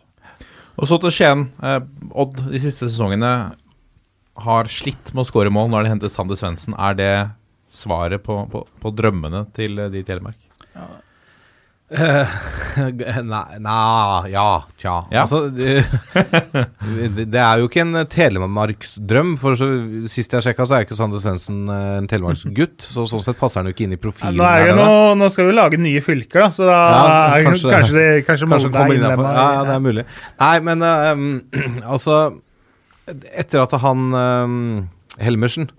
Og 0.77 0.89
så 0.89 0.99
til 1.01 1.15
Skien. 1.15 1.47
Eh, 1.65 1.81
Odd 2.15 2.47
de 2.51 2.61
siste 2.63 2.89
sesongene 2.89 3.33
har 4.47 4.69
slitt 4.71 5.15
med 5.15 5.25
å 5.25 5.29
skåre 5.29 5.53
mål 5.53 5.71
Nå 5.71 5.79
har 5.79 5.87
de 5.87 5.95
hentet 5.95 6.15
Sander 6.15 6.39
Svendsen. 6.39 6.77
Er 6.77 6.99
det 6.99 7.13
svaret 7.73 8.23
på, 8.25 8.43
på, 8.53 8.67
på 8.83 8.93
drømmene 8.95 9.47
til 9.57 9.81
eh, 9.81 9.91
de 9.93 10.05
i 10.05 10.07
Telemark? 10.07 10.46
Nei, 12.77 13.59
nei 13.63 14.31
Ja, 14.33 14.65
tja. 14.81 14.95
Ja. 15.13 15.23
Altså, 15.23 15.45
det, 15.55 15.85
det 17.31 17.39
er 17.41 17.61
jo 17.63 17.69
ikke 17.69 17.85
en 17.85 18.01
telemarksdrøm. 18.11 19.37
For 19.41 19.55
så, 19.59 19.69
sist 20.11 20.35
jeg 20.35 20.45
sjekka, 20.49 20.67
så 20.67 20.79
er 20.79 20.87
ikke 20.87 20.99
Sander 20.99 21.23
Svendsen 21.23 21.63
eh, 21.73 21.93
en 22.01 22.09
telemarksgutt. 22.11 22.83
Så 22.85 23.07
sånn 23.11 23.23
sett 23.25 23.39
passer 23.39 23.63
han 23.63 23.71
jo 23.71 23.77
ikke 23.77 23.87
inn 23.87 23.95
i 23.97 24.01
profilen. 24.03 24.37
Nå, 24.41 24.49
er 24.49 24.65
her 24.65 24.73
det 24.73 24.77
nå, 24.81 24.91
nå 25.21 25.31
skal 25.33 25.49
vi 25.51 25.57
lage 25.57 25.81
nye 25.81 26.03
fylker, 26.05 26.47
da, 26.49 26.51
så 26.59 26.67
da 26.69 26.81
Ja, 26.83 27.07
kanskje- 27.47 27.73
kanskje, 27.77 27.95
det, 27.97 28.09
kanskje, 28.27 28.51
Kanskje 28.51 28.51
Molde 28.51 28.67
er 28.67 28.77
kommer 28.81 28.99
innenfor. 28.99 29.23
innlemma 29.23 29.39
Ja, 29.39 29.47
ja, 29.61 29.65
det 29.71 29.77
er 29.79 29.87
mulig. 29.87 30.07
Nei, 30.43 30.55
men 30.67 30.87
eh, 30.91 31.25
altså 31.95 32.19
Etter 33.07 33.63
at 33.63 33.75
han 33.87 34.09
um, 34.19 34.55
Helmersen 35.23 35.71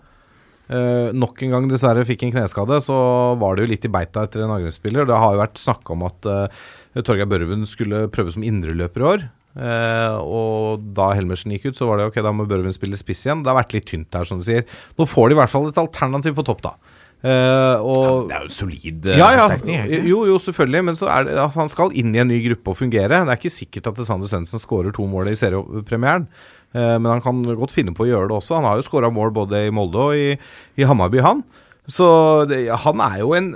eh, 0.70 1.13
nok 1.15 1.41
en 1.45 1.55
gang 1.55 1.70
dessverre 1.72 2.05
fikk 2.07 2.28
en 2.28 2.36
kneskade, 2.36 2.82
så 2.84 2.97
var 3.39 3.55
det 3.55 3.65
jo 3.65 3.72
litt 3.74 3.88
i 3.88 3.93
beita 3.93 4.26
etter 4.28 4.45
en 4.45 4.53
angrepsspiller. 4.57 5.07
Det 5.09 5.22
har 5.22 5.36
jo 5.36 5.41
vært 5.43 5.61
snakka 5.61 5.95
om 5.95 6.05
at 6.07 6.30
uh, 6.30 6.68
Torgeir 7.01 7.30
Børven 7.30 7.65
skulle 7.70 8.05
prøve 8.13 8.34
som 8.36 8.45
indreløper 8.45 9.03
i 9.03 9.09
år. 9.13 9.28
Uh, 9.57 10.20
og 10.22 10.84
da 10.97 11.09
Helmersen 11.18 11.55
gikk 11.55 11.72
ut, 11.72 11.80
så 11.80 11.88
var 11.89 11.97
det 11.97 12.11
ok, 12.11 12.20
da 12.22 12.34
må 12.36 12.45
Børven 12.49 12.76
spille 12.76 12.99
spiss 12.99 13.26
igjen. 13.26 13.41
Det 13.41 13.51
har 13.51 13.57
vært 13.57 13.74
litt 13.74 13.89
tynt 13.89 14.11
der, 14.13 14.28
som 14.30 14.41
du 14.41 14.45
sier. 14.45 14.68
Nå 14.99 15.09
får 15.09 15.32
de 15.32 15.38
i 15.38 15.41
hvert 15.41 15.53
fall 15.53 15.72
et 15.72 15.82
alternativ 15.82 16.38
på 16.38 16.45
topp, 16.45 16.63
da. 16.68 16.78
Uh, 17.18 17.82
og 17.82 18.28
Det 18.30 18.36
er 18.36 18.43
jo 18.43 18.47
en 18.51 18.53
solid 18.53 19.07
uh, 19.09 19.15
ja, 19.18 19.28
ja. 19.34 19.78
Jo, 20.05 20.20
jo, 20.30 20.36
selvfølgelig. 20.38 20.84
Men 20.91 20.99
så 20.99 21.09
er 21.09 21.26
det, 21.26 21.34
altså, 21.41 21.63
han 21.63 21.72
skal 21.74 21.95
inn 21.97 22.13
i 22.13 22.22
en 22.22 22.30
ny 22.30 22.38
gruppe 22.43 22.76
og 22.76 22.78
fungere. 22.84 23.24
Det 23.26 23.34
er 23.34 23.41
ikke 23.41 23.55
sikkert 23.55 23.89
at 23.89 24.03
Sander 24.05 24.30
Svendsen 24.30 24.61
skårer 24.61 24.93
to 24.93 25.07
mål 25.09 25.32
i 25.32 25.38
seriepremieren. 25.39 26.28
Eh, 26.76 26.95
men 26.99 27.09
han 27.11 27.24
kan 27.24 27.43
godt 27.47 27.76
finne 27.76 27.93
på 27.95 28.05
å 28.05 28.09
gjøre 28.09 28.32
det 28.32 28.38
også. 28.39 28.57
Han 28.59 28.68
har 28.70 28.80
jo 28.80 28.88
skåra 28.88 29.11
mål 29.13 29.32
både 29.36 29.68
i 29.68 29.74
Molde 29.74 30.09
og 30.09 30.18
i, 30.18 30.34
i 30.80 30.88
Hammarby, 30.88 31.22
han. 31.24 31.45
Så 31.88 32.07
det, 32.49 32.65
han 32.84 33.03
er 33.03 33.22
jo 33.24 33.32
en 33.38 33.55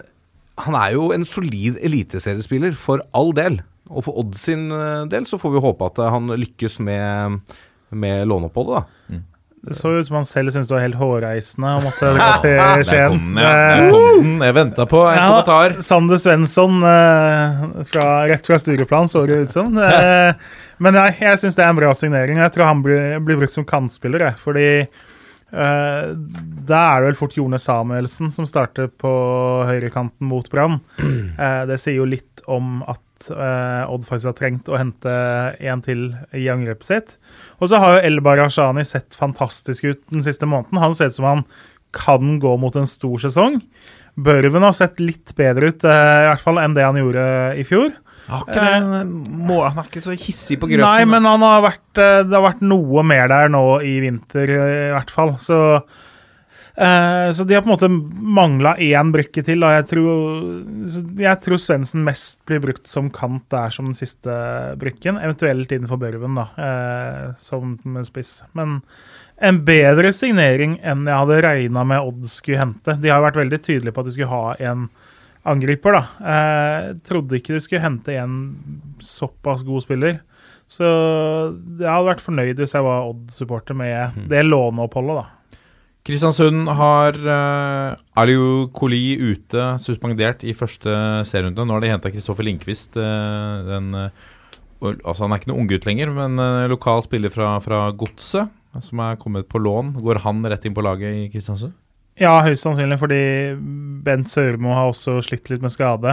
Han 0.62 0.76
er 0.78 0.91
jo 0.93 1.07
en 1.12 1.24
solid 1.26 1.78
eliteseriespiller, 1.82 2.76
for 2.78 3.01
all 3.18 3.32
del. 3.34 3.62
Og 3.89 4.03
for 4.05 4.20
Odd 4.20 4.36
sin 4.38 4.68
eh, 4.76 5.07
del 5.09 5.26
så 5.26 5.39
får 5.41 5.55
vi 5.55 5.64
håpe 5.64 5.88
at 5.88 5.97
eh, 5.97 6.12
han 6.12 6.30
lykkes 6.38 6.80
med, 6.86 7.39
med 7.89 8.28
låneoppholdet, 8.30 8.84
da. 8.84 9.18
Det 9.62 9.76
så 9.78 9.91
ut 9.93 10.07
som 10.07 10.16
han 10.18 10.26
selv 10.26 10.49
syntes 10.49 10.68
det 10.72 10.74
var 10.74 10.82
helt 10.82 10.97
hårreisende 10.97 11.72
å 11.78 11.82
måtte 11.84 12.07
gå 12.18 12.30
til 12.41 12.86
Skien. 12.88 13.20
Der 13.36 13.59
Eh, 13.78 13.91
kom 13.93 14.24
den. 14.24 14.32
Jeg 14.47 14.55
venta 14.57 14.88
på 14.89 15.01
en 15.05 15.18
Ja, 15.20 15.28
kommentar. 15.30 15.76
Sander 15.86 16.18
Svensson, 16.18 16.80
eh, 16.82 17.84
fra, 17.91 18.07
rett 18.32 18.47
fra 18.49 18.57
Stureplan, 18.57 19.05
så 19.12 19.28
det 19.28 19.38
ut 19.45 19.51
som. 19.53 19.78
Eh, 20.01 20.34
men 20.82 20.95
nei, 20.97 21.12
jeg 21.20 21.38
syns 21.38 21.55
det 21.55 21.62
er 21.62 21.70
en 21.70 21.78
bra 21.78 21.93
signering. 21.93 22.41
Jeg 22.41 22.53
tror 22.55 22.66
han 22.72 22.82
blir, 22.82 23.20
blir 23.22 23.38
brukt 23.38 23.53
som 23.53 23.66
kantspiller, 23.70 24.32
fordi 24.41 24.88
da 25.51 26.78
er 26.80 27.01
det 27.01 27.09
vel 27.09 27.18
fort 27.20 27.34
Jone 27.36 27.59
Samuelsen 27.59 28.32
som 28.32 28.45
starter 28.47 28.88
på 28.88 29.12
høyrekanten 29.68 30.24
mot 30.26 30.47
Brann. 30.49 30.80
Det 31.68 31.78
sier 31.78 31.97
jo 31.99 32.05
litt 32.07 32.39
om 32.47 32.80
at 32.88 33.01
eh, 33.30 33.91
Odd 33.91 34.07
faktisk 34.07 34.32
har 34.32 34.38
trengt 34.39 34.72
å 34.72 34.80
hente 34.80 35.13
en 35.59 35.84
til 35.86 36.07
i 36.34 36.47
angrepet 36.51 36.88
sitt. 36.88 37.15
Og 37.59 37.72
så 37.72 37.82
har 37.82 37.97
jo 37.97 38.05
El 38.09 38.22
Barashani 38.26 38.86
sett 38.88 39.17
fantastisk 39.17 39.86
ut 39.86 40.01
den 40.13 40.26
siste 40.26 40.49
måneden. 40.49 40.82
Han 40.82 40.97
ser 40.97 41.11
ut 41.11 41.19
som 41.19 41.30
han 41.30 41.43
kan 41.95 42.39
gå 42.41 42.55
mot 42.59 42.76
en 42.80 42.88
stor 42.88 43.19
sesong. 43.19 43.59
Børven 44.22 44.63
har 44.63 44.76
sett 44.76 44.99
litt 45.03 45.34
bedre 45.38 45.72
ut, 45.72 45.84
eh, 45.84 46.22
i 46.26 46.30
hvert 46.32 46.43
fall 46.43 46.59
enn 46.61 46.76
det 46.78 46.88
han 46.88 46.99
gjorde 46.99 47.26
i 47.59 47.67
fjor. 47.67 47.91
Har 48.32 48.45
ikke 48.45 48.63
det, 48.63 49.01
må, 49.49 49.57
han 49.65 49.82
er 49.82 49.89
ikke 49.89 50.03
så 50.05 50.13
hissig 50.15 50.59
på 50.61 50.69
grøten. 50.69 50.86
Nei, 50.86 51.07
men 51.09 51.26
han 51.28 51.43
har 51.43 51.63
vært, 51.65 51.89
eh, 51.99 52.22
det 52.28 52.38
har 52.38 52.45
vært 52.45 52.63
noe 52.63 53.03
mer 53.07 53.28
der 53.32 53.51
nå 53.51 53.65
i 53.88 53.97
vinter, 54.03 54.53
eh, 54.55 54.88
i 54.89 54.93
hvert 54.95 55.11
fall. 55.11 55.34
Så, 55.43 55.59
eh, 55.82 56.07
så 56.76 57.43
de 57.45 57.53
har 57.53 57.61
på 57.65 57.69
en 57.69 57.74
måte 57.76 57.89
mangla 58.22 58.76
én 58.80 59.11
brikke 59.11 59.43
til. 59.43 59.63
Og 59.63 59.74
jeg 59.76 59.88
tror, 59.91 61.15
jeg 61.19 61.41
tror 61.43 61.59
Svendsen 61.59 62.03
mest 62.07 62.39
blir 62.47 62.61
brukt 62.63 62.88
som 62.88 63.09
kant 63.13 63.43
der 63.51 63.69
som 63.76 63.89
den 63.91 63.97
siste 63.97 64.32
brikken. 64.80 65.19
Eventuelt 65.19 65.72
innenfor 65.76 65.99
Børven, 65.99 66.36
da, 66.39 66.47
eh, 66.57 67.34
som 67.38 67.76
spiss. 68.07 68.43
Men 68.55 68.82
en 69.41 69.59
bedre 69.65 70.13
signering 70.13 70.80
enn 70.86 71.05
jeg 71.09 71.17
hadde 71.17 71.41
regna 71.43 71.84
med 71.84 71.99
Odd 72.07 72.26
skulle 72.30 72.59
hente. 72.61 72.99
De 73.01 73.09
har 73.09 73.22
vært 73.22 73.41
veldig 73.41 73.61
tydelige 73.65 73.93
på 73.93 73.99
at 74.03 74.05
de 74.05 74.11
skulle 74.11 74.32
ha 74.32 74.55
en 74.72 74.89
angriper, 75.43 75.91
da. 75.97 76.03
Eh, 76.22 76.93
trodde 77.03 77.39
ikke 77.39 77.55
de 77.55 77.59
skulle 77.59 77.82
hente 77.82 78.13
en 78.15 78.36
såpass 79.01 79.63
god 79.65 79.82
spiller. 79.84 80.19
Så 80.72 80.86
jeg 81.82 81.89
hadde 81.89 82.07
vært 82.07 82.22
fornøyd 82.24 82.61
hvis 82.61 82.74
jeg 82.78 82.86
var 82.86 83.09
Odd-supporter 83.09 83.76
med 83.76 84.13
Mhm. 84.15 84.28
det 84.30 84.45
låneoppholdet, 84.45 85.15
da. 85.24 85.26
Kristiansund 86.08 86.70
har 86.80 87.18
uh, 87.22 87.97
Aliu 88.18 88.70
Koli 88.74 89.20
ute, 89.22 89.66
suspendert 89.84 90.41
i 90.41 90.56
første 90.58 90.89
serierunde. 91.30 91.66
Nå 91.66 91.76
har 91.76 91.84
de 91.84 91.91
henta 91.93 92.12
Kristoffer 92.14 92.47
Lindqvist. 92.47 92.97
Uh, 92.97 93.62
den, 93.68 93.91
uh, 93.93 94.32
altså 95.04 95.26
Han 95.28 95.36
er 95.36 95.41
ikke 95.41 95.52
noen 95.52 95.66
unggutt 95.66 95.86
lenger, 95.86 96.14
men 96.16 96.41
uh, 96.41 96.66
lokal 96.72 97.06
spiller 97.06 97.34
fra, 97.34 97.54
fra 97.62 97.84
Godset, 97.93 98.49
som 98.82 99.04
er 99.06 99.20
kommet 99.22 99.49
på 99.52 99.62
lån. 99.62 99.93
Går 100.02 100.24
han 100.26 100.41
rett 100.49 100.66
inn 100.66 100.78
på 100.78 100.86
laget 100.86 101.26
i 101.26 101.30
Kristiansund? 101.34 101.78
Ja, 102.20 102.34
høyst 102.43 102.66
sannsynlig, 102.66 102.97
fordi 103.02 103.22
Bent 104.06 104.30
Sørmo 104.30 104.74
har 104.76 104.89
også 104.91 105.22
slitt 105.26 105.47
litt 105.49 105.64
med 105.64 105.74
skade. 105.74 106.12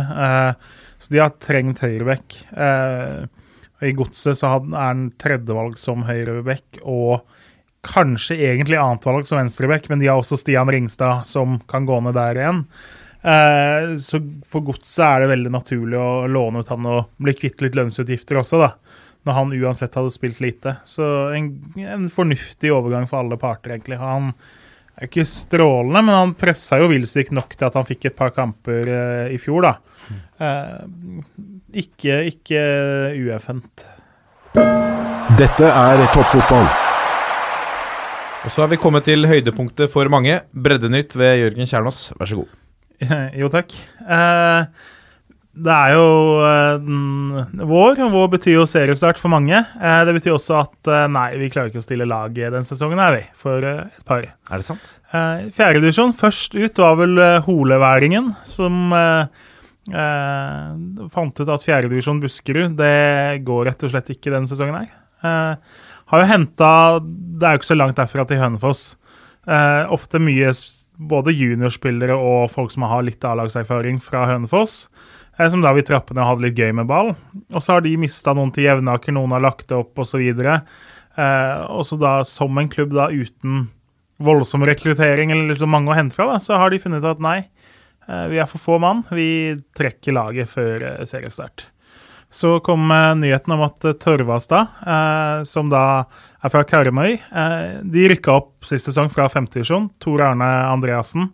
Så 0.98 1.14
de 1.14 1.20
har 1.22 1.34
trengt 1.42 1.82
høyrebekk. 1.84 2.36
Eh, 2.58 3.26
I 3.86 3.94
godset 3.96 4.38
så 4.38 4.50
er 4.50 4.70
han 4.74 5.08
tredjevalg 5.20 5.78
som 5.78 6.04
høyrebekk, 6.08 6.80
og 6.82 7.22
kanskje 7.86 8.36
egentlig 8.48 8.78
annetvalg 8.80 9.26
som 9.28 9.38
venstrebekk, 9.38 9.88
men 9.90 10.00
de 10.00 10.08
har 10.10 10.20
også 10.20 10.38
Stian 10.40 10.70
Ringstad 10.70 11.26
som 11.28 11.58
kan 11.70 11.86
gå 11.88 12.00
ned 12.04 12.16
der 12.18 12.40
igjen. 12.40 12.64
Eh, 13.22 13.94
så 13.98 14.20
for 14.46 14.66
godset 14.66 15.02
er 15.04 15.24
det 15.24 15.32
veldig 15.32 15.52
naturlig 15.54 15.98
å 15.98 16.28
låne 16.30 16.62
ut 16.62 16.70
han 16.70 16.86
og 16.86 17.10
bli 17.22 17.34
kvitt 17.38 17.62
litt 17.64 17.78
lønnsutgifter 17.78 18.40
også, 18.42 18.62
da. 18.62 18.72
Når 19.26 19.36
han 19.36 19.52
uansett 19.58 19.98
hadde 19.98 20.14
spilt 20.14 20.38
lite. 20.40 20.76
Så 20.88 21.04
en, 21.36 21.50
en 21.82 22.06
fornuftig 22.12 22.70
overgang 22.72 23.08
for 23.10 23.20
alle 23.20 23.36
parter, 23.40 23.74
egentlig. 23.74 23.98
Han 24.00 24.30
er 24.96 25.10
ikke 25.10 25.26
strålende, 25.28 26.02
men 26.06 26.14
han 26.14 26.34
pressa 26.38 26.78
jo 26.80 26.88
Wilsvik 26.90 27.34
nok 27.36 27.54
til 27.54 27.68
at 27.68 27.76
han 27.78 27.86
fikk 27.86 28.08
et 28.08 28.18
par 28.18 28.32
kamper 28.36 28.90
eh, 28.94 29.34
i 29.34 29.38
fjor, 29.42 29.66
da. 29.66 29.74
Eh, 30.38 30.74
ikke 31.84 32.22
ikke 32.32 32.60
ueffent. 33.18 33.88
Dette 35.38 35.68
er 35.68 36.06
toppfotball. 36.14 36.70
Og 38.46 38.52
så 38.54 38.62
har 38.62 38.70
vi 38.70 38.78
kommet 38.78 39.02
til 39.08 39.26
høydepunktet 39.26 39.90
for 39.90 40.06
mange. 40.12 40.38
Breddenytt 40.54 41.16
ved 41.18 41.40
Jørgen 41.40 41.66
Kjernås, 41.66 42.04
vær 42.18 42.30
så 42.30 42.38
god. 42.38 42.52
jo, 43.40 43.48
takk. 43.50 43.74
Eh, 44.06 44.92
det 45.58 45.74
er 45.74 45.94
jo 45.96 46.04
eh, 46.46 46.86
vår, 47.66 47.98
og 48.06 48.14
vår 48.14 48.30
betyr 48.36 48.60
jo 48.60 48.68
seriestart 48.70 49.18
for 49.18 49.32
mange. 49.32 49.58
Eh, 49.58 50.02
det 50.06 50.14
betyr 50.20 50.36
også 50.36 50.60
at 50.60 50.90
eh, 50.94 51.08
nei, 51.10 51.32
vi 51.40 51.50
klarer 51.50 51.72
ikke 51.72 51.82
å 51.82 51.86
stille 51.88 52.06
lag 52.06 52.38
den 52.38 52.66
sesongen, 52.66 53.02
er 53.02 53.16
vi, 53.16 53.24
for 53.42 53.66
eh, 53.66 53.82
et 53.90 54.06
par. 54.06 54.22
Er 54.22 54.62
det 54.62 54.68
sant? 54.68 54.86
Eh, 55.10 55.48
Fjerdedivisjon, 55.58 56.14
først 56.22 56.54
ut 56.54 56.82
var 56.84 56.94
vel 57.02 57.18
eh, 57.24 57.40
holeværingen, 57.48 58.30
som 58.54 58.94
eh, 58.94 59.44
eh, 59.90 60.72
fant 61.10 61.42
ut 61.42 61.54
at 61.58 61.66
fjerdedivisjon 61.66 62.22
Buskerud, 62.22 62.78
det 62.78 63.42
går 63.50 63.66
rett 63.72 63.82
og 63.82 63.96
slett 63.96 64.14
ikke 64.14 64.30
denne 64.30 64.50
sesongen 64.50 64.78
her. 64.78 64.96
Har 66.08 66.22
jo 66.22 66.30
henta 66.30 66.70
Det 67.02 67.44
er 67.44 67.54
jo 67.54 67.60
ikke 67.60 67.72
så 67.72 67.78
langt 67.78 67.98
derfra 68.00 68.24
til 68.28 68.40
Hønefoss. 68.40 68.96
Eh, 69.48 69.84
ofte 69.92 70.20
mye 70.20 70.50
både 70.98 71.32
juniorspillere 71.36 72.16
og 72.16 72.50
folk 72.50 72.72
som 72.74 72.86
har 72.90 73.04
litt 73.06 73.24
A-lagserfaring 73.24 74.00
fra 74.02 74.24
Hønefoss. 74.26 74.88
Eh, 75.38 75.48
som 75.48 75.62
da 75.62 75.72
vil 75.76 75.86
trappe 75.86 76.14
ned 76.14 76.24
og 76.24 76.28
ha 76.28 76.36
det 76.38 76.48
litt 76.48 76.60
gøy 76.60 76.74
med 76.80 76.88
ball. 76.90 77.14
Og 77.52 77.62
så 77.62 77.76
har 77.76 77.84
de 77.86 77.94
mista 78.00 78.34
noen 78.36 78.52
til 78.54 78.66
Jevnaker, 78.66 79.14
noen 79.14 79.36
har 79.36 79.44
lagt 79.44 79.68
det 79.70 79.78
opp 79.78 80.00
osv. 80.02 80.24
Eh, 81.18 81.60
og 81.70 81.86
så 81.86 81.98
da 82.00 82.18
som 82.26 82.58
en 82.58 82.70
klubb 82.72 82.94
da 82.96 83.08
uten 83.10 83.68
voldsom 84.18 84.66
rekruttering 84.66 85.30
eller 85.30 85.52
liksom 85.52 85.70
mange 85.70 85.92
å 85.92 85.96
hente 85.96 86.18
fra, 86.18 86.26
da, 86.32 86.42
så 86.42 86.58
har 86.58 86.72
de 86.72 86.80
funnet 86.82 87.04
ut 87.04 87.12
at 87.12 87.22
nei, 87.22 87.38
eh, 88.08 88.24
vi 88.32 88.40
er 88.42 88.50
for 88.50 88.62
få 88.62 88.78
mann. 88.82 89.04
Vi 89.14 89.58
trekker 89.78 90.16
laget 90.16 90.50
før 90.50 90.86
eh, 90.92 91.04
seriestart. 91.08 91.68
Så 92.30 92.58
kom 92.60 92.90
eh, 92.92 93.14
nyheten 93.16 93.54
om 93.54 93.62
at 93.64 93.78
Tørvastad, 93.80 93.98
Torvastad, 94.04 94.68
eh, 94.84 95.44
som 95.48 95.70
da 95.72 96.04
er 96.44 96.52
fra 96.52 96.62
Karmøy, 96.68 97.14
eh, 97.16 97.80
de 97.82 98.08
rykka 98.12 98.34
opp 98.36 98.64
sist 98.68 98.90
sesong 98.90 99.08
fra 99.10 99.28
femtedivisjon. 99.32 99.88
Tor 100.02 100.20
Arne 100.26 100.48
Andreassen, 100.68 101.30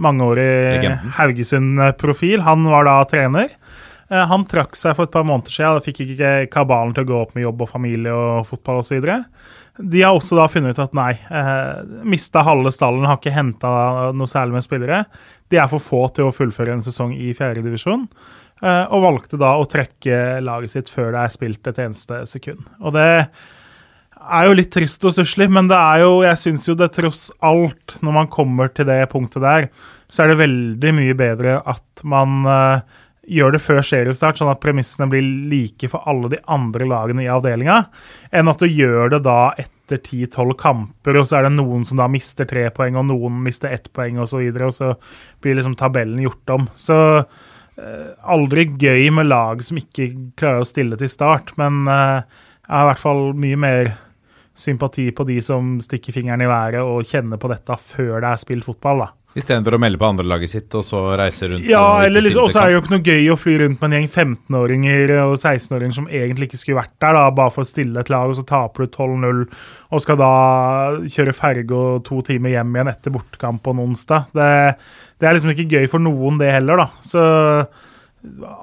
mangeårig. 0.00 0.86
Haugesund-profil. 1.18 2.40
Han 2.46 2.64
var 2.64 2.84
da 2.84 3.04
trener. 3.10 3.50
Eh, 4.10 4.26
Han 4.26 4.44
trakk 4.46 4.76
seg 4.76 4.96
for 4.96 5.04
et 5.04 5.12
par 5.12 5.24
måneder 5.24 5.50
siden. 5.50 5.78
Da 5.78 5.84
fikk 5.84 6.00
ikke 6.06 6.50
kabalen 6.50 6.94
til 6.94 7.04
å 7.04 7.10
gå 7.10 7.20
opp 7.22 7.34
med 7.34 7.44
jobb 7.44 7.62
og 7.62 7.70
familie 7.70 8.14
og 8.14 8.46
fotball 8.46 8.80
osv. 8.82 9.02
De 9.80 10.02
har 10.02 10.12
også 10.14 10.36
da 10.36 10.46
funnet 10.50 10.76
ut 10.76 10.78
at 10.82 10.94
nei, 10.94 11.12
eh, 11.30 11.82
mista 12.04 12.42
halve 12.42 12.70
stallen, 12.70 13.06
har 13.06 13.18
ikke 13.18 13.32
henta 13.32 14.12
noe 14.12 14.26
særlig 14.26 14.52
med 14.52 14.62
spillere. 14.62 15.04
De 15.50 15.56
er 15.56 15.68
for 15.68 15.78
få 15.80 16.14
til 16.14 16.24
å 16.26 16.34
fullføre 16.34 16.72
en 16.72 16.82
sesong 16.82 17.14
i 17.14 17.32
fjerdedivisjon, 17.32 18.08
eh, 18.08 18.49
og 18.60 19.02
valgte 19.06 19.38
da 19.40 19.54
å 19.56 19.64
trekke 19.64 20.40
laget 20.44 20.74
sitt 20.74 20.90
før 20.92 21.14
det 21.14 21.22
er 21.22 21.32
spilt 21.32 21.70
et 21.70 21.78
eneste 21.80 22.18
sekund. 22.28 22.66
Og 22.84 22.92
det 22.92 23.08
er 24.20 24.46
jo 24.46 24.56
litt 24.56 24.72
trist 24.74 25.04
og 25.08 25.14
stusslig, 25.16 25.48
men 25.52 25.68
det 25.70 25.78
er 25.78 26.02
jo, 26.04 26.20
jeg 26.26 26.40
syns 26.42 26.66
jo 26.68 26.76
det 26.78 26.90
tross 26.96 27.28
alt, 27.46 27.96
når 28.04 28.16
man 28.18 28.32
kommer 28.32 28.72
til 28.74 28.88
det 28.90 29.00
punktet 29.12 29.44
der, 29.44 29.68
så 30.10 30.24
er 30.24 30.32
det 30.32 30.42
veldig 30.42 30.92
mye 30.96 31.16
bedre 31.16 31.56
at 31.70 32.04
man 32.08 32.44
uh, 32.44 32.82
gjør 33.30 33.54
det 33.54 33.62
før 33.62 33.82
seriestart, 33.86 34.40
sånn 34.40 34.52
at 34.52 34.62
premissene 34.62 35.08
blir 35.10 35.26
like 35.50 35.90
for 35.90 36.06
alle 36.10 36.32
de 36.32 36.40
andre 36.50 36.88
lagene 36.88 37.24
i 37.24 37.30
avdelinga, 37.32 37.82
enn 38.34 38.50
at 38.50 38.62
du 38.62 38.68
gjør 38.68 39.14
det 39.14 39.22
da 39.26 39.52
etter 39.60 40.00
10-12 40.00 40.56
kamper, 40.58 41.18
og 41.18 41.28
så 41.28 41.38
er 41.38 41.48
det 41.48 41.54
noen 41.56 41.86
som 41.86 41.98
da 42.00 42.08
mister 42.10 42.48
tre 42.50 42.68
poeng, 42.74 42.98
og 43.00 43.08
noen 43.10 43.40
mister 43.46 43.72
ett 43.74 43.88
poeng, 43.94 44.20
og 44.22 44.30
så 44.30 44.42
videre, 44.42 44.70
og 44.70 44.76
så 44.76 44.92
blir 45.42 45.58
liksom 45.58 45.78
tabellen 45.78 46.20
gjort 46.22 46.54
om. 46.56 46.68
Så 46.78 46.98
eh, 47.20 47.48
aldri 48.34 48.66
gøy 48.80 49.08
med 49.14 49.30
lag 49.30 49.62
som 49.64 49.80
ikke 49.80 50.10
klarer 50.38 50.64
å 50.64 50.68
stille 50.68 50.98
til 51.00 51.10
start, 51.10 51.54
men 51.60 51.84
eh, 51.88 52.22
jeg 52.66 52.74
har 52.74 52.86
i 52.86 52.90
hvert 52.92 53.02
fall 53.02 53.24
mye 53.38 53.60
mer 53.60 53.92
sympati 54.60 55.08
på 55.16 55.24
de 55.28 55.38
som 55.42 55.78
stikker 55.82 56.14
fingeren 56.14 56.44
i 56.44 56.50
været 56.50 56.82
og 56.84 57.06
kjenner 57.08 57.40
på 57.40 57.48
dette 57.50 57.78
før 57.80 58.20
det 58.20 58.28
er 58.28 58.42
spilt 58.42 58.66
fotball, 58.68 59.06
da. 59.06 59.10
Istedenfor 59.38 59.76
å 59.76 59.78
melde 59.78 59.98
på 60.00 60.08
andrelaget 60.08 60.50
sitt 60.50 60.74
og 60.74 60.82
så 60.82 61.00
reise 61.18 61.46
rundt. 61.46 61.66
Ja, 61.70 61.84
og 62.00 62.08
eller 62.08 62.24
liksom, 62.24 62.48
også 62.48 62.64
er 62.64 62.66
det 62.66 62.74
jo 62.74 62.80
ikke 62.82 62.94
noe 62.96 63.04
gøy 63.06 63.28
å 63.30 63.36
fly 63.38 63.52
rundt 63.60 63.78
med 63.78 63.86
en 63.86 63.94
gjeng 63.94 64.08
15-åringer 64.10 65.12
og 65.22 65.34
16-åringer 65.36 65.96
som 66.00 66.08
egentlig 66.10 66.48
ikke 66.48 66.58
skulle 66.58 66.80
vært 66.80 66.96
der, 66.98 67.14
da, 67.14 67.28
bare 67.38 67.54
for 67.54 67.62
å 67.62 67.68
stille 67.68 68.02
et 68.02 68.10
lag, 68.10 68.26
og 68.26 68.40
så 68.40 68.44
taper 68.48 68.88
du 68.88 68.90
12-0 68.90 69.44
og 69.90 70.02
skal 70.02 70.18
da 70.18 70.32
kjøre 71.14 71.36
ferge 71.38 71.78
og 71.78 72.02
to 72.08 72.18
timer 72.26 72.56
hjem 72.56 72.74
igjen 72.74 72.90
etter 72.90 73.14
bortekamp 73.14 73.62
på 73.62 73.76
en 73.76 73.84
onsdag. 73.86 74.34
Det, 74.34 74.50
det 75.20 75.28
er 75.28 75.36
liksom 75.36 75.52
ikke 75.52 75.68
gøy 75.76 75.86
for 75.92 76.00
noen, 76.02 76.38
det 76.40 76.48
heller, 76.54 76.80
da. 76.80 76.88
Så 77.04 77.20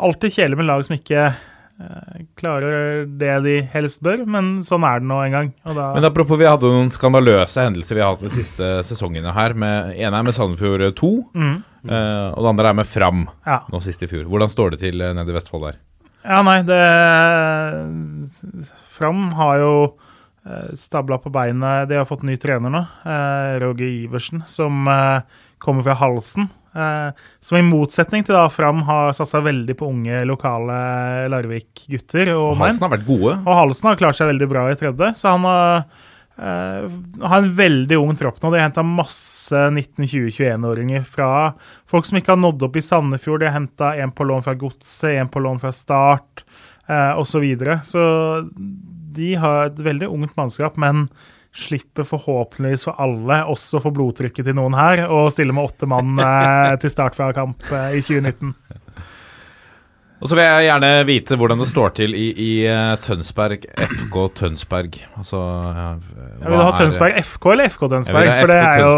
alltid 0.07 0.33
kjedelig 0.35 0.57
med 0.59 0.67
lag 0.69 0.83
som 0.85 0.95
ikke 0.97 1.21
eh, 1.27 2.19
klarer 2.37 3.05
det 3.19 3.35
de 3.45 3.55
helst 3.73 4.01
bør, 4.05 4.23
men 4.29 4.57
sånn 4.65 4.85
er 4.85 5.01
det 5.01 5.09
nå 5.09 5.17
en 5.23 5.33
gang. 5.37 5.49
Da, 5.65 5.87
Men 5.95 6.05
apropos, 6.09 6.37
vi 6.41 6.45
hadde 6.49 6.69
noen 6.73 6.91
skandaløse 6.93 7.65
hendelser 7.65 7.97
vi 7.97 8.03
har 8.05 8.13
hatt 8.15 8.25
de 8.25 8.33
siste 8.33 8.69
sesongene 8.85 9.33
her. 9.33 9.53
Med, 9.57 9.93
ene 9.97 10.19
er 10.21 10.27
med 10.27 10.35
Sandefjord 10.37 10.85
2, 10.99 11.11
Mm. 11.37 11.55
eh, 11.87 12.29
og 12.33 12.41
det 12.45 12.51
andre 12.53 12.69
er 12.73 12.79
med 12.81 12.89
Fram 12.89 13.25
ja. 13.45 13.59
nå 13.71 13.81
sist 13.85 14.01
i 14.05 14.09
fjor. 14.11 14.25
Hvordan 14.29 14.49
står 14.53 14.75
det 14.75 14.79
til 14.85 15.01
eh, 15.01 15.13
nede 15.17 15.33
i 15.33 15.37
Vestfold 15.37 15.69
der? 15.71 15.79
Ja, 16.27 16.41
nei, 16.43 16.59
det 16.67 16.81
Fram 18.97 19.29
har 19.37 19.57
jo 19.61 19.73
stabla 20.79 21.17
på 21.19 21.27
beinet 21.31 21.89
De 21.89 21.97
har 21.99 22.05
fått 22.07 22.23
ny 22.23 22.37
trener 22.39 22.71
nå, 22.71 22.81
Roger 23.59 23.87
Iversen, 23.87 24.43
som 24.47 24.87
kommer 25.63 25.85
fra 25.85 25.97
Halsen. 25.97 26.49
Eh, 26.77 27.09
som 27.39 27.57
i 27.57 27.65
motsetning 27.65 28.25
til 28.25 28.35
da 28.37 28.45
Fram 28.53 28.83
har 28.85 29.15
satsa 29.17 29.41
veldig 29.45 29.75
på 29.79 29.87
unge, 29.89 30.19
lokale 30.29 30.75
Larvik-gutter. 31.33 32.33
Og 32.35 32.51
menn. 32.51 32.67
Halsen 32.67 32.85
har 32.85 32.93
vært 32.93 33.07
gode. 33.07 33.37
Og 33.45 33.57
Halsen 33.61 33.89
har 33.89 34.01
klart 34.01 34.19
seg 34.19 34.29
veldig 34.31 34.49
bra 34.51 34.67
i 34.71 34.77
tredje, 34.77 35.13
så 35.17 35.33
han 35.33 35.47
har, 35.47 35.87
eh, 36.37 36.89
har 37.23 37.37
en 37.41 37.55
veldig 37.55 37.97
ung 37.97 38.15
tropp 38.15 38.41
nå. 38.41 38.51
De 38.51 38.59
har 38.59 38.69
henta 38.69 38.85
masse 38.85 39.63
19-20-21-åringer 39.73 41.05
fra 41.05 41.53
folk 41.87 42.05
som 42.05 42.19
ikke 42.19 42.35
har 42.35 42.43
nådd 42.43 42.67
opp 42.69 42.77
i 42.77 42.85
Sandefjord. 42.85 43.39
De 43.41 43.49
har 43.49 43.57
henta 43.57 43.95
en 43.97 44.11
på 44.11 44.27
lån 44.27 44.45
fra 44.45 44.53
Godset, 44.53 45.17
en 45.17 45.29
på 45.29 45.41
lån 45.41 45.59
fra 45.63 45.71
Start 45.71 46.45
eh, 46.87 47.17
osv. 47.17 47.31
Så, 47.31 47.39
videre. 47.39 47.81
så 47.85 48.03
de 49.17 49.33
har 49.33 49.65
et 49.65 49.79
veldig 49.81 50.07
ungt 50.13 50.37
mannskap, 50.37 50.77
men 50.77 51.07
slipper 51.57 52.05
forhåpentligvis 52.07 52.85
for 52.87 52.99
alle, 53.01 53.41
også 53.49 53.81
for 53.81 53.95
blodtrykket 53.95 54.45
til 54.47 54.57
noen 54.57 54.75
her, 54.77 55.05
å 55.09 55.25
stille 55.33 55.55
med 55.55 55.71
åtte 55.71 55.89
mann 55.89 56.19
eh, 56.23 56.75
til 56.81 56.93
start 56.93 57.17
fra 57.17 57.31
kamp 57.35 57.65
eh, 57.71 57.97
i 57.97 58.03
2019. 58.05 58.53
Og 60.17 60.31
så 60.31 60.37
vil 60.37 60.47
jeg 60.47 60.65
gjerne 60.65 60.87
vite 61.05 61.37
hvordan 61.37 61.59
det 61.61 61.67
står 61.69 61.91
til 61.99 62.15
i, 62.17 62.29
i 62.41 62.51
eh, 62.65 62.93
Tønsberg, 63.05 63.67
FK 63.85 64.15
Tønsberg. 64.39 64.97
Altså 65.19 65.41
ja, 65.77 65.91
vil 66.41 66.55
du 66.55 66.63
ha 66.63 66.71
Tønsberg 66.73 67.19
FK 67.21 67.51
eller 67.53 67.69
FK 67.75 67.83
Tønsberg? 67.91 68.31
For 68.39 68.53
det 68.53 68.63
er 68.63 68.81
jo 68.81 68.95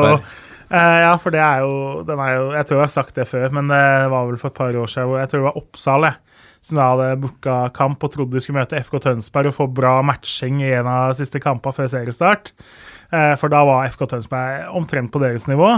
ja, 1.04 1.12
for 1.18 1.34
det 1.34 1.42
er 1.42 1.64
jo, 1.66 1.72
er 2.14 2.34
jo 2.38 2.44
Jeg 2.54 2.68
tror 2.70 2.78
jeg 2.78 2.86
har 2.86 2.94
sagt 2.94 3.16
det 3.18 3.28
før, 3.28 3.50
men 3.58 3.72
det 3.74 3.84
var 4.14 4.30
vel 4.30 4.40
for 4.40 4.54
et 4.54 4.60
par 4.62 4.80
år 4.80 4.92
siden 4.92 5.10
hvor 5.10 5.20
jeg 5.20 5.32
tror 5.32 5.42
det 5.42 5.48
var 5.50 5.60
Oppsal 5.60 6.08
jeg, 6.08 6.20
som 6.66 6.80
da 6.80 6.90
hadde 6.92 7.22
booka 7.24 7.58
kamp 7.76 8.04
og 8.04 8.14
trodde 8.14 8.36
de 8.36 8.44
skulle 8.44 8.60
møte 8.60 8.80
FK 8.84 9.00
Tønsberg 9.06 9.52
og 9.52 9.56
få 9.56 9.68
bra 9.72 10.00
matching 10.06 10.60
i 10.64 10.74
en 10.76 10.90
av 10.90 11.14
de 11.14 11.22
siste 11.22 11.42
kampene 11.44 11.76
før 11.76 11.90
seriestart. 11.92 12.52
Eh, 13.16 13.34
for 13.40 13.52
da 13.52 13.64
var 13.68 13.88
FK 13.90 14.06
Tønsberg 14.12 14.76
omtrent 14.78 15.14
på 15.14 15.22
deres 15.24 15.48
nivå. 15.50 15.72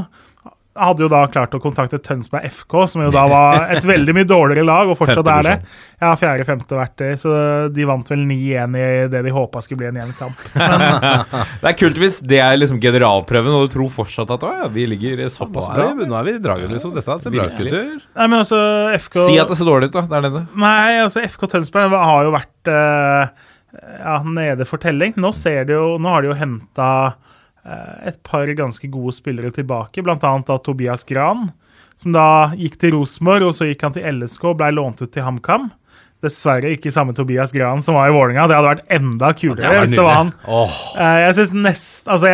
Hadde 0.72 1.04
jo 1.04 1.10
da 1.12 1.26
klart 1.28 1.52
å 1.56 1.60
kontakte 1.60 2.00
Tønsberg 2.00 2.46
FK, 2.48 2.76
som 2.88 3.02
jo 3.04 3.10
da 3.12 3.26
var 3.28 3.66
et 3.74 3.84
veldig 3.88 4.14
mye 4.16 4.28
dårligere 4.28 4.64
lag, 4.64 4.92
og 4.92 4.98
fortsatt 5.00 5.28
er 5.34 5.48
det. 5.48 5.56
Ja, 6.00 6.14
fjerde-femte 6.18 6.78
vært 6.78 6.96
det, 7.02 7.10
så 7.22 7.34
de 7.74 7.88
vant 7.88 8.08
vel 8.08 8.24
9-1 8.30 8.78
i 8.80 8.86
det 9.12 9.24
de 9.26 9.34
håpa 9.36 9.62
skulle 9.66 9.82
bli 9.82 9.90
en 9.90 10.00
jevn 10.02 10.16
kamp. 10.20 10.46
Det 11.62 11.70
er 11.70 11.76
kult 11.78 11.98
hvis 12.00 12.18
det 12.26 12.40
er 12.42 12.56
liksom 12.58 12.80
generalprøven, 12.82 13.54
og 13.54 13.68
du 13.68 13.74
tror 13.76 13.92
fortsatt 13.94 14.32
at 14.34 14.44
å, 14.48 14.52
ja, 14.62 14.70
de 14.72 14.86
ligger 14.94 15.22
såpass 15.34 15.68
er, 15.70 15.76
bra. 15.76 15.90
Ja, 15.92 16.08
nå 16.10 16.18
er 16.18 16.28
vi 16.28 16.34
i 16.38 16.42
draget, 16.42 16.72
liksom. 16.74 16.94
Dette 16.96 17.18
ser 17.22 17.36
bra 17.36 17.48
ut, 17.52 17.60
Nei, 17.62 18.26
men 18.26 18.38
altså, 18.40 18.62
FK 18.98 19.20
Si 19.28 19.38
at 19.42 19.52
det 19.52 19.58
ser 19.60 19.70
dårlig 19.70 19.92
ut, 19.92 19.98
da, 19.98 20.06
der 20.16 20.26
nede. 20.26 20.44
Nei, 20.64 21.02
altså 21.04 21.24
FK 21.28 21.46
Tønsberg 21.56 21.94
har 21.94 22.28
jo 22.28 22.34
vært 22.34 22.72
uh, 22.72 23.52
ja, 24.00 24.16
nede 24.26 24.68
for 24.70 24.82
telling. 24.82 25.14
Nå, 25.22 25.34
ser 25.36 25.68
de 25.70 25.78
jo, 25.78 25.98
nå 26.02 26.16
har 26.16 26.24
de 26.24 26.32
jo 26.32 26.40
henta 26.40 26.90
et 27.64 28.18
par 28.26 28.50
ganske 28.58 28.88
gode 28.90 29.14
spillere 29.14 29.52
tilbake, 29.54 30.02
bl.a. 30.02 30.18
da 30.18 30.58
Tobias 30.58 31.06
Gran, 31.06 31.52
som 32.00 32.16
da 32.16 32.26
gikk 32.58 32.80
til 32.82 32.96
Rosenborg, 32.96 33.52
og 33.52 33.54
så 33.54 33.70
gikk 33.70 33.86
han 33.86 33.94
til 33.94 34.08
LSK 34.18 34.48
og 34.50 34.58
ble 34.62 34.72
lånt 34.74 35.04
ut 35.04 35.12
til 35.14 35.26
HamKam. 35.28 35.70
Dessverre 36.22 36.70
ikke 36.76 36.92
samme 36.94 37.16
Tobias 37.18 37.50
Gran 37.54 37.80
som 37.82 37.96
var 37.98 38.12
i 38.12 38.14
Vålerenga. 38.14 38.44
Det 38.46 38.54
hadde 38.54 38.70
vært 38.70 38.92
enda 38.94 39.32
kulere 39.34 39.80
hvis 39.82 39.96
det 39.96 40.04
var 40.06 40.20
han. 40.20 40.30
Oh. 40.46 40.76
jeg 41.18 41.48
syns 41.50 41.88
altså 42.06 42.30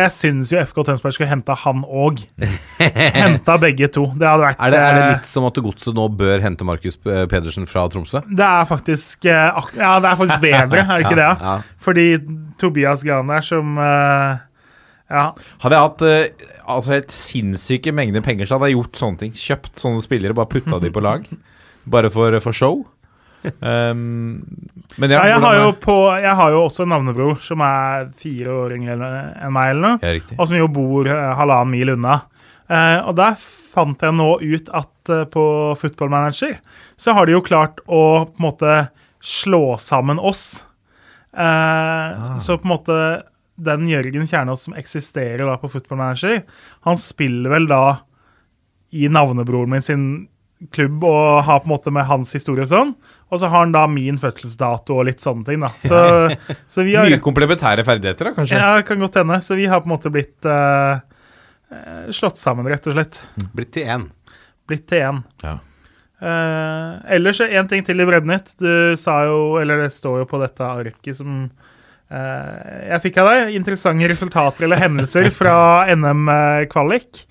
jo 0.52 0.64
FK 0.68 0.80
Tønsberg 0.90 1.16
skulle 1.16 1.30
henta 1.30 1.56
han 1.56 1.86
òg. 1.88 2.20
henta 3.22 3.56
begge 3.62 3.88
to. 3.94 4.04
Det 4.12 4.28
hadde 4.28 4.44
vært 4.44 4.60
Er 4.60 4.74
det, 4.74 4.82
er 4.82 4.98
det 4.98 5.04
eh, 5.06 5.12
litt 5.14 5.30
som 5.30 5.48
at 5.48 5.60
Godset 5.64 5.96
nå 5.96 6.04
bør 6.20 6.44
hente 6.44 6.68
Markus 6.68 7.00
Pedersen 7.00 7.64
fra 7.70 7.86
Tromsø? 7.88 8.20
Det 8.28 8.44
er 8.44 8.68
faktisk 8.68 9.24
eh, 9.24 9.62
Ja, 9.80 9.94
det 10.04 10.12
er 10.12 10.20
faktisk 10.20 10.44
bedre, 10.44 10.84
er 10.84 10.92
det 10.92 11.06
ikke 11.06 11.20
det? 11.22 11.32
Ja, 11.32 11.56
Fordi 11.88 12.06
Tobias 12.60 13.06
Gran 13.08 13.32
der 13.32 13.48
som 13.48 13.80
eh, 13.80 14.44
Ja. 15.08 15.30
Hadde 15.62 15.78
jeg 15.78 15.86
hatt 15.86 16.04
eh, 16.04 16.46
altså 16.68 16.94
helt 16.96 17.14
sinnssyke 17.14 17.94
mengder 17.96 18.24
penger, 18.24 18.48
så 18.48 18.58
hadde 18.58 18.70
jeg 18.70 18.78
gjort 18.78 19.00
sånne 19.00 19.22
ting. 19.22 19.34
Kjøpt 19.36 19.80
sånne 19.80 20.04
spillere, 20.04 20.36
bare 20.36 20.52
putta 20.52 20.80
de 20.82 20.92
på 20.92 21.04
lag. 21.04 21.26
Bare 21.88 22.10
for, 22.12 22.34
for 22.44 22.52
show. 22.52 22.82
Um, 23.64 24.44
men 24.98 25.12
ja, 25.14 25.22
ja 25.24 25.36
jeg, 25.38 25.40
har 25.62 25.70
på, 25.80 25.94
jeg 26.20 26.34
har 26.36 26.52
jo 26.52 26.64
også 26.66 26.84
en 26.84 26.90
navnebror 26.92 27.38
som 27.40 27.62
er 27.64 28.10
fire 28.18 28.50
år 28.64 28.74
yngre 28.76 28.96
enn 28.98 29.54
meg, 29.54 29.72
eller 29.72 29.84
noe. 29.84 30.00
Ja. 30.02 30.36
Og 30.36 30.50
som 30.50 30.58
jo 30.58 30.68
bor 30.72 31.08
eh, 31.08 31.30
halvannen 31.38 31.72
mil 31.72 31.94
unna. 31.94 32.18
Eh, 32.68 32.98
og 33.08 33.16
der 33.16 33.38
fant 33.38 34.02
jeg 34.04 34.16
nå 34.18 34.28
ut 34.42 34.68
at 34.76 35.12
eh, 35.14 35.24
på 35.32 35.44
Football 35.80 36.12
Manager 36.12 36.58
så 37.00 37.14
har 37.16 37.28
de 37.28 37.36
jo 37.38 37.44
klart 37.46 37.80
å 37.86 38.02
på 38.28 38.36
en 38.36 38.48
måte 38.50 38.78
slå 39.24 39.78
sammen 39.80 40.20
oss. 40.20 40.64
Ah. 41.32 42.34
Så 42.40 42.56
på 42.58 42.66
en 42.66 42.74
måte 42.74 42.98
den 43.58 43.88
Jørgen 43.90 44.28
Kjernås 44.30 44.66
som 44.68 44.76
eksisterer 44.78 45.44
da 45.46 45.56
på 45.58 45.70
Football 45.72 46.00
Manager, 46.00 46.42
han 46.86 47.00
spiller 47.00 47.52
vel 47.56 47.68
da 47.70 47.82
i 48.94 49.08
navnebroren 49.12 49.72
min 49.74 49.84
sin 49.84 50.04
klubb 50.74 51.04
og 51.06 51.42
har 51.46 51.60
på 51.62 51.68
en 51.68 51.74
måte 51.74 51.92
med 51.94 52.06
hans 52.08 52.32
historie 52.34 52.64
og 52.64 52.70
sånn. 52.70 52.94
Og 53.28 53.40
så 53.40 53.50
har 53.50 53.66
han 53.66 53.74
da 53.74 53.84
min 53.90 54.18
fødselsdato 54.18 54.96
og 54.96 55.06
litt 55.10 55.22
sånne 55.22 55.46
ting, 55.46 55.62
da. 55.62 55.70
Så, 55.82 56.00
så 56.72 56.86
vi 56.86 56.96
har 56.98 57.06
Mye 57.06 57.20
komplementære 57.22 57.84
ferdigheter, 57.86 58.30
da, 58.30 58.34
kanskje? 58.38 58.58
ja, 58.58 58.82
kan 58.86 59.04
godt 59.04 59.20
hende. 59.20 59.38
Så 59.44 59.58
vi 59.58 59.68
har 59.70 59.84
på 59.84 59.90
en 59.90 59.94
måte 59.94 60.12
blitt 60.14 60.48
eh, 60.48 61.00
eh, 61.74 62.04
slått 62.16 62.40
sammen, 62.40 62.66
rett 62.70 62.88
og 62.90 62.96
slett. 62.96 63.20
Blitt 63.54 63.74
til 63.76 63.90
én. 63.94 64.08
Blitt 64.68 64.88
til 64.90 65.04
én. 65.10 65.22
Ja. 65.44 65.58
Uh, 66.18 66.98
ellers 67.14 67.38
en 67.44 67.68
ting 67.70 67.84
til 67.86 68.02
i 68.02 68.06
Brednytt. 68.08 68.56
Du 68.58 68.96
sa 68.98 69.20
jo, 69.28 69.58
eller 69.60 69.84
det 69.84 69.92
står 69.94 70.24
jo 70.24 70.30
på 70.30 70.40
dette 70.42 70.66
arket 70.66 71.20
som 71.20 71.44
jeg 72.08 73.02
fikk 73.04 73.18
av 73.20 73.28
deg, 73.28 73.54
interessante 73.58 74.08
resultater 74.08 74.64
eller 74.64 74.80
hendelser 74.80 75.28
fra 75.36 75.54
NM-kvalik. 75.92 77.24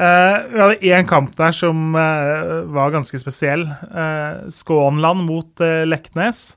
Eh, 0.00 0.36
vi 0.52 0.60
hadde 0.60 0.90
én 0.92 1.08
kamp 1.08 1.32
der 1.36 1.52
som 1.56 1.96
eh, 1.98 2.52
var 2.72 2.92
ganske 2.94 3.18
spesiell. 3.20 3.66
Skånland 4.52 5.26
mot 5.26 5.64
eh, 5.64 5.82
Leknes. 5.88 6.54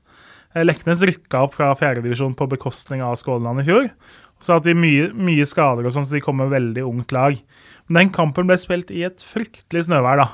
Eh, 0.54 0.64
Leknes 0.64 1.02
rykka 1.04 1.42
opp 1.46 1.58
fra 1.58 1.72
fjerdedivisjon 1.78 2.36
på 2.38 2.48
bekostning 2.52 3.02
av 3.04 3.18
Skånland 3.20 3.64
i 3.64 3.66
fjor. 3.68 3.90
Så 4.42 4.56
hadde 4.56 4.70
de 4.70 4.78
mye, 4.78 5.10
mye 5.16 5.46
skader, 5.48 5.86
og 5.86 5.94
sånn, 5.94 6.06
så 6.06 6.16
de 6.16 6.22
kom 6.24 6.38
med 6.40 6.52
veldig 6.52 6.84
ungt 6.86 7.14
lag. 7.14 7.36
Men 7.88 8.00
den 8.00 8.14
kampen 8.14 8.48
ble 8.48 8.56
spilt 8.60 8.92
i 8.92 9.04
et 9.06 9.24
fryktelig 9.34 9.86
snøvær, 9.88 10.20
da. 10.20 10.28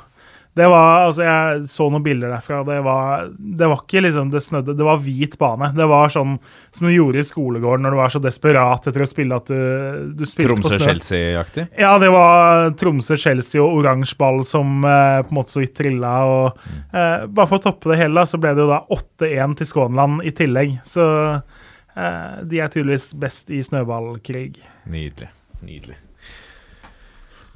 Det 0.53 0.67
var, 0.67 1.05
altså 1.07 1.23
Jeg 1.23 1.67
så 1.71 1.87
noen 1.93 2.03
bilder 2.03 2.33
derfra. 2.35 2.65
Det 2.67 2.81
var, 2.83 3.29
det 3.39 3.69
var 3.71 3.85
ikke 3.85 4.03
liksom 4.03 4.33
det 4.33 4.43
snødde, 4.43 4.75
det 4.77 4.87
var 4.87 4.99
hvit 5.05 5.37
bane. 5.39 5.69
Det 5.77 5.87
var 5.87 6.11
sånn 6.11 6.35
som 6.75 6.89
du 6.89 6.91
gjorde 6.91 7.23
i 7.23 7.27
skolegården 7.27 7.87
når 7.87 7.95
du 7.95 7.99
var 8.01 8.15
så 8.15 8.23
desperat 8.25 8.89
etter 8.91 9.05
å 9.05 9.09
spille 9.09 9.39
at 9.39 9.47
du, 9.47 10.11
du 10.19 10.25
spilte 10.27 10.59
på 10.59 10.73
snø. 10.73 10.81
Tromsø-Chelsea-aktig? 10.81 11.69
Ja, 11.79 11.95
det 12.03 12.11
var 12.15 12.75
Tromsø-Chelsea 12.83 13.63
og 13.63 13.79
oransje 13.79 14.19
ball 14.19 14.43
som 14.49 14.83
eh, 14.83 15.21
på 15.23 15.31
en 15.31 15.41
måte 15.41 15.55
så 15.55 15.63
vidt 15.63 15.77
trilla. 15.79 16.13
Og, 16.27 16.69
eh, 16.91 17.31
bare 17.31 17.47
for 17.47 17.61
å 17.61 17.67
toppe 17.71 17.95
det 17.95 18.03
hele, 18.03 18.19
da, 18.19 18.27
så 18.27 18.43
ble 18.43 18.57
det 18.59 18.67
jo 18.67 18.71
da 18.75 18.83
8-1 18.99 19.59
til 19.63 19.71
Skånland 19.71 20.27
i 20.27 20.35
tillegg. 20.35 20.77
Så 20.83 21.07
eh, 21.39 22.37
de 22.43 22.59
er 22.59 22.75
tydeligvis 22.75 23.13
best 23.23 23.55
i 23.55 23.63
snøballkrig. 23.71 24.57
Nydelig. 24.91 25.31
Nydelig. 25.63 26.03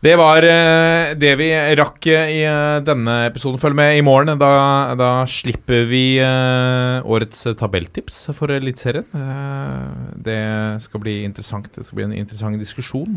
Det 0.04 0.18
var 0.20 0.44
eh, 0.44 1.14
det 1.16 1.30
vi 1.40 1.46
rakk 1.80 2.06
eh, 2.12 2.32
i 2.34 2.40
eh, 2.44 2.82
denne 2.84 3.12
episoden. 3.24 3.56
Følg 3.62 3.76
med 3.78 3.96
i 3.96 4.02
morgen. 4.04 4.34
Da, 4.36 4.50
da 5.00 5.10
slipper 5.30 5.86
vi 5.88 6.18
årets 6.20 7.46
tabelltips 7.56 8.18
for 8.36 8.52
Eliteserien. 8.52 9.06
Det 10.26 10.42
skal 10.84 11.00
bli 11.00 11.16
interessant. 11.24 11.70
Det 11.72 11.86
skal 11.86 12.02
bli 12.02 12.06
en 12.10 12.16
interessant 12.20 12.60
diskusjon. 12.60 13.16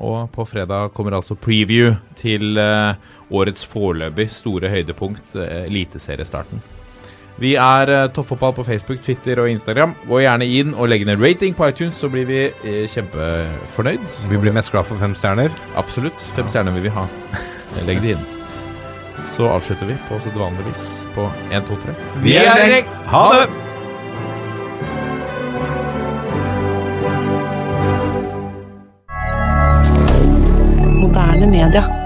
Og 0.00 0.30
på 0.32 0.46
fredag 0.48 0.94
kommer 0.96 1.18
altså 1.18 1.36
preview 1.36 1.92
til 2.16 2.56
årets 2.56 3.68
foreløpig 3.68 4.30
store 4.32 4.72
høydepunkt, 4.72 5.36
eliteseriestarten. 5.36 6.64
Vi 7.42 7.54
er 7.58 7.90
uh, 7.90 8.10
Toppfotball 8.14 8.54
på 8.54 8.64
Facebook, 8.64 9.00
Twitter 9.02 9.40
og 9.42 9.50
Instagram. 9.50 9.94
Gå 10.06 10.20
gjerne 10.22 10.46
inn 10.46 10.74
og 10.74 10.88
legg 10.90 11.02
ned 11.06 11.18
rating 11.22 11.56
på 11.56 11.66
iTunes, 11.66 11.98
så 11.98 12.08
blir 12.12 12.28
vi 12.28 12.38
eh, 12.46 12.84
kjempefornøyd. 12.90 14.06
Vi 14.30 14.38
blir 14.38 14.54
mest 14.54 14.70
glad 14.70 14.86
for 14.86 15.00
fem 15.02 15.16
stjerner. 15.18 15.50
Absolutt. 15.80 16.28
Fem 16.36 16.46
stjerner 16.48 16.76
vil 16.76 16.86
vi 16.86 16.94
ha. 16.94 17.08
Legg 17.88 18.02
det 18.04 18.14
inn. 18.14 18.24
Så 19.34 19.48
avslutter 19.50 19.90
vi 19.90 19.98
på 20.08 20.20
sedvanlig 20.22 20.68
vis 20.68 20.86
på 21.16 21.26
1, 21.50 21.66
2, 21.66 21.80
3. 21.88 21.98
Vi 22.22 22.38
er 22.38 22.64
i 22.68 22.70
gjeng. 22.76 22.96
Ha 23.10 23.26
det! 23.34 23.44
Moderne 31.02 31.50
media. 31.50 32.03